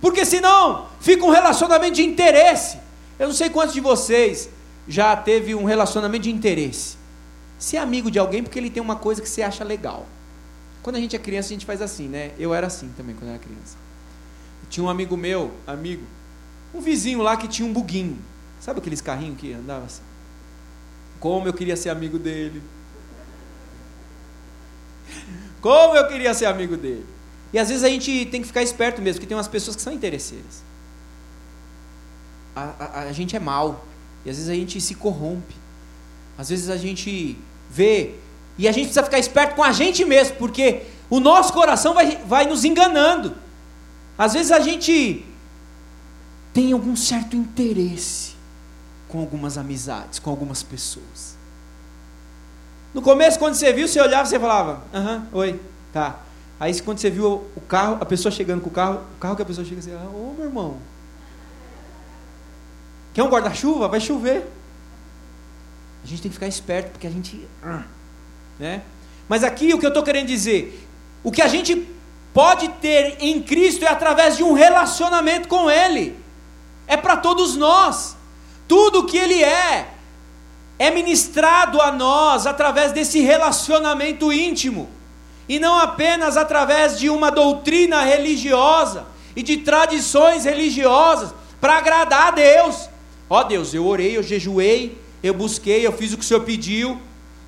Porque 0.00 0.24
senão 0.24 0.86
fica 1.00 1.24
um 1.24 1.30
relacionamento 1.30 1.94
de 1.94 2.02
interesse. 2.02 2.76
Eu 3.20 3.28
não 3.28 3.34
sei 3.34 3.50
quantos 3.50 3.72
de 3.72 3.80
vocês 3.80 4.48
já 4.88 5.14
teve 5.14 5.54
um 5.54 5.64
relacionamento 5.64 6.24
de 6.24 6.30
interesse. 6.30 6.96
Ser 7.56 7.76
amigo 7.76 8.10
de 8.10 8.18
alguém 8.18 8.42
porque 8.42 8.58
ele 8.58 8.68
tem 8.68 8.82
uma 8.82 8.96
coisa 8.96 9.22
que 9.22 9.28
você 9.28 9.42
acha 9.42 9.62
legal. 9.62 10.06
Quando 10.82 10.96
a 10.96 11.00
gente 11.00 11.14
é 11.14 11.18
criança, 11.18 11.48
a 11.48 11.52
gente 11.52 11.66
faz 11.66 11.80
assim, 11.80 12.08
né? 12.08 12.32
Eu 12.38 12.52
era 12.52 12.66
assim 12.66 12.88
também 12.96 13.14
quando 13.14 13.30
era 13.30 13.38
criança. 13.38 13.76
Tinha 14.68 14.84
um 14.84 14.88
amigo 14.88 15.16
meu, 15.16 15.52
amigo, 15.66 16.04
um 16.74 16.80
vizinho 16.80 17.20
lá 17.20 17.36
que 17.36 17.46
tinha 17.46 17.68
um 17.68 17.72
buguinho. 17.72 18.18
Sabe 18.60 18.78
aqueles 18.80 19.00
carrinhos 19.00 19.38
que 19.38 19.52
andava 19.52 19.84
assim? 19.84 20.02
Como 21.20 21.46
eu 21.46 21.52
queria 21.52 21.76
ser 21.76 21.90
amigo 21.90 22.18
dele. 22.18 22.62
Como 25.60 25.94
eu 25.94 26.08
queria 26.08 26.34
ser 26.34 26.46
amigo 26.46 26.76
dele. 26.76 27.06
E 27.52 27.58
às 27.58 27.68
vezes 27.68 27.84
a 27.84 27.88
gente 27.88 28.26
tem 28.26 28.40
que 28.40 28.46
ficar 28.46 28.62
esperto 28.62 29.02
mesmo, 29.02 29.18
porque 29.18 29.26
tem 29.26 29.36
umas 29.36 29.48
pessoas 29.48 29.76
que 29.76 29.82
são 29.82 29.92
interesseiras. 29.92 30.62
A, 32.56 32.62
a, 32.78 33.00
a 33.02 33.12
gente 33.12 33.36
é 33.36 33.40
mal. 33.40 33.84
E 34.24 34.30
às 34.30 34.36
vezes 34.36 34.50
a 34.50 34.54
gente 34.54 34.80
se 34.80 34.94
corrompe. 34.94 35.54
Às 36.38 36.48
vezes 36.48 36.70
a 36.70 36.76
gente 36.76 37.36
vê. 37.70 38.14
E 38.58 38.68
a 38.68 38.72
gente 38.72 38.84
precisa 38.84 39.02
ficar 39.02 39.18
esperto 39.18 39.54
com 39.54 39.62
a 39.62 39.72
gente 39.72 40.04
mesmo, 40.04 40.36
porque 40.36 40.82
o 41.08 41.20
nosso 41.20 41.52
coração 41.52 41.94
vai, 41.94 42.16
vai 42.26 42.46
nos 42.46 42.64
enganando. 42.64 43.34
Às 44.16 44.34
vezes 44.34 44.52
a 44.52 44.60
gente 44.60 45.24
tem 46.52 46.72
algum 46.72 46.94
certo 46.94 47.34
interesse 47.34 48.34
com 49.08 49.20
algumas 49.20 49.58
amizades, 49.58 50.18
com 50.18 50.30
algumas 50.30 50.62
pessoas. 50.62 51.36
No 52.94 53.00
começo, 53.00 53.38
quando 53.38 53.54
você 53.54 53.72
viu, 53.72 53.88
você 53.88 54.00
olhava, 54.00 54.26
você 54.26 54.38
falava, 54.38 54.82
aham, 54.92 55.26
oi, 55.32 55.60
tá. 55.92 56.20
Aí 56.60 56.78
quando 56.80 56.98
você 56.98 57.10
viu 57.10 57.44
o 57.56 57.60
carro, 57.60 57.98
a 58.00 58.04
pessoa 58.04 58.30
chegando 58.30 58.60
com 58.60 58.68
o 58.68 58.72
carro, 58.72 59.00
o 59.16 59.18
carro 59.18 59.34
que 59.34 59.42
a 59.42 59.46
pessoa 59.46 59.66
chega, 59.66 59.80
você 59.80 59.90
fala, 59.90 60.10
ô 60.10 60.34
meu 60.36 60.46
irmão, 60.46 60.76
quer 63.14 63.22
um 63.22 63.28
guarda-chuva? 63.28 63.88
Vai 63.88 64.00
chover. 64.00 64.46
A 66.04 66.06
gente 66.06 66.22
tem 66.22 66.30
que 66.30 66.34
ficar 66.34 66.46
esperto, 66.46 66.92
porque 66.92 67.06
a 67.06 67.10
gente. 67.10 67.48
Né? 68.62 68.80
Mas 69.28 69.42
aqui 69.42 69.74
o 69.74 69.78
que 69.80 69.84
eu 69.84 69.88
estou 69.88 70.04
querendo 70.04 70.28
dizer, 70.28 70.86
o 71.24 71.32
que 71.32 71.42
a 71.42 71.48
gente 71.48 71.84
pode 72.32 72.68
ter 72.80 73.16
em 73.18 73.42
Cristo 73.42 73.84
é 73.84 73.88
através 73.88 74.36
de 74.36 74.44
um 74.44 74.52
relacionamento 74.52 75.48
com 75.48 75.68
Ele. 75.68 76.16
É 76.86 76.96
para 76.96 77.16
todos 77.16 77.56
nós. 77.56 78.16
Tudo 78.68 79.04
que 79.04 79.18
Ele 79.18 79.42
é, 79.42 79.88
é 80.78 80.92
ministrado 80.92 81.80
a 81.80 81.90
nós 81.90 82.46
através 82.46 82.92
desse 82.92 83.18
relacionamento 83.18 84.32
íntimo, 84.32 84.88
e 85.48 85.58
não 85.58 85.76
apenas 85.76 86.36
através 86.36 86.96
de 86.96 87.10
uma 87.10 87.32
doutrina 87.32 88.02
religiosa 88.02 89.06
e 89.34 89.42
de 89.42 89.56
tradições 89.56 90.44
religiosas 90.44 91.34
para 91.60 91.78
agradar 91.78 92.28
a 92.28 92.30
Deus. 92.30 92.88
Ó 93.28 93.40
oh, 93.40 93.44
Deus, 93.44 93.74
eu 93.74 93.84
orei, 93.84 94.16
eu 94.16 94.22
jejuei, 94.22 94.96
eu 95.20 95.34
busquei, 95.34 95.84
eu 95.84 95.90
fiz 95.92 96.12
o 96.12 96.16
que 96.16 96.22
o 96.22 96.26
Senhor 96.26 96.44
pediu, 96.44 97.00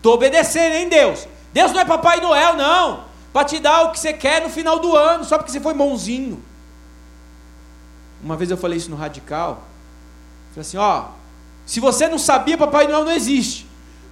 estou 0.05 0.13
obedecendo, 0.13 0.75
hein, 0.75 0.87
Deus? 0.91 1.27
Deus 1.51 1.73
não 1.73 1.81
é 1.81 1.85
Papai 1.87 2.21
Noel, 2.21 2.57
não, 2.57 3.05
para 3.33 3.47
te 3.47 3.59
dar 3.59 3.85
o 3.85 3.91
que 3.91 3.99
você 3.99 4.13
quer 4.13 4.43
no 4.43 4.51
final 4.51 4.79
do 4.79 4.95
ano, 4.95 5.25
só 5.25 5.39
porque 5.39 5.51
você 5.51 5.61
foi 5.61 5.73
bonzinho. 5.73 6.45
Uma 8.23 8.37
vez 8.37 8.51
eu 8.51 8.57
falei 8.59 8.77
isso 8.77 8.91
no 8.91 8.97
Radical, 8.97 9.65
falei 10.51 10.61
assim: 10.61 10.77
ó, 10.77 11.07
se 11.65 11.81
você 11.81 12.07
não 12.07 12.19
sabia, 12.19 12.59
Papai 12.59 12.87
Noel 12.87 13.07
não 13.07 13.13
existe. 13.13 13.67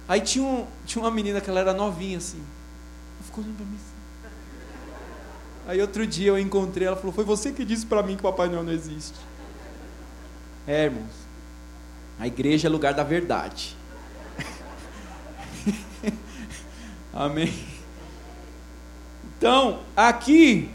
Aí 0.07 0.19
tinha, 0.19 0.43
um, 0.43 0.65
tinha 0.83 1.03
uma 1.03 1.11
menina 1.11 1.39
que 1.39 1.49
ela 1.49 1.59
era 1.59 1.73
novinha 1.73 2.17
assim. 2.17 2.39
Ela 2.39 3.25
ficou 3.25 3.43
olhando 3.43 3.57
para 3.57 3.65
mim 3.65 3.75
assim. 3.75 3.93
Aí 5.67 5.79
outro 5.79 6.07
dia 6.07 6.29
eu 6.29 6.39
encontrei, 6.39 6.87
ela 6.87 6.97
falou: 6.97 7.13
Foi 7.13 7.23
você 7.23 7.51
que 7.51 7.63
disse 7.63 7.85
para 7.85 8.01
mim 8.01 8.15
que 8.15 8.23
Papai 8.23 8.49
Noel 8.49 8.63
não 8.63 8.73
existe. 8.73 9.19
É, 10.67 10.85
irmãos. 10.85 11.23
A 12.19 12.25
igreja 12.25 12.67
é 12.67 12.71
lugar 12.71 12.93
da 12.95 13.03
verdade. 13.03 13.75
Amém. 17.13 17.53
Então, 19.37 19.79
aqui, 19.95 20.69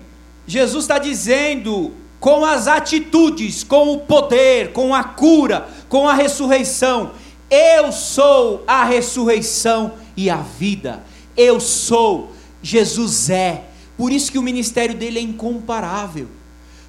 Jesus 0.46 0.84
está 0.84 0.98
dizendo 0.98 1.92
com 2.20 2.44
as 2.44 2.68
atitudes, 2.68 3.64
com 3.64 3.92
o 3.92 3.98
poder, 3.98 4.72
com 4.72 4.94
a 4.94 5.02
cura, 5.02 5.68
com 5.88 6.08
a 6.08 6.14
ressurreição. 6.14 7.12
Eu 7.50 7.90
sou 7.90 8.62
a 8.66 8.84
ressurreição 8.84 9.94
e 10.16 10.30
a 10.30 10.36
vida. 10.36 11.02
Eu 11.36 11.58
sou, 11.58 12.32
Jesus 12.62 13.30
é. 13.30 13.64
Por 13.96 14.12
isso 14.12 14.30
que 14.30 14.38
o 14.38 14.42
ministério 14.42 14.94
dele 14.94 15.18
é 15.18 15.22
incomparável. 15.22 16.28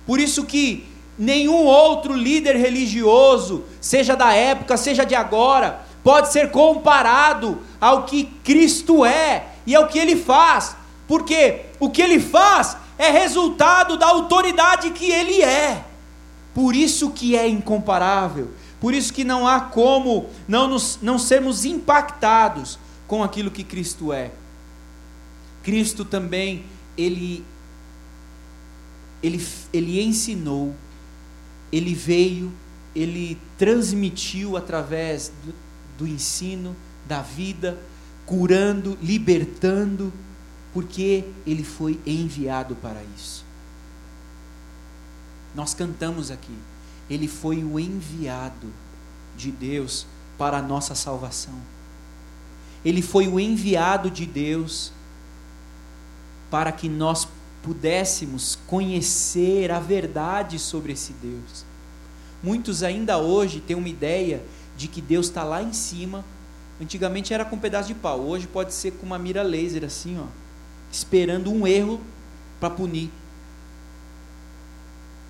Por 0.05 0.19
isso 0.19 0.45
que 0.45 0.85
nenhum 1.17 1.65
outro 1.65 2.13
líder 2.13 2.55
religioso, 2.55 3.63
seja 3.81 4.15
da 4.15 4.33
época, 4.33 4.77
seja 4.77 5.03
de 5.03 5.15
agora, 5.15 5.85
pode 6.03 6.31
ser 6.31 6.51
comparado 6.51 7.59
ao 7.79 8.03
que 8.03 8.25
Cristo 8.43 9.05
é 9.05 9.47
e 9.65 9.75
ao 9.75 9.87
que 9.87 9.99
ele 9.99 10.15
faz. 10.15 10.75
Porque 11.07 11.65
o 11.79 11.89
que 11.89 12.01
ele 12.01 12.19
faz 12.19 12.77
é 12.97 13.09
resultado 13.09 13.97
da 13.97 14.07
autoridade 14.07 14.91
que 14.91 15.09
ele 15.09 15.41
é. 15.41 15.83
Por 16.53 16.75
isso 16.75 17.11
que 17.11 17.35
é 17.35 17.47
incomparável. 17.47 18.49
Por 18.79 18.93
isso 18.93 19.13
que 19.13 19.23
não 19.23 19.47
há 19.47 19.59
como 19.59 20.29
não, 20.47 20.67
nos, 20.67 20.99
não 21.01 21.19
sermos 21.19 21.65
impactados 21.65 22.79
com 23.07 23.23
aquilo 23.23 23.51
que 23.51 23.63
Cristo 23.63 24.13
é. 24.13 24.31
Cristo 25.63 26.05
também, 26.05 26.63
ele, 26.97 27.43
ele, 29.21 29.45
ele 29.73 30.01
ensinou, 30.01 30.73
ele 31.71 31.93
veio, 31.93 32.51
ele 32.95 33.37
transmitiu 33.57 34.55
através 34.55 35.31
do 35.99 36.07
ensino, 36.07 36.75
da 37.05 37.21
vida, 37.21 37.77
curando, 38.25 38.97
libertando, 39.01 40.13
porque 40.73 41.25
ele 41.45 41.63
foi 41.63 41.99
enviado 42.05 42.75
para 42.75 43.03
isso. 43.17 43.43
Nós 45.53 45.73
cantamos 45.73 46.31
aqui, 46.31 46.55
ele 47.09 47.27
foi 47.27 47.63
o 47.63 47.79
enviado 47.79 48.67
de 49.35 49.51
Deus 49.51 50.05
para 50.37 50.59
a 50.59 50.61
nossa 50.61 50.95
salvação. 50.95 51.55
Ele 52.85 53.01
foi 53.01 53.27
o 53.27 53.39
enviado 53.39 54.09
de 54.09 54.25
Deus 54.25 54.93
para 56.49 56.71
que 56.71 56.87
nós 56.87 57.27
pudéssemos 57.61 58.57
conhecer 58.67 59.69
a 59.69 59.79
verdade 59.79 60.57
sobre 60.57 60.93
esse 60.93 61.13
Deus. 61.13 61.65
Muitos 62.41 62.83
ainda 62.83 63.17
hoje 63.17 63.59
têm 63.59 63.75
uma 63.75 63.89
ideia 63.89 64.41
de 64.79 64.87
que 64.87 65.01
Deus 65.01 65.27
está 65.27 65.43
lá 65.43 65.61
em 65.61 65.73
cima. 65.73 66.23
Antigamente 66.81 67.33
era 67.33 67.43
com 67.43 67.57
um 67.57 67.59
pedaço 67.59 67.89
de 67.89 67.93
pau, 67.93 68.21
hoje 68.21 68.47
pode 68.47 68.73
ser 68.73 68.91
com 68.91 69.05
uma 69.05 69.19
mira 69.19 69.43
laser 69.43 69.83
assim, 69.83 70.17
ó 70.17 70.25
esperando 70.91 71.51
um 71.51 71.67
erro 71.67 72.01
para 72.59 72.69
punir, 72.69 73.09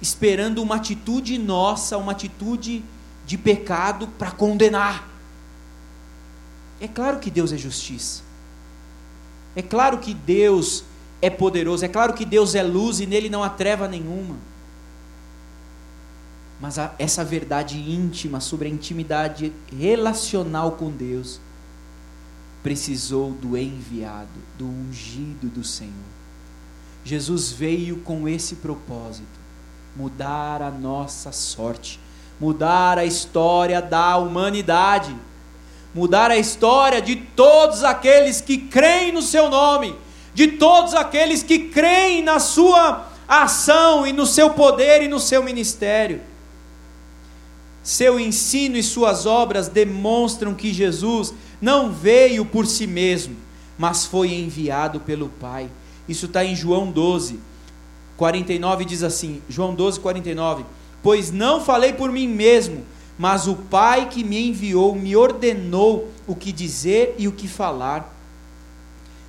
esperando 0.01 0.61
uma 0.61 0.75
atitude 0.75 1.37
nossa, 1.37 1.97
uma 1.97 2.13
atitude 2.13 2.83
de 3.25 3.37
pecado 3.37 4.07
para 4.07 4.31
condenar. 4.31 5.07
É 6.79 6.87
claro 6.87 7.19
que 7.19 7.29
Deus 7.29 7.51
é 7.51 7.57
justiça. 7.57 8.23
É 9.55 9.61
claro 9.61 9.97
que 9.97 10.13
Deus 10.13 10.85
é 11.21 11.29
poderoso. 11.29 11.83
É 11.83 11.89
claro 11.89 12.13
que 12.13 12.23
Deus 12.23 12.55
é 12.55 12.63
luz 12.63 13.01
e 13.01 13.05
nele 13.05 13.29
não 13.29 13.43
há 13.43 13.49
treva 13.49 13.87
nenhuma. 13.87 14.37
Mas 16.59 16.77
a, 16.77 16.93
essa 16.99 17.23
verdade 17.23 17.77
íntima 17.77 18.39
sobre 18.39 18.67
a 18.67 18.71
intimidade 18.71 19.53
relacional 19.77 20.73
com 20.73 20.91
Deus 20.91 21.39
precisou 22.61 23.31
do 23.31 23.57
enviado, 23.57 24.27
do 24.57 24.65
ungido 24.65 25.47
do 25.47 25.63
Senhor. 25.63 25.93
Jesus 27.03 27.51
veio 27.51 27.97
com 28.01 28.27
esse 28.27 28.57
propósito: 28.57 29.39
mudar 29.95 30.61
a 30.61 30.69
nossa 30.69 31.31
sorte, 31.31 31.99
mudar 32.39 32.97
a 32.97 33.05
história 33.05 33.81
da 33.81 34.17
humanidade, 34.17 35.15
mudar 35.95 36.29
a 36.29 36.37
história 36.37 37.01
de 37.01 37.15
todos 37.15 37.83
aqueles 37.83 38.41
que 38.41 38.57
creem 38.57 39.13
no 39.13 39.21
seu 39.21 39.49
nome, 39.49 39.95
de 40.33 40.47
todos 40.47 40.93
aqueles 40.93 41.41
que 41.41 41.69
creem 41.69 42.21
na 42.21 42.39
sua 42.39 43.07
ação 43.27 44.05
e 44.05 44.11
no 44.11 44.25
seu 44.25 44.49
poder 44.49 45.01
e 45.01 45.07
no 45.07 45.19
seu 45.19 45.41
ministério. 45.41 46.28
Seu 47.89 48.19
ensino 48.19 48.77
e 48.77 48.83
suas 48.83 49.25
obras 49.25 49.67
demonstram 49.67 50.53
que 50.53 50.71
Jesus 50.71 51.33
não 51.59 51.91
veio 51.91 52.45
por 52.45 52.67
si 52.67 52.85
mesmo, 52.85 53.35
mas 53.79 54.05
foi 54.05 54.31
enviado 54.31 54.99
pelo 54.99 55.27
Pai. 55.27 55.71
Isso 56.07 56.27
está 56.27 56.45
em 56.45 56.55
João 56.55 56.91
12, 56.91 57.39
49 58.15 58.85
diz 58.85 59.01
assim: 59.01 59.41
João 59.49 59.73
12, 59.73 59.99
49. 60.01 60.65
Pois 61.01 61.31
não 61.31 61.59
falei 61.59 61.91
por 61.91 62.11
mim 62.11 62.27
mesmo, 62.27 62.85
mas 63.17 63.47
o 63.47 63.55
Pai 63.55 64.07
que 64.07 64.23
me 64.23 64.49
enviou 64.49 64.93
me 64.93 65.15
ordenou 65.15 66.11
o 66.27 66.35
que 66.35 66.51
dizer 66.51 67.15
e 67.17 67.27
o 67.27 67.31
que 67.31 67.47
falar. 67.47 68.15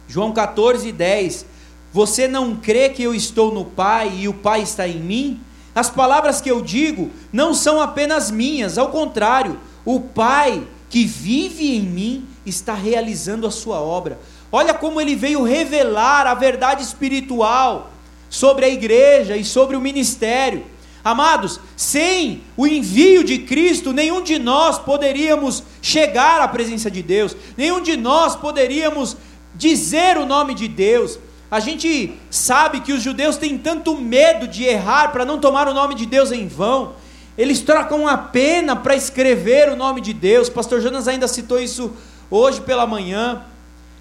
João 0.07 0.33
14, 0.33 0.93
10. 0.93 1.47
Você 1.95 2.29
não 2.29 2.55
crê 2.57 2.91
que 2.91 3.03
eu 3.03 3.15
estou 3.15 3.55
no 3.55 3.65
Pai 3.65 4.19
e 4.19 4.29
o 4.29 4.35
Pai 4.35 4.61
está 4.61 4.87
em 4.87 5.01
mim? 5.01 5.41
As 5.75 5.89
palavras 5.89 6.41
que 6.41 6.51
eu 6.51 6.61
digo 6.61 7.11
não 7.33 7.55
são 7.55 7.81
apenas 7.81 8.31
minhas, 8.31 8.77
ao 8.77 8.89
contrário, 8.89 9.59
o 9.85 10.01
Pai 10.01 10.67
que 10.89 11.05
vive 11.05 11.77
em 11.77 11.83
mim 11.83 12.27
está 12.45 12.75
realizando 12.75 13.47
a 13.47 13.51
sua 13.51 13.81
obra. 13.81 14.19
Olha 14.51 14.75
como 14.75 15.01
ele 15.01 15.15
veio 15.15 15.45
revelar 15.45 16.27
a 16.27 16.35
verdade 16.35 16.83
espiritual 16.83 17.93
sobre 18.29 18.65
a 18.65 18.69
igreja 18.69 19.37
e 19.37 19.45
sobre 19.45 19.77
o 19.77 19.81
ministério. 19.81 20.65
Amados, 21.03 21.61
sem 21.77 22.43
o 22.57 22.67
envio 22.67 23.25
de 23.25 23.39
Cristo, 23.39 23.93
nenhum 23.93 24.23
de 24.23 24.39
nós 24.39 24.79
poderíamos 24.79 25.63
chegar 25.81 26.41
à 26.41 26.49
presença 26.49 26.91
de 26.91 27.03
Deus, 27.03 27.35
nenhum 27.57 27.81
de 27.81 27.97
nós 27.97 28.37
poderíamos 28.37 29.17
dizer 29.55 30.19
o 30.19 30.27
nome 30.27 30.55
de 30.55 30.69
Deus. 30.69 31.19
A 31.51 31.59
gente 31.59 32.15
sabe 32.31 32.81
que 32.81 32.93
os 32.93 33.03
judeus 33.03 33.37
têm 33.37 33.59
tanto 33.59 33.97
medo 33.97 34.47
de 34.47 34.65
errar 34.65 35.11
para 35.11 35.25
não 35.25 35.41
tomar 35.41 35.67
o 35.67 35.75
nome 35.75 35.97
de 35.97 36.07
Deus 36.07 36.31
em 36.31 36.47
vão. 36.47 36.93
Eles 37.37 37.61
trocam 37.61 38.07
a 38.07 38.17
pena 38.17 38.77
para 38.77 38.95
escrever 38.95 39.69
o 39.69 39.77
nome 39.77 40.01
de 40.01 40.13
Deus. 40.13 40.49
Pastor 40.49 40.81
Jonas 40.81 41.09
ainda 41.09 41.27
citou 41.27 41.61
isso 41.61 41.93
hoje 42.31 42.61
pela 42.61 42.87
manhã. 42.87 43.45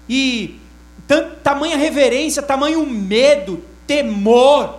E 0.08 0.60
tamanha 1.42 1.76
reverência, 1.76 2.42
tamanho 2.42 2.86
medo, 2.86 3.64
temor 3.86 4.78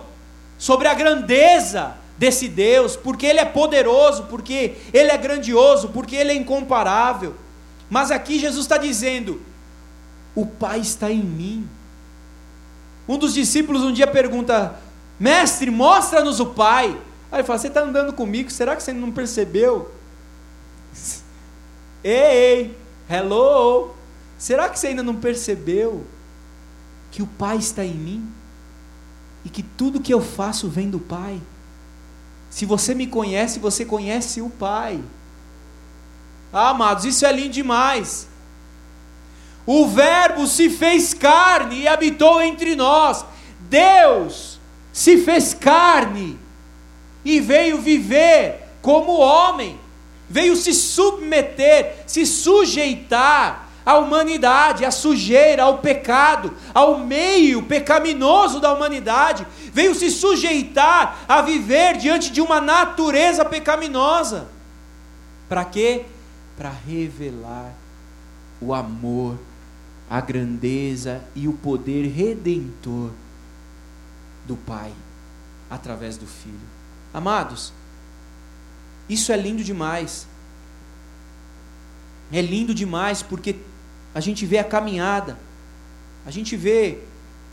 sobre 0.56 0.88
a 0.88 0.94
grandeza 0.94 1.94
desse 2.16 2.48
Deus, 2.48 2.96
porque 2.96 3.26
Ele 3.26 3.40
é 3.40 3.44
poderoso, 3.44 4.24
porque 4.24 4.76
Ele 4.94 5.10
é 5.10 5.18
grandioso, 5.18 5.88
porque 5.88 6.16
Ele 6.16 6.32
é 6.32 6.34
incomparável. 6.34 7.34
Mas 7.90 8.10
aqui 8.10 8.38
Jesus 8.38 8.64
está 8.64 8.78
dizendo: 8.78 9.42
o 10.34 10.46
Pai 10.46 10.80
está 10.80 11.10
em 11.10 11.22
mim. 11.22 11.68
Um 13.12 13.18
dos 13.18 13.34
discípulos 13.34 13.82
um 13.82 13.92
dia 13.92 14.06
pergunta: 14.06 14.74
Mestre, 15.20 15.70
mostra-nos 15.70 16.40
o 16.40 16.46
Pai. 16.46 16.98
Aí 17.30 17.40
ele 17.40 17.46
fala: 17.46 17.58
Você 17.58 17.68
está 17.68 17.82
andando 17.82 18.10
comigo, 18.14 18.50
será 18.50 18.74
que 18.74 18.82
você 18.82 18.90
não 18.90 19.12
percebeu? 19.12 19.92
ei, 22.02 22.74
hello. 23.10 23.90
Será 24.38 24.66
que 24.70 24.78
você 24.78 24.86
ainda 24.86 25.02
não 25.02 25.16
percebeu 25.16 26.06
que 27.10 27.22
o 27.22 27.26
Pai 27.26 27.58
está 27.58 27.84
em 27.84 27.92
mim? 27.92 28.32
E 29.44 29.50
que 29.50 29.62
tudo 29.62 30.00
que 30.00 30.14
eu 30.14 30.22
faço 30.22 30.70
vem 30.70 30.88
do 30.88 30.98
Pai? 30.98 31.38
Se 32.48 32.64
você 32.64 32.94
me 32.94 33.06
conhece, 33.06 33.58
você 33.58 33.84
conhece 33.84 34.40
o 34.40 34.48
Pai. 34.48 35.04
Ah, 36.50 36.70
amados, 36.70 37.04
isso 37.04 37.26
é 37.26 37.32
lindo 37.32 37.50
demais. 37.50 38.26
O 39.66 39.86
Verbo 39.86 40.46
se 40.46 40.68
fez 40.68 41.14
carne 41.14 41.82
e 41.82 41.88
habitou 41.88 42.40
entre 42.42 42.74
nós. 42.74 43.24
Deus 43.60 44.58
se 44.92 45.18
fez 45.18 45.54
carne 45.54 46.38
e 47.24 47.40
veio 47.40 47.80
viver 47.80 48.68
como 48.82 49.18
homem, 49.18 49.78
veio 50.28 50.56
se 50.56 50.74
submeter, 50.74 52.02
se 52.06 52.26
sujeitar 52.26 53.68
à 53.86 53.98
humanidade, 53.98 54.84
à 54.84 54.90
sujeira, 54.90 55.64
ao 55.64 55.78
pecado, 55.78 56.54
ao 56.74 56.98
meio 56.98 57.62
pecaminoso 57.62 58.60
da 58.60 58.72
humanidade, 58.72 59.46
veio 59.72 59.94
se 59.94 60.10
sujeitar 60.10 61.24
a 61.28 61.40
viver 61.42 61.96
diante 61.96 62.30
de 62.30 62.40
uma 62.40 62.60
natureza 62.60 63.44
pecaminosa. 63.44 64.48
Para 65.48 65.64
quê? 65.64 66.04
Para 66.56 66.70
revelar 66.86 67.72
o 68.60 68.72
amor 68.72 69.38
a 70.12 70.20
grandeza 70.20 71.24
e 71.34 71.48
o 71.48 71.54
poder 71.54 72.06
redentor 72.06 73.12
do 74.46 74.54
Pai 74.56 74.92
através 75.70 76.18
do 76.18 76.26
Filho. 76.26 76.60
Amados, 77.14 77.72
isso 79.08 79.32
é 79.32 79.36
lindo 79.38 79.64
demais. 79.64 80.26
É 82.30 82.42
lindo 82.42 82.74
demais 82.74 83.22
porque 83.22 83.56
a 84.14 84.20
gente 84.20 84.44
vê 84.44 84.58
a 84.58 84.64
caminhada, 84.64 85.38
a 86.26 86.30
gente 86.30 86.56
vê 86.56 86.98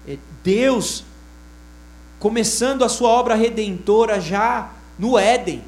é, 0.05 0.17
Deus 0.43 1.05
começando 2.19 2.83
a 2.83 2.89
sua 2.89 3.07
obra 3.07 3.35
redentora 3.35 4.19
já 4.19 4.73
no 4.97 5.17
Éden. 5.17 5.63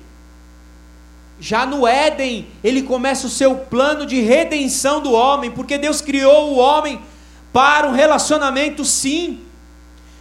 Já 1.41 1.65
no 1.65 1.87
Éden, 1.87 2.47
ele 2.63 2.83
começa 2.83 3.25
o 3.25 3.29
seu 3.29 3.55
plano 3.55 4.05
de 4.05 4.21
redenção 4.21 5.01
do 5.01 5.11
homem, 5.11 5.49
porque 5.49 5.75
Deus 5.75 5.99
criou 5.99 6.51
o 6.51 6.57
homem 6.59 7.01
para 7.51 7.87
um 7.87 7.91
relacionamento, 7.91 8.85
sim. 8.85 9.39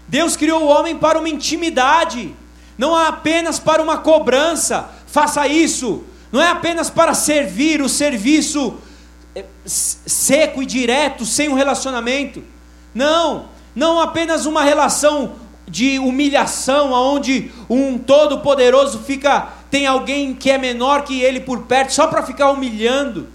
Deus 0.08 0.34
criou 0.34 0.62
o 0.62 0.68
homem 0.68 0.96
para 0.96 1.18
uma 1.18 1.28
intimidade, 1.28 2.34
não 2.78 2.96
apenas 2.96 3.58
para 3.58 3.82
uma 3.82 3.98
cobrança, 3.98 4.88
faça 5.06 5.46
isso, 5.46 6.04
não 6.32 6.40
é 6.40 6.48
apenas 6.48 6.88
para 6.88 7.12
servir, 7.12 7.82
o 7.82 7.88
serviço 7.88 8.78
é, 9.34 9.44
seco 9.66 10.62
e 10.62 10.66
direto, 10.66 11.26
sem 11.26 11.50
um 11.50 11.54
relacionamento. 11.54 12.42
Não, 12.94 13.50
não 13.76 14.00
apenas 14.00 14.46
uma 14.46 14.64
relação 14.64 15.34
de 15.68 15.98
humilhação, 15.98 16.94
aonde 16.94 17.52
um 17.68 17.98
todo-poderoso 17.98 19.00
fica 19.00 19.59
tem 19.70 19.86
alguém 19.86 20.34
que 20.34 20.50
é 20.50 20.58
menor 20.58 21.04
que 21.04 21.20
ele 21.20 21.40
por 21.40 21.60
perto 21.62 21.92
só 21.92 22.06
para 22.06 22.22
ficar 22.22 22.50
humilhando. 22.50 23.28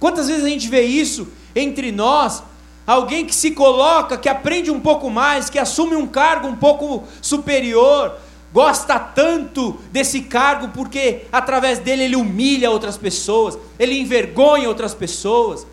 Quantas 0.00 0.26
vezes 0.28 0.44
a 0.44 0.48
gente 0.48 0.68
vê 0.68 0.82
isso 0.82 1.28
entre 1.54 1.92
nós? 1.92 2.42
Alguém 2.86 3.24
que 3.24 3.34
se 3.34 3.52
coloca, 3.52 4.16
que 4.16 4.28
aprende 4.28 4.70
um 4.70 4.80
pouco 4.80 5.08
mais, 5.08 5.48
que 5.48 5.58
assume 5.58 5.94
um 5.94 6.06
cargo 6.06 6.48
um 6.48 6.56
pouco 6.56 7.04
superior, 7.20 8.16
gosta 8.52 8.98
tanto 8.98 9.78
desse 9.92 10.22
cargo 10.22 10.68
porque 10.68 11.22
através 11.30 11.78
dele 11.78 12.04
ele 12.04 12.16
humilha 12.16 12.70
outras 12.70 12.96
pessoas, 12.96 13.56
ele 13.78 13.98
envergonha 13.98 14.68
outras 14.68 14.94
pessoas. 14.94 15.66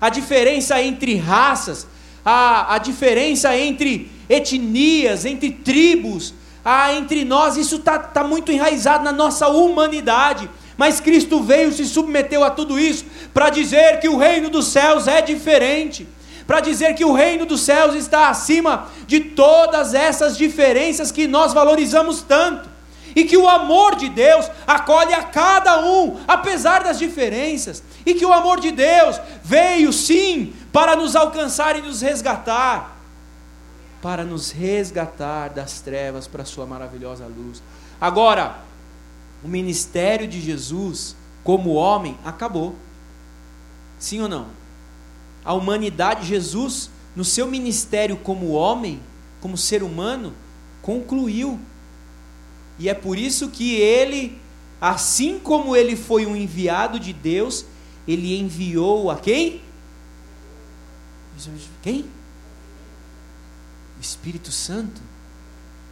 A 0.00 0.10
diferença 0.10 0.82
entre 0.82 1.16
raças, 1.16 1.86
a, 2.24 2.74
a 2.74 2.78
diferença 2.78 3.56
entre 3.56 4.10
etnias, 4.28 5.24
entre 5.24 5.50
tribos, 5.50 6.34
ah, 6.72 6.94
entre 6.94 7.24
nós, 7.24 7.56
isso 7.56 7.76
está 7.76 7.98
tá 7.98 8.22
muito 8.22 8.52
enraizado 8.52 9.02
na 9.02 9.10
nossa 9.10 9.48
humanidade. 9.48 10.48
Mas 10.76 11.00
Cristo 11.00 11.42
veio, 11.42 11.72
se 11.72 11.84
submeteu 11.84 12.44
a 12.44 12.50
tudo 12.50 12.78
isso, 12.78 13.04
para 13.34 13.50
dizer 13.50 13.98
que 13.98 14.08
o 14.08 14.16
reino 14.16 14.48
dos 14.48 14.68
céus 14.68 15.08
é 15.08 15.20
diferente, 15.20 16.06
para 16.46 16.60
dizer 16.60 16.94
que 16.94 17.04
o 17.04 17.12
reino 17.12 17.44
dos 17.44 17.62
céus 17.62 17.96
está 17.96 18.28
acima 18.28 18.86
de 19.04 19.18
todas 19.18 19.94
essas 19.94 20.38
diferenças 20.38 21.10
que 21.10 21.26
nós 21.26 21.52
valorizamos 21.52 22.22
tanto, 22.22 22.70
e 23.16 23.24
que 23.24 23.36
o 23.36 23.48
amor 23.48 23.96
de 23.96 24.08
Deus 24.08 24.48
acolhe 24.64 25.12
a 25.12 25.24
cada 25.24 25.84
um, 25.84 26.18
apesar 26.28 26.84
das 26.84 27.00
diferenças, 27.00 27.82
e 28.06 28.14
que 28.14 28.24
o 28.24 28.32
amor 28.32 28.60
de 28.60 28.70
Deus 28.70 29.20
veio 29.42 29.92
sim 29.92 30.52
para 30.72 30.94
nos 30.94 31.16
alcançar 31.16 31.76
e 31.76 31.82
nos 31.82 32.00
resgatar 32.00 32.99
para 34.02 34.24
nos 34.24 34.50
resgatar 34.50 35.50
das 35.50 35.80
trevas 35.80 36.26
para 36.26 36.42
a 36.42 36.46
sua 36.46 36.66
maravilhosa 36.66 37.26
luz. 37.26 37.62
Agora, 38.00 38.62
o 39.44 39.48
ministério 39.48 40.26
de 40.26 40.40
Jesus 40.40 41.16
como 41.44 41.74
homem 41.74 42.16
acabou. 42.24 42.74
Sim 43.98 44.22
ou 44.22 44.28
não? 44.28 44.46
A 45.44 45.52
humanidade, 45.54 46.26
Jesus, 46.26 46.90
no 47.14 47.24
seu 47.24 47.46
ministério 47.46 48.16
como 48.16 48.52
homem, 48.52 49.00
como 49.40 49.56
ser 49.56 49.82
humano, 49.82 50.34
concluiu. 50.82 51.58
E 52.78 52.88
é 52.88 52.94
por 52.94 53.18
isso 53.18 53.48
que 53.48 53.74
ele, 53.76 54.38
assim 54.80 55.38
como 55.38 55.76
ele 55.76 55.96
foi 55.96 56.24
um 56.24 56.34
enviado 56.34 56.98
de 56.98 57.12
Deus, 57.12 57.66
ele 58.08 58.38
enviou 58.38 59.10
a 59.10 59.16
quem? 59.16 59.62
Quem? 61.82 62.06
O 64.00 64.02
Espírito 64.02 64.50
Santo, 64.50 65.02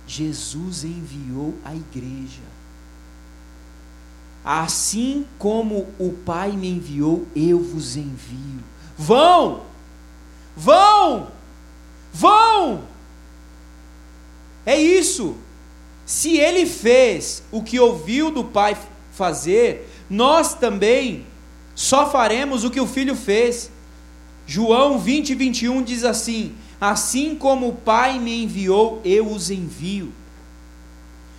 Jesus 0.06 0.82
enviou 0.82 1.54
a 1.62 1.74
igreja. 1.74 2.40
Assim 4.42 5.26
como 5.38 5.86
o 5.98 6.14
Pai 6.24 6.52
me 6.52 6.70
enviou, 6.70 7.26
eu 7.36 7.62
vos 7.62 7.98
envio. 7.98 8.64
Vão! 8.96 9.64
Vão! 10.56 11.28
Vão! 12.10 12.84
É 14.64 14.80
isso. 14.80 15.36
se 16.06 16.38
ele 16.38 16.64
fez 16.64 17.42
o 17.52 17.62
que 17.62 17.78
ouviu 17.78 18.30
do 18.30 18.42
Pai 18.42 18.74
fazer, 19.12 19.86
nós 20.08 20.54
também 20.54 21.26
só 21.74 22.10
faremos 22.10 22.64
o 22.64 22.70
que 22.70 22.80
o 22.80 22.86
Filho 22.86 23.14
fez. 23.14 23.70
João 24.46 24.98
20, 24.98 25.34
21 25.34 25.82
diz 25.82 26.04
assim: 26.04 26.54
Assim 26.80 27.34
como 27.34 27.68
o 27.68 27.74
Pai 27.74 28.18
me 28.18 28.44
enviou, 28.44 29.00
eu 29.04 29.26
os 29.26 29.50
envio. 29.50 30.12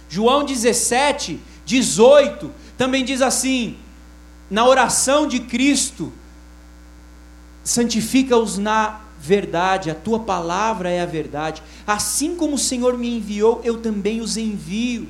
João 0.09 0.43
17, 0.43 1.39
18 1.65 2.51
também 2.77 3.05
diz 3.05 3.21
assim: 3.21 3.77
na 4.49 4.65
oração 4.65 5.27
de 5.27 5.39
Cristo, 5.39 6.11
santifica-os 7.63 8.57
na 8.57 9.01
verdade, 9.19 9.91
a 9.91 9.95
tua 9.95 10.19
palavra 10.19 10.89
é 10.89 11.01
a 11.01 11.05
verdade. 11.05 11.61
Assim 11.85 12.35
como 12.35 12.55
o 12.55 12.59
Senhor 12.59 12.97
me 12.97 13.17
enviou, 13.17 13.61
eu 13.63 13.81
também 13.81 14.21
os 14.21 14.37
envio. 14.37 15.07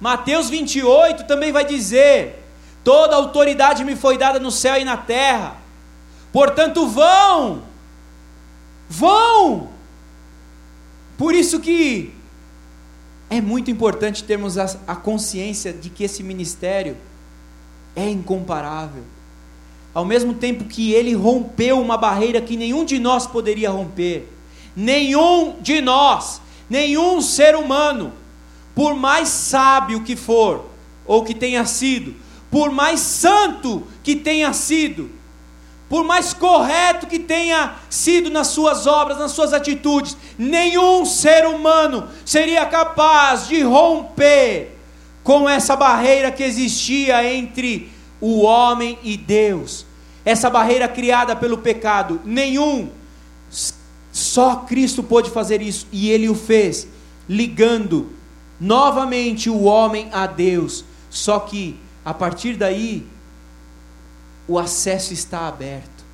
Mateus 0.00 0.48
28 0.48 1.24
também 1.24 1.50
vai 1.50 1.64
dizer: 1.64 2.44
toda 2.84 3.16
autoridade 3.16 3.84
me 3.84 3.96
foi 3.96 4.16
dada 4.16 4.38
no 4.38 4.50
céu 4.50 4.76
e 4.76 4.84
na 4.84 4.96
terra, 4.96 5.56
portanto 6.32 6.86
vão, 6.86 7.62
vão. 8.88 9.68
Por 11.16 11.34
isso 11.34 11.60
que 11.60 12.12
é 13.30 13.40
muito 13.40 13.70
importante 13.70 14.24
termos 14.24 14.58
a, 14.58 14.96
consciência 14.96 15.72
de 15.72 15.90
que 15.90 16.04
esse 16.04 16.22
ministério 16.22 16.96
é 17.96 18.08
incomparável. 18.08 19.02
Ao 19.92 20.04
mesmo 20.04 20.34
tempo 20.34 20.64
que 20.64 20.92
ele 20.92 21.14
rompeu 21.14 21.80
uma 21.80 21.96
barreira 21.96 22.40
que 22.40 22.56
nenhum 22.56 22.84
de 22.84 22.98
nós 22.98 23.26
poderia 23.26 23.70
romper, 23.70 24.28
nenhum 24.74 25.56
de 25.60 25.80
nós, 25.80 26.40
nenhum 26.68 27.20
ser 27.20 27.54
humano, 27.54 28.12
por 28.74 28.94
mais 28.94 29.28
sábio 29.28 30.02
que 30.02 30.16
for, 30.16 30.68
ou 31.06 31.22
que 31.22 31.34
tenha 31.34 31.64
sido, 31.64 32.14
por 32.50 32.72
mais 32.72 33.00
santo 33.00 33.84
que 34.02 34.16
tenha 34.16 34.52
sido, 34.52 35.10
por 35.88 36.04
mais 36.04 36.32
correto 36.32 37.06
que 37.06 37.18
tenha 37.18 37.74
sido 37.90 38.30
nas 38.30 38.48
suas 38.48 38.86
obras, 38.86 39.18
nas 39.18 39.32
suas 39.32 39.52
atitudes, 39.52 40.16
nenhum 40.38 41.04
ser 41.04 41.46
humano 41.46 42.08
seria 42.24 42.64
capaz 42.66 43.46
de 43.46 43.62
romper 43.62 44.76
com 45.22 45.48
essa 45.48 45.76
barreira 45.76 46.30
que 46.30 46.42
existia 46.42 47.24
entre 47.32 47.92
o 48.20 48.42
homem 48.42 48.98
e 49.02 49.16
Deus. 49.16 49.86
Essa 50.24 50.48
barreira 50.48 50.88
criada 50.88 51.36
pelo 51.36 51.58
pecado, 51.58 52.20
nenhum, 52.24 52.88
só 54.10 54.56
Cristo 54.56 55.02
pôde 55.02 55.30
fazer 55.30 55.60
isso 55.60 55.86
e 55.92 56.10
ele 56.10 56.28
o 56.28 56.34
fez, 56.34 56.88
ligando 57.28 58.10
novamente 58.58 59.50
o 59.50 59.64
homem 59.64 60.08
a 60.12 60.26
Deus. 60.26 60.84
Só 61.10 61.40
que 61.40 61.78
a 62.04 62.14
partir 62.14 62.56
daí, 62.56 63.06
o 64.46 64.58
acesso 64.58 65.12
está 65.12 65.48
aberto, 65.48 66.04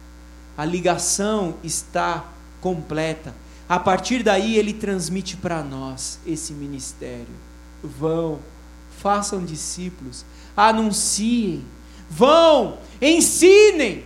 a 0.56 0.64
ligação 0.64 1.54
está 1.62 2.24
completa. 2.60 3.34
A 3.68 3.78
partir 3.78 4.22
daí, 4.22 4.56
ele 4.56 4.72
transmite 4.72 5.36
para 5.36 5.62
nós 5.62 6.18
esse 6.26 6.52
ministério. 6.52 7.34
Vão, 7.82 8.40
façam 8.98 9.44
discípulos, 9.44 10.24
anunciem, 10.56 11.64
vão, 12.08 12.78
ensinem, 13.00 14.04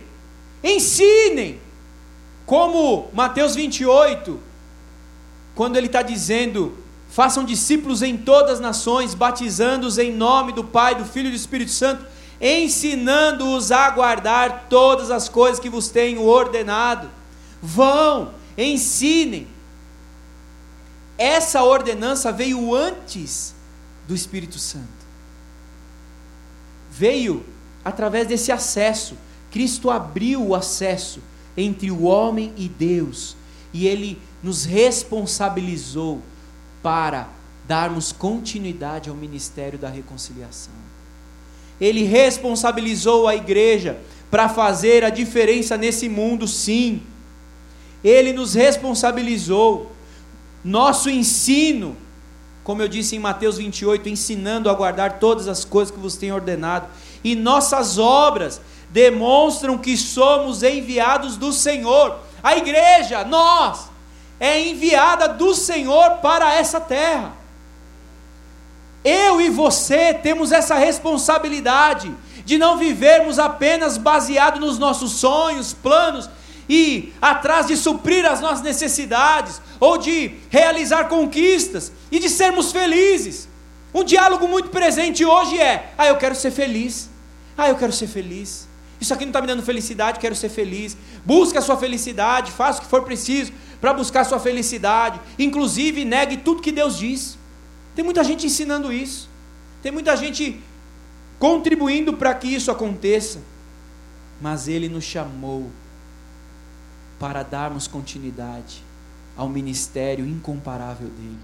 ensinem. 0.63 1.59
Como 2.45 3.09
Mateus 3.11 3.55
28, 3.55 4.39
quando 5.55 5.77
ele 5.77 5.87
está 5.87 6.01
dizendo: 6.01 6.77
façam 7.09 7.43
discípulos 7.43 8.01
em 8.01 8.15
todas 8.15 8.53
as 8.53 8.59
nações, 8.59 9.13
batizando-os 9.13 9.97
em 9.97 10.13
nome 10.13 10.53
do 10.53 10.63
Pai, 10.63 10.95
do 10.95 11.05
Filho 11.05 11.27
e 11.27 11.31
do 11.31 11.35
Espírito 11.35 11.71
Santo 11.71 12.14
ensinando-os 12.45 13.71
a 13.71 13.89
guardar 13.89 14.67
todas 14.69 15.09
as 15.09 15.27
coisas 15.27 15.59
que 15.59 15.67
vos 15.67 15.89
tenho 15.89 16.21
ordenado. 16.21 17.09
Vão, 17.59 18.35
ensinem. 18.55 19.47
Essa 21.17 21.63
ordenança 21.63 22.31
veio 22.31 22.75
antes 22.75 23.55
do 24.07 24.13
Espírito 24.13 24.59
Santo. 24.59 24.85
Veio 26.91 27.43
através 27.83 28.27
desse 28.27 28.51
acesso. 28.51 29.17
Cristo 29.49 29.89
abriu 29.89 30.45
o 30.45 30.53
acesso 30.53 31.21
entre 31.57 31.89
o 31.89 32.03
homem 32.03 32.53
e 32.57 32.69
Deus, 32.69 33.35
e 33.73 33.87
ele 33.87 34.21
nos 34.43 34.65
responsabilizou 34.65 36.21
para 36.83 37.27
darmos 37.67 38.11
continuidade 38.11 39.09
ao 39.09 39.15
ministério 39.15 39.79
da 39.79 39.89
reconciliação. 39.89 40.84
Ele 41.79 42.03
responsabilizou 42.03 43.27
a 43.27 43.35
igreja 43.35 43.97
para 44.31 44.49
fazer 44.49 45.03
a 45.03 45.09
diferença 45.09 45.77
nesse 45.77 46.09
mundo, 46.09 46.47
sim. 46.47 47.01
Ele 48.03 48.33
nos 48.33 48.53
responsabilizou. 48.53 49.91
Nosso 50.63 51.09
ensino, 51.09 51.95
como 52.63 52.81
eu 52.81 52.87
disse 52.87 53.15
em 53.15 53.19
Mateus 53.19 53.57
28, 53.57 54.09
ensinando 54.09 54.69
a 54.69 54.73
guardar 54.73 55.19
todas 55.19 55.47
as 55.47 55.63
coisas 55.63 55.93
que 55.93 55.99
vos 55.99 56.15
tenho 56.15 56.35
ordenado, 56.35 56.87
e 57.23 57.35
nossas 57.35 57.97
obras 57.97 58.61
demonstram 58.89 59.77
que 59.77 59.95
somos 59.97 60.63
enviados 60.63 61.37
do 61.37 61.51
Senhor. 61.51 62.17
A 62.41 62.57
igreja, 62.57 63.23
nós, 63.23 63.89
é 64.39 64.59
enviada 64.59 65.27
do 65.27 65.53
Senhor 65.53 66.17
para 66.21 66.55
essa 66.55 66.79
terra. 66.79 67.44
Eu 69.05 69.39
e 69.39 69.49
você 69.49 70.15
temos 70.15 70.51
essa 70.51 70.73
responsabilidade 70.73 72.11
de 72.43 72.57
não 72.57 72.75
vivermos 72.75 73.37
apenas 73.37 73.97
baseado 73.97 74.59
nos 74.59 74.79
nossos 74.79 75.11
sonhos, 75.11 75.73
planos 75.73 76.27
e 76.67 77.13
atrás 77.21 77.67
de 77.67 77.77
suprir 77.77 78.25
as 78.25 78.41
nossas 78.41 78.63
necessidades 78.63 79.61
ou 79.79 79.99
de 79.99 80.33
realizar 80.49 81.05
conquistas 81.05 81.91
e 82.11 82.17
de 82.17 82.27
sermos 82.29 82.71
felizes. 82.71 83.47
Um 83.93 84.03
diálogo 84.03 84.47
muito 84.47 84.69
presente 84.69 85.23
hoje 85.23 85.59
é: 85.59 85.93
ah, 85.95 86.07
eu 86.07 86.17
quero 86.17 86.33
ser 86.33 86.49
feliz. 86.49 87.07
Ah, 87.55 87.69
eu 87.69 87.75
quero 87.75 87.93
ser 87.93 88.07
feliz. 88.07 88.67
Isso 88.99 89.13
aqui 89.13 89.23
não 89.23 89.29
está 89.29 89.39
me 89.39 89.47
dando 89.47 89.61
felicidade, 89.61 90.19
quero 90.19 90.35
ser 90.35 90.49
feliz. 90.49 90.97
Busque 91.23 91.59
a 91.59 91.61
sua 91.61 91.77
felicidade, 91.77 92.51
faça 92.51 92.79
o 92.79 92.81
que 92.81 92.89
for 92.89 93.03
preciso 93.03 93.53
para 93.79 93.93
buscar 93.93 94.21
a 94.21 94.25
sua 94.25 94.39
felicidade. 94.39 95.21
Inclusive, 95.37 96.03
negue 96.03 96.37
tudo 96.37 96.61
que 96.61 96.71
Deus 96.71 96.97
diz. 96.97 97.37
Tem 97.95 98.03
muita 98.03 98.23
gente 98.23 98.45
ensinando 98.45 98.91
isso. 98.91 99.29
Tem 99.81 99.91
muita 99.91 100.15
gente 100.17 100.61
contribuindo 101.39 102.13
para 102.13 102.33
que 102.35 102.47
isso 102.47 102.69
aconteça. 102.69 103.41
Mas 104.41 104.67
Ele 104.67 104.89
nos 104.89 105.03
chamou 105.03 105.71
para 107.19 107.43
darmos 107.43 107.87
continuidade 107.87 108.83
ao 109.37 109.49
ministério 109.49 110.25
incomparável 110.25 111.07
dele. 111.07 111.39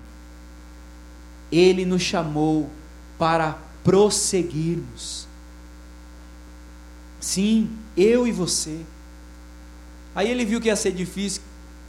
Ele 1.51 1.85
nos 1.85 2.01
chamou 2.01 2.69
para 3.17 3.57
prosseguirmos. 3.83 5.27
Sim, 7.19 7.69
eu 7.95 8.25
e 8.27 8.31
você. 8.31 8.81
Aí 10.15 10.29
ele 10.29 10.43
viu 10.43 10.59
que 10.59 10.67
ia 10.67 10.75
ser 10.75 10.91
difícil, 10.91 11.41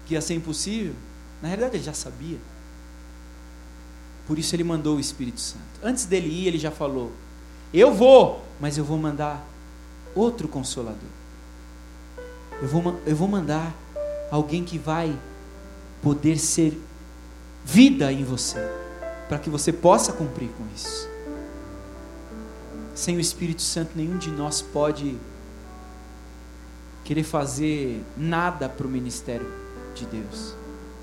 que 0.07 0.15
ia 0.15 0.21
ser 0.21 0.35
impossível. 0.35 0.95
Na 1.41 1.49
realidade, 1.49 1.77
ele 1.77 1.85
já 1.85 1.95
sabia. 1.95 2.39
Por 4.27 4.39
isso 4.39 4.55
ele 4.55 4.65
mandou 4.65 4.97
o 4.97 5.01
Espírito 5.01 5.41
Santo. 5.41 5.63
Antes 5.83 6.05
dele 6.05 6.29
ir, 6.29 6.47
ele 6.47 6.59
já 6.59 6.71
falou: 6.71 7.13
Eu 7.73 7.93
vou, 7.93 8.43
mas 8.61 8.79
eu 8.79 8.85
vou 8.85 8.99
mandar 8.99 9.45
outro 10.15 10.49
consolador. 10.49 11.11
Eu 12.61 12.69
vou, 12.69 13.01
eu 13.05 13.17
vou 13.17 13.27
mandar 13.27 13.75
alguém 14.31 14.65
que 14.65 14.79
vai 14.79 15.19
poder 16.01 16.39
ser 16.39 16.81
vida 17.65 18.13
em 18.13 18.25
você, 18.25 18.59
para 19.29 19.39
que 19.39 19.51
você 19.51 19.73
possa 19.73 20.13
cumprir 20.13 20.49
com 20.51 20.65
isso. 20.75 21.09
Sem 22.95 23.17
o 23.17 23.21
Espírito 23.21 23.63
Santo, 23.63 23.93
nenhum 23.97 24.19
de 24.19 24.31
nós 24.31 24.61
pode 24.61 25.17
querer 27.05 27.25
fazer 27.25 28.05
nada 28.17 28.69
para 28.69 28.87
o 28.87 28.91
ministério 28.91 29.51
de 29.95 30.07
Deus. 30.07 30.55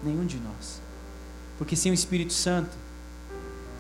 Nenhum 0.04 0.26
de 0.26 0.38
nós. 0.38 0.82
Porque 1.58 1.76
sem 1.76 1.92
o 1.92 1.94
Espírito 1.94 2.34
Santo, 2.34 2.70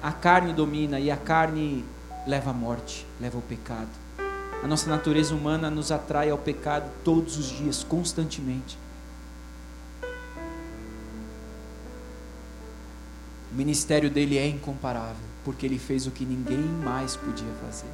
a 0.02 0.12
carne 0.12 0.54
domina 0.54 1.00
e 1.00 1.12
a 1.12 1.18
carne 1.18 1.84
leva 2.26 2.52
à 2.52 2.54
morte, 2.54 3.06
leva 3.20 3.38
ao 3.38 3.42
pecado. 3.42 3.90
A 4.64 4.68
nossa 4.68 4.90
natureza 4.90 5.34
humana 5.34 5.70
nos 5.70 5.92
atrai 5.92 6.30
ao 6.30 6.38
pecado 6.38 6.90
todos 7.04 7.38
os 7.38 7.48
dias, 7.48 7.84
constantemente. 7.84 8.78
O 13.52 13.56
ministério 13.56 14.10
dele 14.10 14.38
é 14.38 14.48
incomparável, 14.48 15.26
porque 15.44 15.66
ele 15.66 15.80
fez 15.80 16.06
o 16.08 16.12
que 16.12 16.26
ninguém 16.26 16.60
mais 16.60 17.16
podia 17.16 17.52
fazer. 17.66 17.88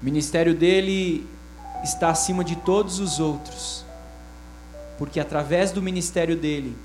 O 0.00 0.04
ministério 0.04 0.54
dele 0.54 1.26
está 1.82 2.10
acima 2.10 2.44
de 2.44 2.56
todos 2.56 3.00
os 3.00 3.18
outros, 3.18 3.84
porque 4.98 5.18
através 5.18 5.72
do 5.72 5.80
ministério 5.80 6.36
dele, 6.36 6.76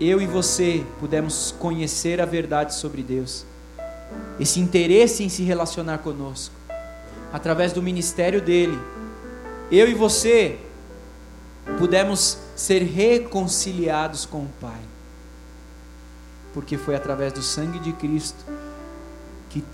eu 0.00 0.20
e 0.20 0.26
você 0.26 0.84
pudemos 0.98 1.54
conhecer 1.58 2.20
a 2.20 2.24
verdade 2.24 2.74
sobre 2.74 3.02
Deus, 3.02 3.44
esse 4.38 4.60
interesse 4.60 5.22
em 5.22 5.28
se 5.28 5.42
relacionar 5.42 5.98
conosco, 5.98 6.54
através 7.32 7.72
do 7.72 7.82
ministério 7.82 8.40
dele, 8.40 8.78
eu 9.70 9.88
e 9.88 9.94
você 9.94 10.58
pudemos 11.78 12.38
ser 12.54 12.82
reconciliados 12.82 14.26
com 14.26 14.38
o 14.38 14.50
Pai, 14.60 14.80
porque 16.52 16.76
foi 16.76 16.94
através 16.94 17.32
do 17.32 17.42
sangue 17.42 17.78
de 17.78 17.92
Cristo 17.92 18.44
que 19.50 19.64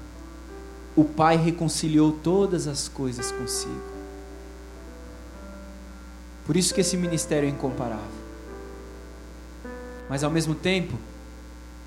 o 0.97 1.05
Pai 1.05 1.37
reconciliou 1.37 2.13
todas 2.13 2.67
as 2.67 2.89
coisas 2.89 3.33
consigo. 3.33 3.91
Por 6.47 6.57
isso 6.57 6.75
que 6.75 6.81
esse 6.81 6.97
ministério 6.97 7.47
é 7.47 7.51
incomparável. 7.51 8.20
Mas 10.11 10.25
ao 10.25 10.31
mesmo 10.31 10.57
tempo, 10.57 10.99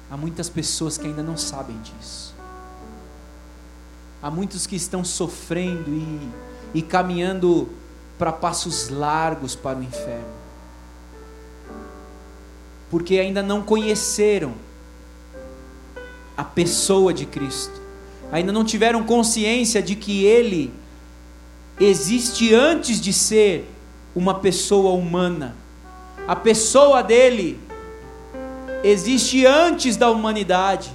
há 0.09 0.15
muitas 0.15 0.47
pessoas 0.47 0.97
que 0.97 1.05
ainda 1.05 1.21
não 1.21 1.36
sabem 1.36 1.78
disso. 1.82 2.34
Há 4.21 4.32
muitos 4.32 4.65
que 4.65 4.78
estão 4.78 5.03
sofrendo 5.03 5.89
e, 5.91 6.30
e 6.74 6.82
caminhando 6.82 7.67
para 8.17 8.32
passos 8.32 8.88
largos 8.88 9.57
para 9.57 9.78
o 9.78 9.84
inferno. 9.84 10.34
Porque 12.89 13.19
ainda 13.19 13.43
não 13.43 13.61
conheceram 13.61 14.53
a 16.38 16.45
pessoa 16.45 17.13
de 17.13 17.26
Cristo. 17.26 17.82
Ainda 18.32 18.53
não 18.53 18.63
tiveram 18.63 19.03
consciência 19.03 19.82
de 19.82 19.97
que 19.97 20.24
Ele 20.24 20.74
existe 21.78 22.55
antes 22.55 23.01
de 23.01 23.11
ser 23.11 23.69
uma 24.15 24.36
pessoa 24.36 24.93
humana. 24.93 25.57
A 26.26 26.38
pessoa 26.38 27.03
dele 27.03 27.59
existe 28.84 29.45
antes 29.45 29.95
da 29.95 30.11
humanidade. 30.11 30.91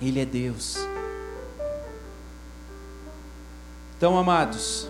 Ele 0.00 0.20
é 0.20 0.24
Deus. 0.24 0.76
Então, 3.96 4.18
amados, 4.18 4.88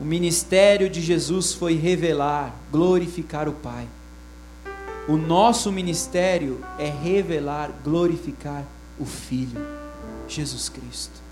o 0.00 0.04
ministério 0.04 0.90
de 0.90 1.00
Jesus 1.00 1.52
foi 1.52 1.76
revelar, 1.76 2.52
glorificar 2.72 3.48
o 3.48 3.52
Pai. 3.52 3.86
O 5.06 5.16
nosso 5.16 5.70
ministério 5.70 6.64
é 6.78 6.90
revelar, 6.90 7.70
glorificar 7.84 8.64
o 8.98 9.04
Filho, 9.04 9.64
Jesus 10.26 10.68
Cristo. 10.68 11.22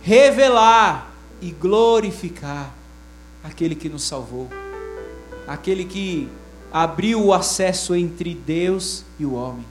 Revelar 0.00 1.12
e 1.42 1.50
glorificar 1.50 2.72
aquele 3.42 3.74
que 3.74 3.88
nos 3.90 4.04
salvou 4.04 4.48
aquele 5.46 5.84
que 5.84 6.28
abriu 6.72 7.24
o 7.24 7.32
acesso 7.32 7.94
entre 7.94 8.34
Deus 8.34 9.04
e 9.18 9.24
o 9.24 9.34
homem, 9.34 9.64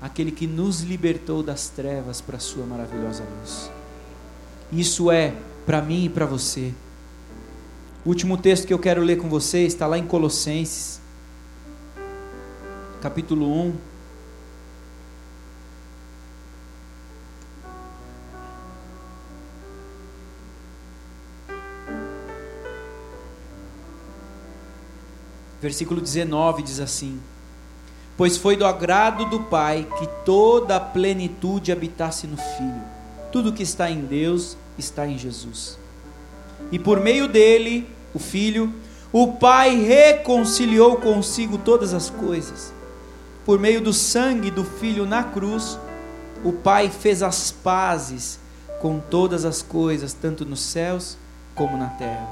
aquele 0.00 0.30
que 0.30 0.46
nos 0.46 0.80
libertou 0.80 1.42
das 1.42 1.68
trevas 1.68 2.20
para 2.20 2.36
a 2.36 2.40
sua 2.40 2.64
maravilhosa 2.64 3.22
luz. 3.40 3.70
Isso 4.72 5.10
é 5.10 5.34
para 5.64 5.82
mim 5.82 6.04
e 6.04 6.08
para 6.08 6.26
você. 6.26 6.72
O 8.04 8.08
último 8.08 8.36
texto 8.36 8.66
que 8.66 8.72
eu 8.72 8.78
quero 8.78 9.02
ler 9.02 9.16
com 9.16 9.28
você 9.28 9.66
está 9.66 9.86
lá 9.86 9.98
em 9.98 10.06
Colossenses, 10.06 11.00
capítulo 13.00 13.52
1. 13.68 13.95
Versículo 25.66 26.00
19 26.00 26.62
diz 26.62 26.78
assim: 26.78 27.18
Pois 28.16 28.36
foi 28.36 28.56
do 28.56 28.64
agrado 28.64 29.24
do 29.24 29.40
Pai 29.40 29.84
que 29.98 30.06
toda 30.24 30.76
a 30.76 30.80
plenitude 30.80 31.72
habitasse 31.72 32.28
no 32.28 32.36
Filho. 32.36 32.84
Tudo 33.32 33.52
que 33.52 33.64
está 33.64 33.90
em 33.90 34.02
Deus 34.02 34.56
está 34.78 35.08
em 35.08 35.18
Jesus. 35.18 35.76
E 36.70 36.78
por 36.78 37.00
meio 37.00 37.26
dele, 37.26 37.84
o 38.14 38.20
Filho, 38.20 38.72
o 39.12 39.32
Pai 39.32 39.74
reconciliou 39.74 40.98
consigo 40.98 41.58
todas 41.58 41.92
as 41.92 42.10
coisas. 42.10 42.72
Por 43.44 43.58
meio 43.58 43.80
do 43.80 43.92
sangue 43.92 44.52
do 44.52 44.62
Filho 44.62 45.04
na 45.04 45.24
cruz, 45.24 45.76
o 46.44 46.52
Pai 46.52 46.88
fez 46.90 47.24
as 47.24 47.50
pazes 47.50 48.38
com 48.80 49.00
todas 49.00 49.44
as 49.44 49.62
coisas, 49.62 50.12
tanto 50.12 50.44
nos 50.44 50.60
céus 50.60 51.18
como 51.56 51.76
na 51.76 51.88
terra. 51.88 52.28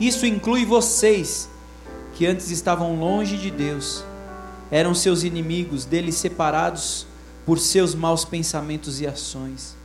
Isso 0.00 0.24
inclui 0.24 0.64
vocês 0.64 1.50
que 2.16 2.24
antes 2.24 2.50
estavam 2.50 2.98
longe 2.98 3.36
de 3.36 3.50
Deus, 3.50 4.02
eram 4.70 4.94
seus 4.94 5.22
inimigos, 5.22 5.84
dele 5.84 6.10
separados 6.10 7.06
por 7.44 7.58
seus 7.58 7.94
maus 7.94 8.24
pensamentos 8.24 9.02
e 9.02 9.06
ações. 9.06 9.76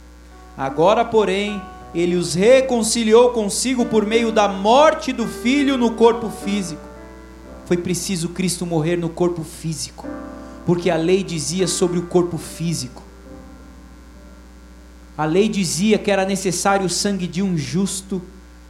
Agora, 0.57 1.03
porém, 1.03 1.61
ele 1.93 2.15
os 2.15 2.33
reconciliou 2.33 3.31
consigo 3.31 3.85
por 3.85 4.05
meio 4.05 4.31
da 4.31 4.47
morte 4.47 5.11
do 5.11 5.27
filho 5.27 5.77
no 5.77 5.91
corpo 5.91 6.29
físico. 6.29 6.81
Foi 7.65 7.75
preciso 7.75 8.29
Cristo 8.29 8.65
morrer 8.65 8.95
no 8.95 9.09
corpo 9.09 9.43
físico, 9.43 10.07
porque 10.65 10.89
a 10.89 10.95
lei 10.95 11.23
dizia 11.23 11.67
sobre 11.67 11.99
o 11.99 12.07
corpo 12.07 12.37
físico. 12.37 13.03
A 15.17 15.25
lei 15.25 15.49
dizia 15.49 15.99
que 15.99 16.09
era 16.09 16.25
necessário 16.25 16.85
o 16.85 16.89
sangue 16.89 17.27
de 17.27 17.41
um 17.41 17.57
justo 17.57 18.21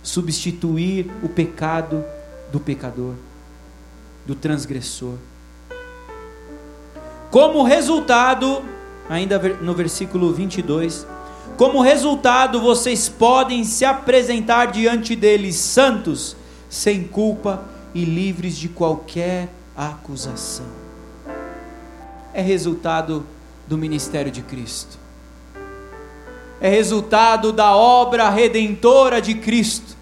substituir 0.02 1.12
o 1.22 1.30
pecado 1.30 2.04
do 2.52 2.60
pecador 2.60 3.14
do 4.32 4.36
transgressor. 4.36 5.16
Como 7.30 7.64
resultado, 7.64 8.64
ainda 9.10 9.38
no 9.62 9.74
versículo 9.74 10.32
22, 10.32 11.06
como 11.58 11.82
resultado 11.82 12.62
vocês 12.62 13.10
podem 13.10 13.66
se 13.66 13.84
apresentar 13.84 14.72
diante 14.72 15.18
deles 15.18 15.58
santos, 15.58 16.38
sem 16.70 17.04
culpa 17.04 17.62
e 17.94 18.06
livres 18.06 18.56
de 18.56 18.70
qualquer 18.70 19.50
acusação. 19.76 20.68
É 22.34 22.42
resultado 22.42 23.26
do 23.68 23.78
ministério 23.78 24.32
de 24.32 24.42
Cristo. 24.42 24.98
É 26.62 26.70
resultado 26.70 27.52
da 27.52 27.76
obra 27.76 28.30
redentora 28.30 29.22
de 29.22 29.36
Cristo. 29.36 29.98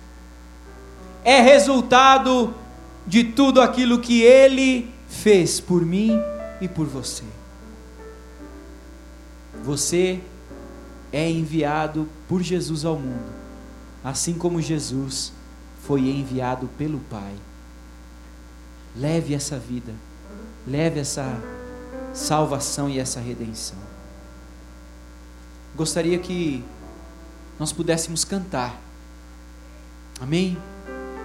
É 1.24 1.42
resultado 1.42 2.54
de 3.06 3.24
tudo 3.24 3.62
aquilo 3.62 4.00
que 4.00 4.22
Ele 4.22 4.92
fez 5.08 5.60
por 5.60 5.86
mim 5.86 6.20
e 6.62 6.68
por 6.68 6.86
você. 6.86 7.24
Você 9.64 10.22
é 11.12 11.30
enviado 11.30 12.08
por 12.28 12.42
Jesus 12.42 12.86
ao 12.86 12.96
mundo, 12.96 13.32
assim 14.04 14.34
como 14.34 14.62
Jesus 14.62 15.34
foi 15.84 16.02
enviado 16.02 16.70
pelo 16.78 17.00
Pai. 17.00 17.34
Leve 18.96 19.34
essa 19.34 19.58
vida, 19.58 19.94
leve 20.68 21.00
essa 21.00 21.42
salvação 22.14 22.90
e 22.90 23.00
essa 23.00 23.20
redenção. 23.20 23.78
Gostaria 25.76 26.18
que 26.20 26.64
nós 27.60 27.72
pudéssemos 27.72 28.24
cantar, 28.24 28.80
amém? 30.20 30.58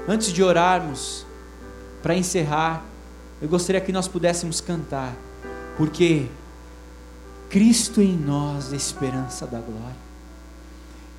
Antes 0.06 0.32
de 0.32 0.42
orarmos, 0.42 1.23
para 2.04 2.14
encerrar, 2.14 2.84
eu 3.40 3.48
gostaria 3.48 3.80
que 3.80 3.90
nós 3.90 4.06
pudéssemos 4.06 4.60
cantar, 4.60 5.16
porque 5.74 6.26
Cristo 7.48 8.02
em 8.02 8.14
nós, 8.14 8.74
a 8.74 8.76
esperança 8.76 9.46
da 9.46 9.58
glória. 9.58 9.96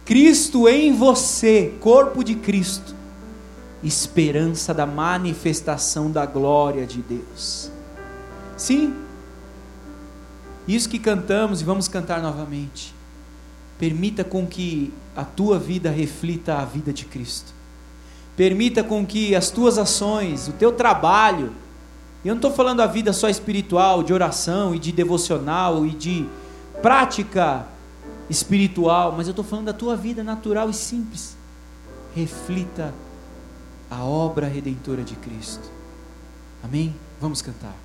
Cristo 0.05 0.69
em 0.69 0.95
você, 0.95 1.73
corpo 1.79 2.23
de 2.23 2.35
Cristo, 2.35 2.93
esperança 3.83 4.75
da 4.75 4.85
manifestação 4.85 6.11
da 6.11 6.23
glória 6.27 6.85
de 6.85 7.01
Deus. 7.01 7.71
Sim, 8.55 8.93
isso 10.67 10.87
que 10.87 10.99
cantamos 10.99 11.61
e 11.61 11.63
vamos 11.63 11.87
cantar 11.87 12.21
novamente. 12.21 12.93
Permita 13.79 14.23
com 14.23 14.45
que 14.45 14.93
a 15.15 15.25
tua 15.25 15.57
vida 15.57 15.89
reflita 15.89 16.59
a 16.59 16.63
vida 16.63 16.93
de 16.93 17.05
Cristo. 17.05 17.54
Permita 18.35 18.83
com 18.83 19.05
que 19.05 19.35
as 19.35 19.49
tuas 19.49 19.77
ações, 19.77 20.47
o 20.47 20.51
teu 20.53 20.71
trabalho, 20.71 21.53
eu 22.23 22.29
não 22.29 22.37
estou 22.37 22.51
falando 22.51 22.81
a 22.81 22.87
vida 22.87 23.13
só 23.13 23.29
espiritual, 23.29 24.01
de 24.01 24.11
oração 24.11 24.73
e 24.73 24.79
de 24.79 24.91
devocional 24.91 25.85
e 25.85 25.91
de 25.91 26.25
prática 26.81 27.67
espiritual, 28.29 29.13
mas 29.15 29.27
eu 29.27 29.31
estou 29.31 29.45
falando 29.45 29.67
da 29.67 29.73
tua 29.73 29.95
vida 29.95 30.23
natural 30.23 30.69
e 30.69 30.73
simples. 30.73 31.37
Reflita 32.15 32.93
a 33.89 34.03
obra 34.03 34.47
redentora 34.47 35.03
de 35.03 35.15
Cristo. 35.15 35.69
Amém? 36.63 36.95
Vamos 37.21 37.41
cantar. 37.41 37.84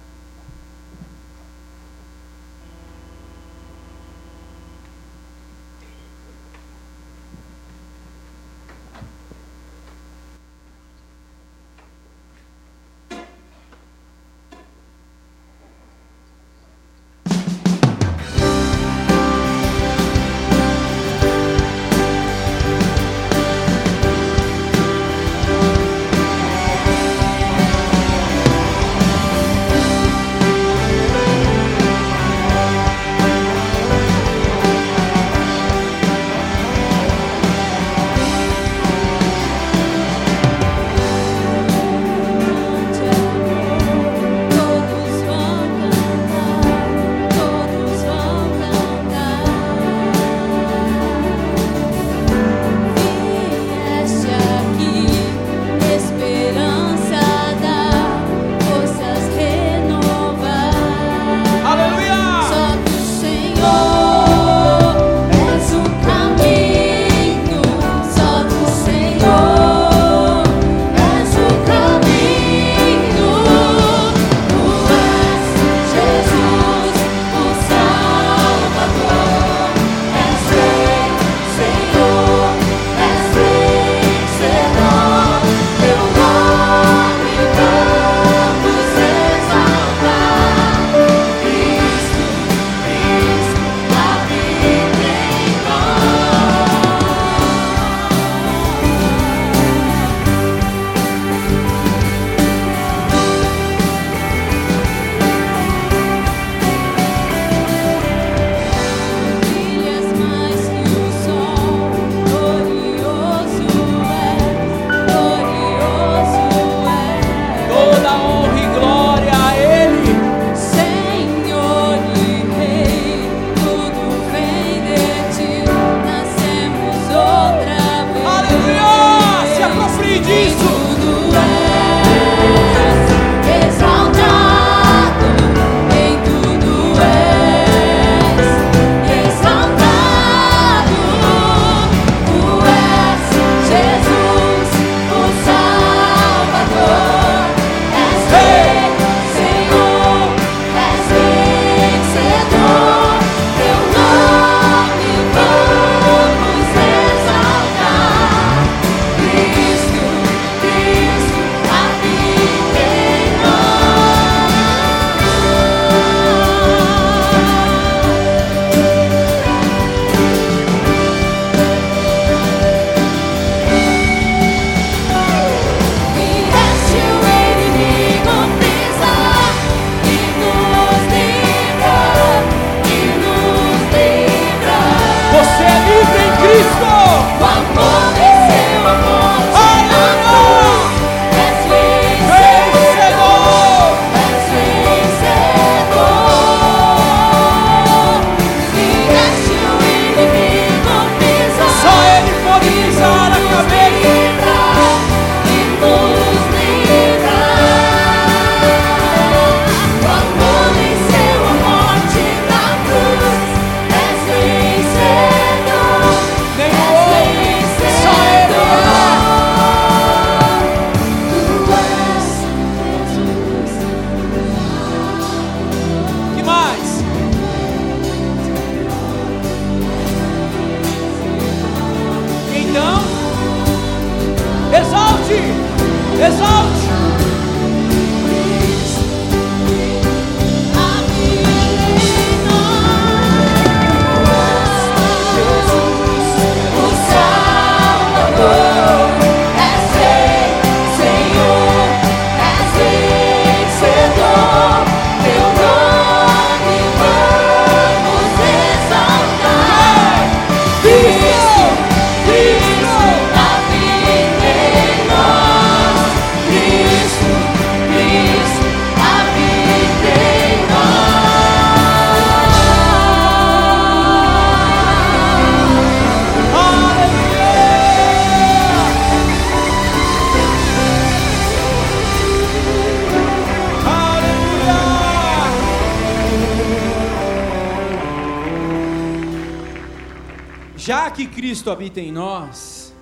Cristo 291.50 291.68
habita 291.68 291.98
em 291.98 292.12
nós, 292.12 292.94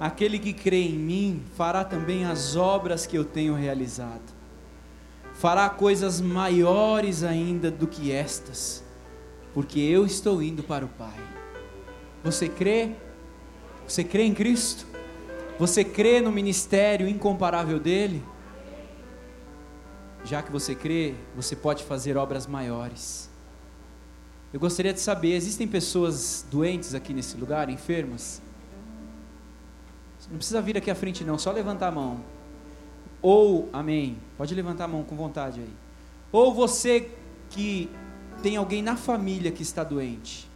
aquele 0.00 0.40
que 0.40 0.52
crê 0.52 0.82
em 0.82 0.98
mim 0.98 1.44
fará 1.54 1.84
também 1.84 2.24
as 2.24 2.56
obras 2.56 3.06
que 3.06 3.16
eu 3.16 3.24
tenho 3.24 3.54
realizado. 3.54 4.34
Fará 5.34 5.70
coisas 5.70 6.20
maiores 6.20 7.22
ainda 7.22 7.70
do 7.70 7.86
que 7.86 8.10
estas, 8.10 8.82
porque 9.54 9.78
eu 9.78 10.04
estou 10.04 10.42
indo 10.42 10.60
para 10.64 10.84
o 10.84 10.88
Pai. 10.88 11.20
Você 12.24 12.48
crê? 12.48 12.96
Você 13.86 14.02
crê 14.02 14.24
em 14.24 14.34
Cristo? 14.34 14.84
Você 15.56 15.84
crê 15.84 16.20
no 16.20 16.32
ministério 16.32 17.08
incomparável 17.08 17.78
dele? 17.78 18.24
Já 20.24 20.42
que 20.42 20.50
você 20.50 20.74
crê, 20.74 21.14
você 21.36 21.54
pode 21.54 21.84
fazer 21.84 22.16
obras 22.16 22.44
maiores. 22.44 23.27
Eu 24.52 24.60
gostaria 24.60 24.92
de 24.92 25.00
saber: 25.00 25.34
existem 25.34 25.66
pessoas 25.66 26.46
doentes 26.50 26.94
aqui 26.94 27.12
nesse 27.12 27.36
lugar, 27.36 27.68
enfermas? 27.68 28.40
Não 30.30 30.36
precisa 30.36 30.60
vir 30.60 30.76
aqui 30.76 30.90
à 30.90 30.94
frente, 30.94 31.24
não, 31.24 31.38
só 31.38 31.50
levantar 31.50 31.88
a 31.88 31.92
mão. 31.92 32.20
Ou, 33.22 33.68
amém, 33.72 34.18
pode 34.36 34.54
levantar 34.54 34.84
a 34.84 34.88
mão 34.88 35.02
com 35.02 35.16
vontade 35.16 35.60
aí. 35.60 35.72
Ou 36.30 36.52
você 36.52 37.10
que 37.50 37.90
tem 38.42 38.56
alguém 38.56 38.82
na 38.82 38.96
família 38.96 39.50
que 39.50 39.62
está 39.62 39.82
doente. 39.82 40.48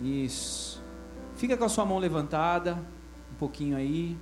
Isso. 0.00 0.82
Fica 1.36 1.56
com 1.56 1.64
a 1.64 1.68
sua 1.68 1.84
mão 1.84 1.98
levantada, 1.98 2.74
um 3.32 3.34
pouquinho 3.38 3.76
aí. 3.76 4.16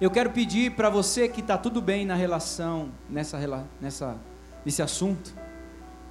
Eu 0.00 0.10
quero 0.10 0.30
pedir 0.30 0.72
para 0.72 0.88
você 0.88 1.28
que 1.28 1.40
está 1.40 1.58
tudo 1.58 1.80
bem 1.80 2.06
na 2.06 2.14
relação, 2.14 2.90
nessa, 3.10 3.38
nessa, 3.80 4.16
nesse 4.64 4.82
assunto, 4.82 5.34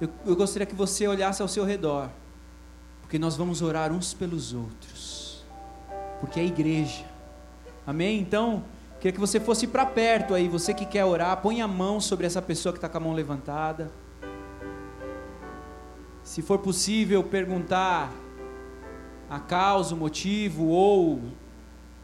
eu, 0.00 0.08
eu 0.26 0.36
gostaria 0.36 0.66
que 0.66 0.74
você 0.74 1.08
olhasse 1.08 1.42
ao 1.42 1.48
seu 1.48 1.64
redor, 1.64 2.08
porque 3.00 3.18
nós 3.18 3.36
vamos 3.36 3.62
orar 3.62 3.92
uns 3.92 4.14
pelos 4.14 4.52
outros, 4.52 5.44
porque 6.20 6.38
é 6.38 6.44
igreja, 6.44 7.04
amém? 7.86 8.20
Então, 8.20 8.64
queria 9.00 9.12
que 9.12 9.20
você 9.20 9.40
fosse 9.40 9.66
para 9.66 9.84
perto 9.84 10.34
aí, 10.34 10.48
você 10.48 10.72
que 10.72 10.86
quer 10.86 11.04
orar, 11.04 11.40
põe 11.40 11.60
a 11.60 11.68
mão 11.68 12.00
sobre 12.00 12.26
essa 12.26 12.40
pessoa 12.40 12.72
que 12.72 12.78
está 12.78 12.88
com 12.88 12.98
a 12.98 13.00
mão 13.00 13.12
levantada. 13.12 13.90
Se 16.22 16.42
for 16.42 16.58
possível, 16.58 17.24
perguntar 17.24 18.12
a 19.28 19.40
causa, 19.40 19.94
o 19.94 19.98
motivo, 19.98 20.66
ou 20.66 21.20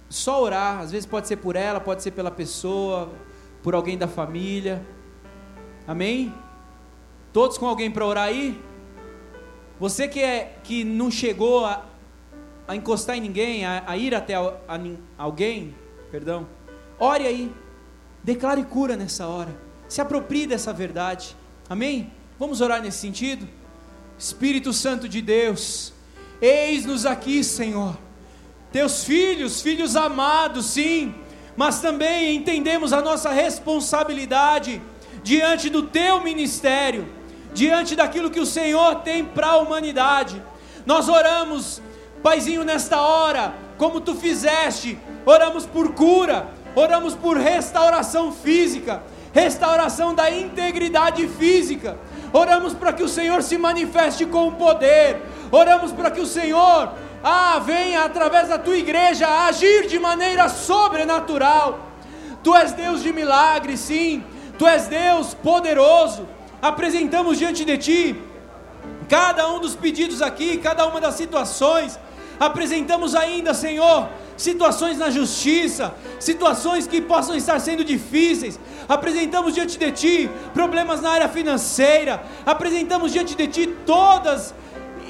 só 0.09 0.43
orar, 0.43 0.81
às 0.81 0.91
vezes 0.91 1.07
pode 1.07 1.29
ser 1.29 1.37
por 1.37 1.57
ela, 1.57 1.81
pode 1.81 2.03
ser 2.03 2.11
pela 2.11 2.31
pessoa, 2.31 3.13
por 3.63 3.75
alguém 3.75 3.97
da 3.97 4.09
família. 4.09 4.85
Amém? 5.87 6.33
Todos 7.35 7.59
com 7.59 7.67
alguém 7.67 7.91
para 7.91 8.07
orar 8.07 8.29
aí? 8.29 8.59
Você 9.79 10.09
que 10.09 10.21
é 10.21 10.57
que 10.65 10.85
não 10.85 11.11
chegou 11.11 11.67
a, 11.67 11.85
a 12.67 12.75
encostar 12.75 13.19
em 13.19 13.21
ninguém, 13.21 13.67
a, 13.67 13.85
a 13.87 13.95
ir 13.99 14.15
até 14.15 14.35
a, 14.35 14.55
a, 14.67 14.79
alguém, 15.19 15.75
perdão, 16.11 16.47
ore 16.99 17.27
aí. 17.27 17.53
Declare 18.23 18.65
cura 18.65 18.97
nessa 18.97 19.27
hora. 19.27 19.55
Se 19.87 20.01
aproprie 20.01 20.47
dessa 20.47 20.73
verdade. 20.73 21.37
Amém? 21.69 22.11
Vamos 22.39 22.63
orar 22.63 22.81
nesse 22.81 22.97
sentido? 22.97 23.47
Espírito 24.19 24.73
Santo 24.73 25.07
de 25.07 25.21
Deus, 25.21 25.93
eis-nos 26.41 27.05
aqui, 27.05 27.45
Senhor 27.45 27.99
teus 28.75 29.05
filhos, 29.05 29.63
filhos 29.63 29.95
amados, 29.95 30.67
sim, 30.67 31.15
mas 31.57 31.81
também 31.81 32.35
entendemos 32.35 32.93
a 32.93 33.01
nossa 33.01 33.31
responsabilidade 33.31 34.83
diante 35.23 35.71
do 35.71 35.85
teu 35.85 36.21
ministério, 36.25 37.07
diante 37.55 37.97
daquilo 37.97 38.31
que 38.31 38.41
o 38.41 38.47
Senhor 38.47 38.97
tem 38.97 39.25
para 39.25 39.47
a 39.47 39.59
humanidade. 39.59 40.43
Nós 40.85 41.09
oramos, 41.09 41.81
Paizinho, 42.23 42.65
nesta 42.65 43.01
hora, 43.01 43.55
como 43.79 44.01
tu 44.01 44.15
fizeste, 44.15 44.99
oramos 45.25 45.65
por 45.65 45.95
cura, 45.95 46.49
oramos 46.75 47.15
por 47.15 47.39
restauração 47.39 48.33
física, 48.33 49.03
restauração 49.33 50.15
da 50.15 50.31
integridade 50.31 51.27
física. 51.29 51.97
Oramos 52.33 52.75
para 52.75 52.93
que 52.93 53.03
o 53.03 53.09
Senhor 53.09 53.43
se 53.43 53.57
manifeste 53.57 54.27
com 54.27 54.53
poder. 54.53 55.23
Oramos 55.53 55.93
para 55.93 56.11
que 56.11 56.21
o 56.21 56.27
Senhor 56.27 56.93
ah, 57.23 57.61
venha 57.65 58.05
através 58.05 58.49
da 58.49 58.59
tua 58.59 58.77
igreja 58.77 59.47
agir 59.47 59.87
de 59.87 59.99
maneira 60.01 60.49
sobrenatural. 60.49 61.79
Tu 62.43 62.55
és 62.55 62.73
Deus 62.73 63.03
de 63.03 63.13
milagres, 63.13 63.81
sim, 63.81 64.23
tu 64.59 64.67
és 64.67 64.87
Deus 64.89 65.33
poderoso. 65.33 66.34
Apresentamos 66.65 67.37
diante 67.37 67.63
de 67.63 67.77
ti 67.77 68.17
cada 69.07 69.53
um 69.53 69.61
dos 69.61 69.75
pedidos 69.75 70.23
aqui, 70.23 70.57
cada 70.57 70.87
uma 70.87 70.99
das 70.99 71.15
situações. 71.15 71.99
Apresentamos 72.41 73.15
ainda, 73.15 73.53
Senhor, 73.53 74.09
situações 74.35 74.97
na 74.97 75.11
justiça, 75.11 75.95
situações 76.19 76.87
que 76.87 77.03
possam 77.03 77.37
estar 77.37 77.61
sendo 77.61 77.85
difíceis. 77.85 78.59
Apresentamos 78.89 79.53
diante 79.53 79.79
de 79.79 79.93
Ti 79.93 80.31
problemas 80.55 81.03
na 81.03 81.11
área 81.11 81.29
financeira. 81.29 82.23
Apresentamos 82.47 83.13
diante 83.13 83.35
de 83.35 83.47
Ti 83.47 83.67
todas 83.85 84.55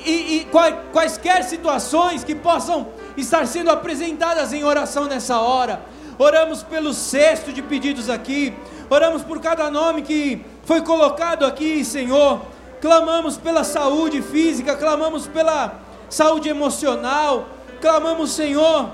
e, 0.05 0.11
e 0.11 0.49
quaisquer 0.93 1.45
situações 1.45 2.25
que 2.25 2.35
possam 2.35 2.89
estar 3.17 3.47
sendo 3.47 3.71
apresentadas 3.71 4.53
em 4.53 4.65
oração 4.65 5.05
nessa 5.05 5.39
hora. 5.39 5.81
Oramos 6.19 6.65
pelo 6.65 6.93
cesto 6.93 7.53
de 7.53 7.63
pedidos 7.63 8.11
aqui, 8.11 8.53
oramos 8.91 9.23
por 9.23 9.41
cada 9.41 9.71
nome 9.71 10.03
que 10.03 10.45
foi 10.65 10.83
colocado 10.83 11.45
aqui, 11.45 11.85
Senhor. 11.85 12.41
Clamamos 12.81 13.37
pela 13.37 13.65
saúde 13.65 14.21
física, 14.21 14.77
clamamos 14.77 15.27
pela 15.27 15.81
saúde 16.11 16.49
emocional, 16.49 17.49
clamamos, 17.81 18.33
Senhor, 18.33 18.91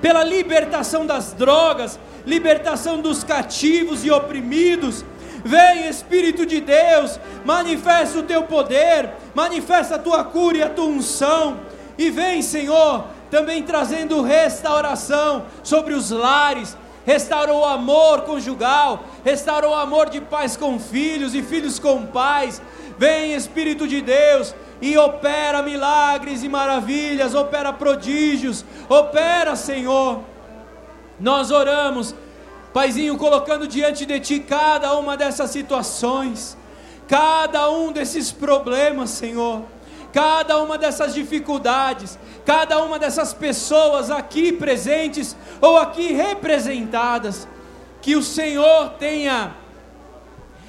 pela 0.00 0.22
libertação 0.22 1.04
das 1.04 1.32
drogas, 1.32 1.98
libertação 2.24 3.00
dos 3.00 3.24
cativos 3.24 4.04
e 4.04 4.10
oprimidos, 4.10 5.04
Vem 5.44 5.88
Espírito 5.88 6.44
de 6.44 6.60
Deus, 6.60 7.18
manifesta 7.44 8.18
o 8.18 8.22
teu 8.22 8.42
poder, 8.42 9.10
manifesta 9.34 9.94
a 9.94 9.98
tua 9.98 10.22
cura 10.22 10.58
e 10.58 10.62
a 10.62 10.68
tua 10.68 10.84
unção. 10.84 11.60
E 11.96 12.10
vem, 12.10 12.42
Senhor, 12.42 13.06
também 13.30 13.62
trazendo 13.62 14.22
restauração 14.22 15.46
sobre 15.62 15.94
os 15.94 16.10
lares, 16.10 16.76
restaurou 17.10 17.62
o 17.62 17.64
amor 17.64 18.22
conjugal, 18.22 19.04
restaurou 19.24 19.72
o 19.72 19.74
amor 19.74 20.08
de 20.08 20.20
pais 20.20 20.56
com 20.56 20.78
filhos 20.78 21.34
e 21.34 21.42
filhos 21.42 21.78
com 21.78 22.06
pais. 22.06 22.62
Vem 22.96 23.34
Espírito 23.34 23.88
de 23.88 24.00
Deus 24.00 24.54
e 24.80 24.96
opera 24.96 25.60
milagres 25.60 26.44
e 26.44 26.48
maravilhas, 26.48 27.34
opera 27.34 27.72
prodígios, 27.72 28.64
opera, 28.88 29.56
Senhor. 29.56 30.20
Nós 31.18 31.50
oramos 31.50 32.14
Paizinho, 32.72 33.16
colocando 33.16 33.66
diante 33.66 34.06
de 34.06 34.20
Ti 34.20 34.38
cada 34.38 34.96
uma 34.96 35.16
dessas 35.16 35.50
situações, 35.50 36.56
cada 37.08 37.68
um 37.70 37.90
desses 37.90 38.30
problemas, 38.30 39.10
Senhor, 39.10 39.62
cada 40.12 40.60
uma 40.62 40.76
dessas 40.76 41.14
dificuldades, 41.14 42.18
cada 42.44 42.82
uma 42.82 42.98
dessas 42.98 43.32
pessoas 43.32 44.10
aqui 44.10 44.52
presentes 44.52 45.36
ou 45.60 45.76
aqui 45.76 46.12
representadas, 46.12 47.46
que 48.02 48.16
o 48.16 48.22
Senhor 48.22 48.90
tenha 48.98 49.54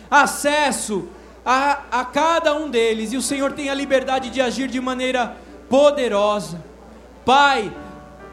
acesso 0.09 1.07
a, 1.45 1.81
a 1.91 2.05
cada 2.05 2.55
um 2.55 2.69
deles 2.69 3.13
e 3.13 3.17
o 3.17 3.21
Senhor 3.21 3.53
tenha 3.53 3.73
liberdade 3.73 4.29
de 4.29 4.41
agir 4.41 4.67
de 4.67 4.79
maneira 4.81 5.35
poderosa. 5.69 6.61
Pai, 7.25 7.71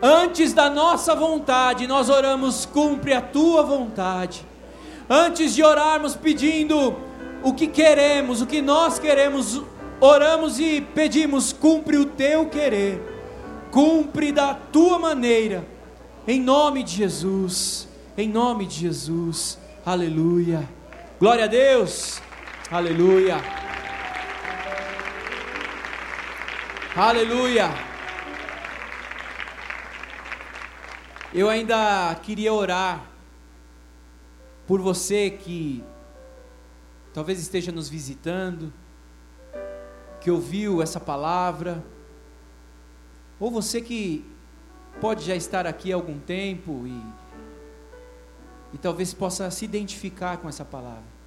Antes 0.01 0.53
da 0.53 0.71
nossa 0.71 1.15
vontade, 1.15 1.89
nós 1.89 2.09
oramos, 2.09 2.65
cumpre 2.65 3.13
a 3.13 3.21
tua 3.21 3.65
vontade. 3.65 4.47
Antes 5.11 5.55
de 5.55 5.65
orarmos 5.65 6.15
pedindo 6.15 6.97
o 7.43 7.53
que 7.53 7.67
queremos, 7.67 8.41
o 8.41 8.47
que 8.47 8.63
nós 8.63 8.99
queremos, 9.01 9.61
oramos 10.01 10.59
e 10.59 10.81
pedimos, 10.81 11.53
cumpre 11.53 11.97
o 11.97 12.07
teu 12.07 12.49
querer, 12.49 13.01
cumpre 13.70 14.33
da 14.33 14.55
tua 14.55 14.99
maneira, 14.99 15.66
em 16.27 16.41
nome 16.41 16.83
de 16.83 16.93
Jesus, 16.93 17.89
em 18.16 18.29
nome 18.29 18.66
de 18.66 18.81
Jesus, 18.81 19.59
aleluia. 19.85 20.69
Glória 21.19 21.45
a 21.45 21.49
Deus, 21.49 22.23
aleluia, 22.70 23.37
aleluia. 26.95 27.70
Eu 31.35 31.51
ainda 31.51 32.15
queria 32.23 32.53
orar 32.53 33.05
por 34.66 34.81
você 34.81 35.31
que 35.31 35.85
talvez 37.12 37.39
esteja 37.39 37.73
nos 37.73 37.89
visitando, 37.89 38.73
que 40.20 40.31
ouviu 40.31 40.82
essa 40.82 40.99
palavra, 40.99 41.85
ou 43.39 43.51
você 43.51 43.81
que 43.81 44.24
pode 45.01 45.24
já 45.24 45.35
estar 45.35 45.66
aqui 45.66 45.93
há 45.93 45.97
algum 45.97 46.19
tempo 46.19 46.86
e, 46.86 47.03
e 48.74 48.78
talvez 48.78 49.15
possa 49.15 49.51
se 49.51 49.65
identificar 49.65 50.39
com 50.39 50.49
essa 50.49 50.65
palavra. 50.65 51.19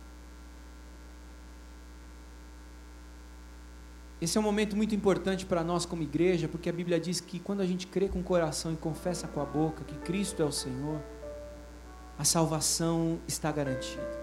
esse 4.22 4.38
é 4.38 4.40
um 4.40 4.44
momento 4.44 4.78
muito 4.78 4.94
importante 4.94 5.48
para 5.48 5.64
nós 5.64 5.84
como 5.84 6.04
igreja, 6.04 6.48
porque 6.48 6.70
a 6.70 6.74
Bíblia 6.74 7.00
diz 7.00 7.20
que 7.20 7.40
quando 7.40 7.62
a 7.62 7.66
gente 7.66 7.88
crê 7.88 8.08
com 8.08 8.20
o 8.20 8.24
coração 8.24 8.72
e 8.72 8.78
confessa 8.78 9.28
com 9.28 9.42
a 9.42 9.46
boca 9.46 9.84
que 9.84 9.96
Cristo 9.98 10.44
é 10.44 10.46
o 10.46 10.52
Senhor, 10.52 11.02
a 12.20 12.24
salvação 12.24 13.20
está 13.28 13.52
garantida. 13.52 14.21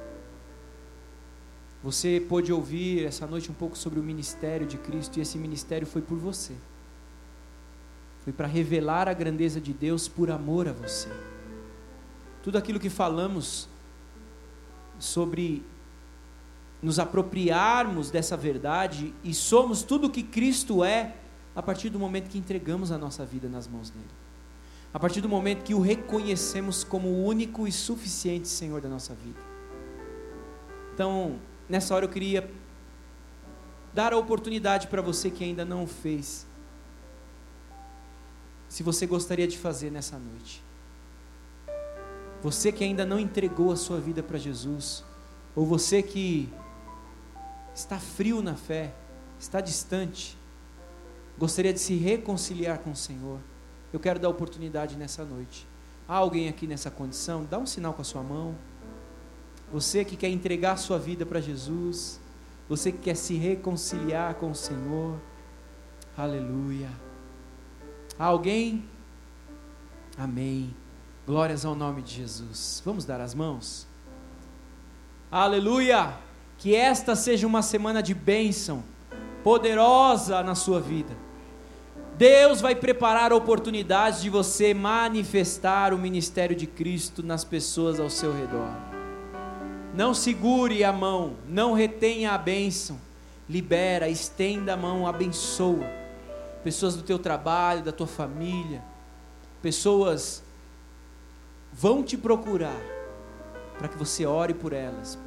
Você 1.82 2.24
pôde 2.28 2.52
ouvir 2.52 3.04
essa 3.04 3.26
noite 3.26 3.50
um 3.50 3.54
pouco 3.54 3.78
sobre 3.78 4.00
o 4.00 4.02
ministério 4.02 4.66
de 4.66 4.76
Cristo 4.76 5.18
e 5.18 5.22
esse 5.22 5.38
ministério 5.38 5.86
foi 5.86 6.02
por 6.02 6.18
você. 6.18 6.54
Foi 8.24 8.32
para 8.32 8.46
revelar 8.46 9.08
a 9.08 9.12
grandeza 9.12 9.60
de 9.60 9.72
Deus 9.72 10.08
por 10.08 10.30
amor 10.30 10.68
a 10.68 10.72
você. 10.72 11.08
Tudo 12.42 12.58
aquilo 12.58 12.80
que 12.80 12.90
falamos 12.90 13.68
sobre 14.98 15.62
nos 16.82 16.98
apropriarmos 16.98 18.10
dessa 18.10 18.36
verdade 18.36 19.14
e 19.22 19.32
somos 19.32 19.82
tudo 19.82 20.08
o 20.08 20.10
que 20.10 20.22
Cristo 20.22 20.84
é 20.84 21.14
a 21.54 21.62
partir 21.62 21.90
do 21.90 21.98
momento 21.98 22.28
que 22.28 22.38
entregamos 22.38 22.92
a 22.92 22.98
nossa 22.98 23.24
vida 23.24 23.48
nas 23.48 23.66
mãos 23.66 23.90
dele. 23.90 24.04
A 24.92 24.98
partir 24.98 25.20
do 25.20 25.28
momento 25.28 25.64
que 25.64 25.74
o 25.74 25.80
reconhecemos 25.80 26.82
como 26.82 27.08
o 27.08 27.24
único 27.24 27.66
e 27.66 27.72
suficiente 27.72 28.48
Senhor 28.48 28.80
da 28.80 28.88
nossa 28.88 29.14
vida. 29.14 29.40
Então, 30.94 31.36
nessa 31.68 31.94
hora 31.94 32.04
eu 32.04 32.08
queria 32.08 32.48
dar 33.92 34.12
a 34.12 34.16
oportunidade 34.16 34.86
para 34.86 35.02
você 35.02 35.30
que 35.30 35.44
ainda 35.44 35.64
não 35.64 35.86
fez. 35.86 36.46
Se 38.68 38.82
você 38.82 39.06
gostaria 39.06 39.46
de 39.46 39.58
fazer 39.58 39.90
nessa 39.90 40.18
noite. 40.18 40.62
Você 42.42 42.70
que 42.70 42.84
ainda 42.84 43.04
não 43.04 43.18
entregou 43.18 43.72
a 43.72 43.76
sua 43.76 43.98
vida 43.98 44.22
para 44.22 44.38
Jesus, 44.38 45.02
ou 45.56 45.66
você 45.66 46.02
que 46.02 46.48
está 47.74 47.98
frio 47.98 48.40
na 48.40 48.54
fé, 48.54 48.94
está 49.40 49.60
distante, 49.60 50.38
gostaria 51.36 51.72
de 51.72 51.80
se 51.80 51.96
reconciliar 51.96 52.78
com 52.78 52.92
o 52.92 52.96
Senhor. 52.96 53.40
Eu 53.92 53.98
quero 53.98 54.20
dar 54.20 54.28
oportunidade 54.28 54.96
nessa 54.96 55.24
noite. 55.24 55.66
Há 56.06 56.14
alguém 56.14 56.48
aqui 56.48 56.66
nessa 56.66 56.90
condição? 56.90 57.44
Dá 57.44 57.58
um 57.58 57.66
sinal 57.66 57.92
com 57.92 58.02
a 58.02 58.04
sua 58.04 58.22
mão. 58.22 58.54
Você 59.72 60.04
que 60.04 60.16
quer 60.16 60.28
entregar 60.28 60.76
sua 60.78 60.98
vida 60.98 61.26
para 61.26 61.40
Jesus, 61.40 62.18
você 62.68 62.90
que 62.90 62.98
quer 62.98 63.14
se 63.14 63.34
reconciliar 63.34 64.34
com 64.34 64.50
o 64.50 64.54
Senhor, 64.54 65.18
aleluia. 66.16 66.88
Alguém? 68.18 68.84
Amém. 70.16 70.74
Glórias 71.26 71.64
ao 71.64 71.74
nome 71.74 72.00
de 72.02 72.14
Jesus. 72.14 72.82
Vamos 72.84 73.04
dar 73.04 73.20
as 73.20 73.34
mãos? 73.34 73.86
Aleluia! 75.30 76.14
Que 76.56 76.74
esta 76.74 77.14
seja 77.14 77.46
uma 77.46 77.62
semana 77.62 78.02
de 78.02 78.14
bênção, 78.14 78.82
poderosa 79.44 80.42
na 80.42 80.54
sua 80.54 80.80
vida. 80.80 81.14
Deus 82.16 82.60
vai 82.60 82.74
preparar 82.74 83.32
oportunidades 83.32 84.22
de 84.22 84.30
você 84.30 84.74
manifestar 84.74 85.94
o 85.94 85.98
ministério 85.98 86.56
de 86.56 86.66
Cristo 86.66 87.22
nas 87.22 87.44
pessoas 87.44 88.00
ao 88.00 88.10
seu 88.10 88.32
redor. 88.32 88.87
Não 89.98 90.14
segure 90.14 90.84
a 90.84 90.92
mão, 90.92 91.34
não 91.48 91.72
retenha 91.72 92.30
a 92.30 92.38
bênção. 92.38 93.00
Libera, 93.48 94.08
estenda 94.08 94.74
a 94.74 94.76
mão, 94.76 95.08
abençoa. 95.08 95.90
Pessoas 96.62 96.94
do 96.94 97.02
teu 97.02 97.18
trabalho, 97.18 97.82
da 97.82 97.90
tua 97.90 98.06
família, 98.06 98.80
pessoas 99.60 100.40
vão 101.72 102.04
te 102.04 102.16
procurar 102.16 102.80
para 103.76 103.88
que 103.88 103.98
você 103.98 104.24
ore 104.24 104.54
por 104.54 104.72
elas. 104.72 105.18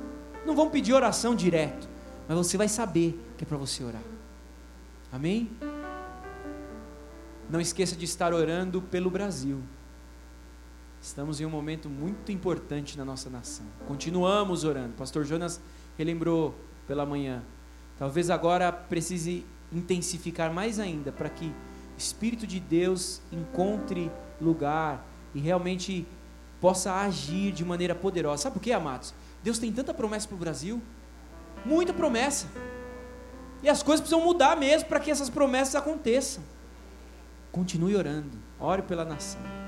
Não 0.45 0.55
vão 0.55 0.69
pedir 0.69 0.93
oração 0.93 1.35
direto, 1.35 1.89
mas 2.25 2.37
você 2.37 2.57
vai 2.57 2.69
saber 2.69 3.19
que 3.37 3.43
é 3.43 3.47
para 3.47 3.57
você 3.57 3.83
orar. 3.83 4.01
Amém? 5.11 5.51
Não 7.49 7.59
esqueça 7.59 7.93
de 7.93 8.05
estar 8.05 8.33
orando 8.33 8.81
pelo 8.83 9.09
Brasil. 9.09 9.61
Estamos 11.01 11.41
em 11.41 11.45
um 11.45 11.49
momento 11.49 11.89
muito 11.89 12.31
importante 12.31 12.95
na 12.95 13.03
nossa 13.03 13.27
nação. 13.27 13.65
Continuamos 13.87 14.63
orando. 14.63 14.93
Pastor 14.93 15.25
Jonas 15.25 15.59
relembrou 15.97 16.53
pela 16.87 17.07
manhã. 17.07 17.41
Talvez 17.97 18.29
agora 18.29 18.71
precise 18.71 19.43
intensificar 19.73 20.53
mais 20.53 20.79
ainda 20.79 21.11
para 21.11 21.27
que 21.27 21.45
o 21.45 21.97
Espírito 21.97 22.45
de 22.45 22.59
Deus 22.59 23.19
encontre 23.31 24.11
lugar 24.39 25.03
e 25.33 25.39
realmente 25.39 26.05
possa 26.59 26.93
agir 26.93 27.51
de 27.51 27.65
maneira 27.65 27.95
poderosa. 27.95 28.43
Sabe 28.43 28.53
por 28.53 28.61
quê, 28.61 28.71
amados? 28.71 29.11
Deus 29.43 29.57
tem 29.57 29.71
tanta 29.71 29.95
promessa 29.95 30.27
para 30.27 30.35
o 30.35 30.39
Brasil, 30.39 30.79
muita 31.65 31.91
promessa. 31.91 32.47
E 33.63 33.69
as 33.69 33.81
coisas 33.81 34.01
precisam 34.01 34.23
mudar 34.23 34.55
mesmo 34.55 34.87
para 34.87 34.99
que 34.99 35.09
essas 35.09 35.31
promessas 35.31 35.73
aconteçam. 35.73 36.43
Continue 37.51 37.95
orando, 37.95 38.37
ore 38.59 38.83
pela 38.83 39.03
nação. 39.03 39.60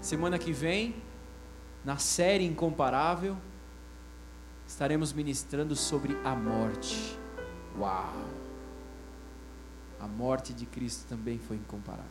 Semana 0.00 0.38
que 0.38 0.50
vem, 0.50 0.94
na 1.84 1.98
série 1.98 2.44
Incomparável, 2.46 3.36
estaremos 4.66 5.12
ministrando 5.12 5.76
sobre 5.76 6.16
a 6.24 6.34
morte. 6.34 7.18
Uau! 7.78 8.14
A 10.00 10.06
morte 10.06 10.54
de 10.54 10.64
Cristo 10.64 11.06
também 11.06 11.38
foi 11.38 11.58
incomparável. 11.58 12.06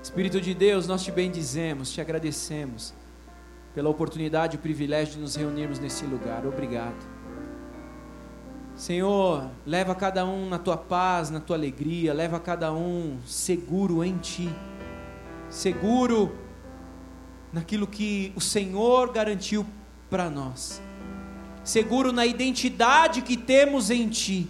Espírito 0.00 0.40
de 0.40 0.54
Deus, 0.54 0.86
nós 0.86 1.02
te 1.02 1.10
bendizemos, 1.10 1.90
te 1.90 2.00
agradecemos 2.00 2.94
pela 3.74 3.88
oportunidade 3.88 4.54
e 4.54 4.58
o 4.58 4.62
privilégio 4.62 5.14
de 5.14 5.20
nos 5.20 5.34
reunirmos 5.34 5.80
nesse 5.80 6.04
lugar. 6.04 6.46
Obrigado. 6.46 7.04
Senhor, 8.76 9.50
leva 9.66 9.92
cada 9.92 10.24
um 10.24 10.48
na 10.48 10.58
tua 10.58 10.76
paz, 10.76 11.30
na 11.30 11.40
tua 11.40 11.56
alegria, 11.56 12.14
leva 12.14 12.38
cada 12.38 12.72
um 12.72 13.18
seguro 13.26 14.04
em 14.04 14.16
ti 14.18 14.48
seguro 15.50 16.36
naquilo 17.52 17.86
que 17.86 18.32
o 18.36 18.40
Senhor 18.40 19.12
garantiu 19.12 19.66
para 20.10 20.28
nós, 20.28 20.82
seguro 21.64 22.12
na 22.12 22.26
identidade 22.26 23.22
que 23.22 23.36
temos 23.36 23.90
em 23.90 24.08
Ti. 24.08 24.48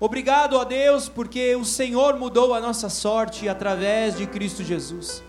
Obrigado 0.00 0.58
a 0.58 0.64
Deus, 0.64 1.08
porque 1.08 1.54
o 1.56 1.64
Senhor 1.64 2.18
mudou 2.18 2.52
a 2.52 2.60
nossa 2.60 2.88
sorte 2.88 3.48
através 3.48 4.16
de 4.16 4.26
Cristo 4.26 4.62
Jesus. 4.62 5.22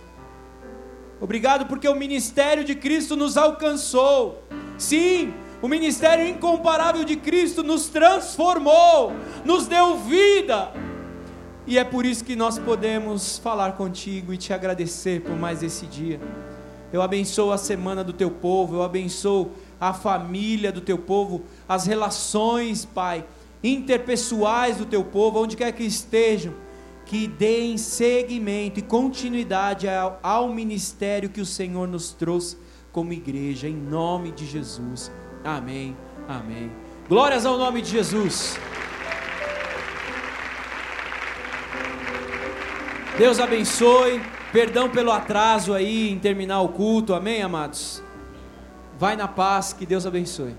Obrigado 1.22 1.68
porque 1.68 1.88
o 1.88 1.96
ministério 1.96 2.64
de 2.64 2.76
Cristo 2.76 3.16
nos 3.16 3.38
alcançou. 3.38 4.44
Sim, 4.78 5.34
o 5.62 5.68
ministério 5.68 6.28
incomparável 6.28 7.06
de 7.06 7.16
Cristo 7.16 7.64
nos 7.64 7.88
transformou, 7.88 9.14
nos 9.46 9.68
deu 9.68 9.98
vida 9.98 10.74
e 11.68 11.78
é 11.78 11.84
por 11.84 12.06
isso 12.06 12.24
que 12.24 12.36
nós 12.36 12.60
podemos 12.60 13.38
falar 13.38 13.74
contigo 13.74 14.34
e 14.34 14.38
te 14.38 14.54
agradecer 14.54 15.22
por 15.22 15.36
mais 15.36 15.64
esse 15.64 15.86
dia. 15.86 16.20
Eu 16.94 17.02
abençoo 17.02 17.52
a 17.52 17.58
semana 17.58 18.04
do 18.04 18.14
teu 18.14 18.30
povo, 18.30 18.76
eu 18.76 18.84
abençoo 18.84 19.52
a 19.80 19.94
família 19.94 20.72
do 20.72 20.80
teu 20.80 20.98
povo, 20.98 21.44
as 21.68 21.86
relações, 21.86 22.86
Pai, 22.86 23.26
interpessoais 23.64 24.78
do 24.78 24.86
teu 24.86 25.04
povo, 25.04 25.42
onde 25.42 25.58
quer 25.58 25.72
que 25.72 25.84
estejam, 25.84 26.54
que 27.06 27.28
deem 27.28 27.78
seguimento 27.78 28.80
e 28.80 28.84
continuidade 28.84 29.90
ao, 29.90 30.20
ao 30.22 30.50
ministério 30.50 31.30
que 31.30 31.42
o 31.42 31.46
Senhor 31.46 31.88
nos 31.88 32.12
trouxe 32.12 32.58
como 32.92 33.12
igreja, 33.12 33.68
em 33.68 33.76
nome 33.76 34.32
de 34.32 34.46
Jesus. 34.46 35.12
Amém. 35.44 35.98
Amém. 36.28 36.72
Glórias 37.10 37.46
ao 37.46 37.58
nome 37.58 37.82
de 37.82 37.92
Jesus. 37.92 38.58
Deus 43.18 43.40
abençoe. 43.40 44.22
Perdão 44.52 44.90
pelo 44.90 45.12
atraso 45.12 45.74
aí 45.74 46.10
em 46.10 46.20
terminar 46.20 46.62
o 46.62 46.70
culto. 46.70 47.14
Amém, 47.14 47.42
amados? 47.42 48.04
Vai 48.98 49.16
na 49.16 49.28
paz, 49.28 49.72
que 49.72 49.86
Deus 49.86 50.06
abençoe. 50.06 50.54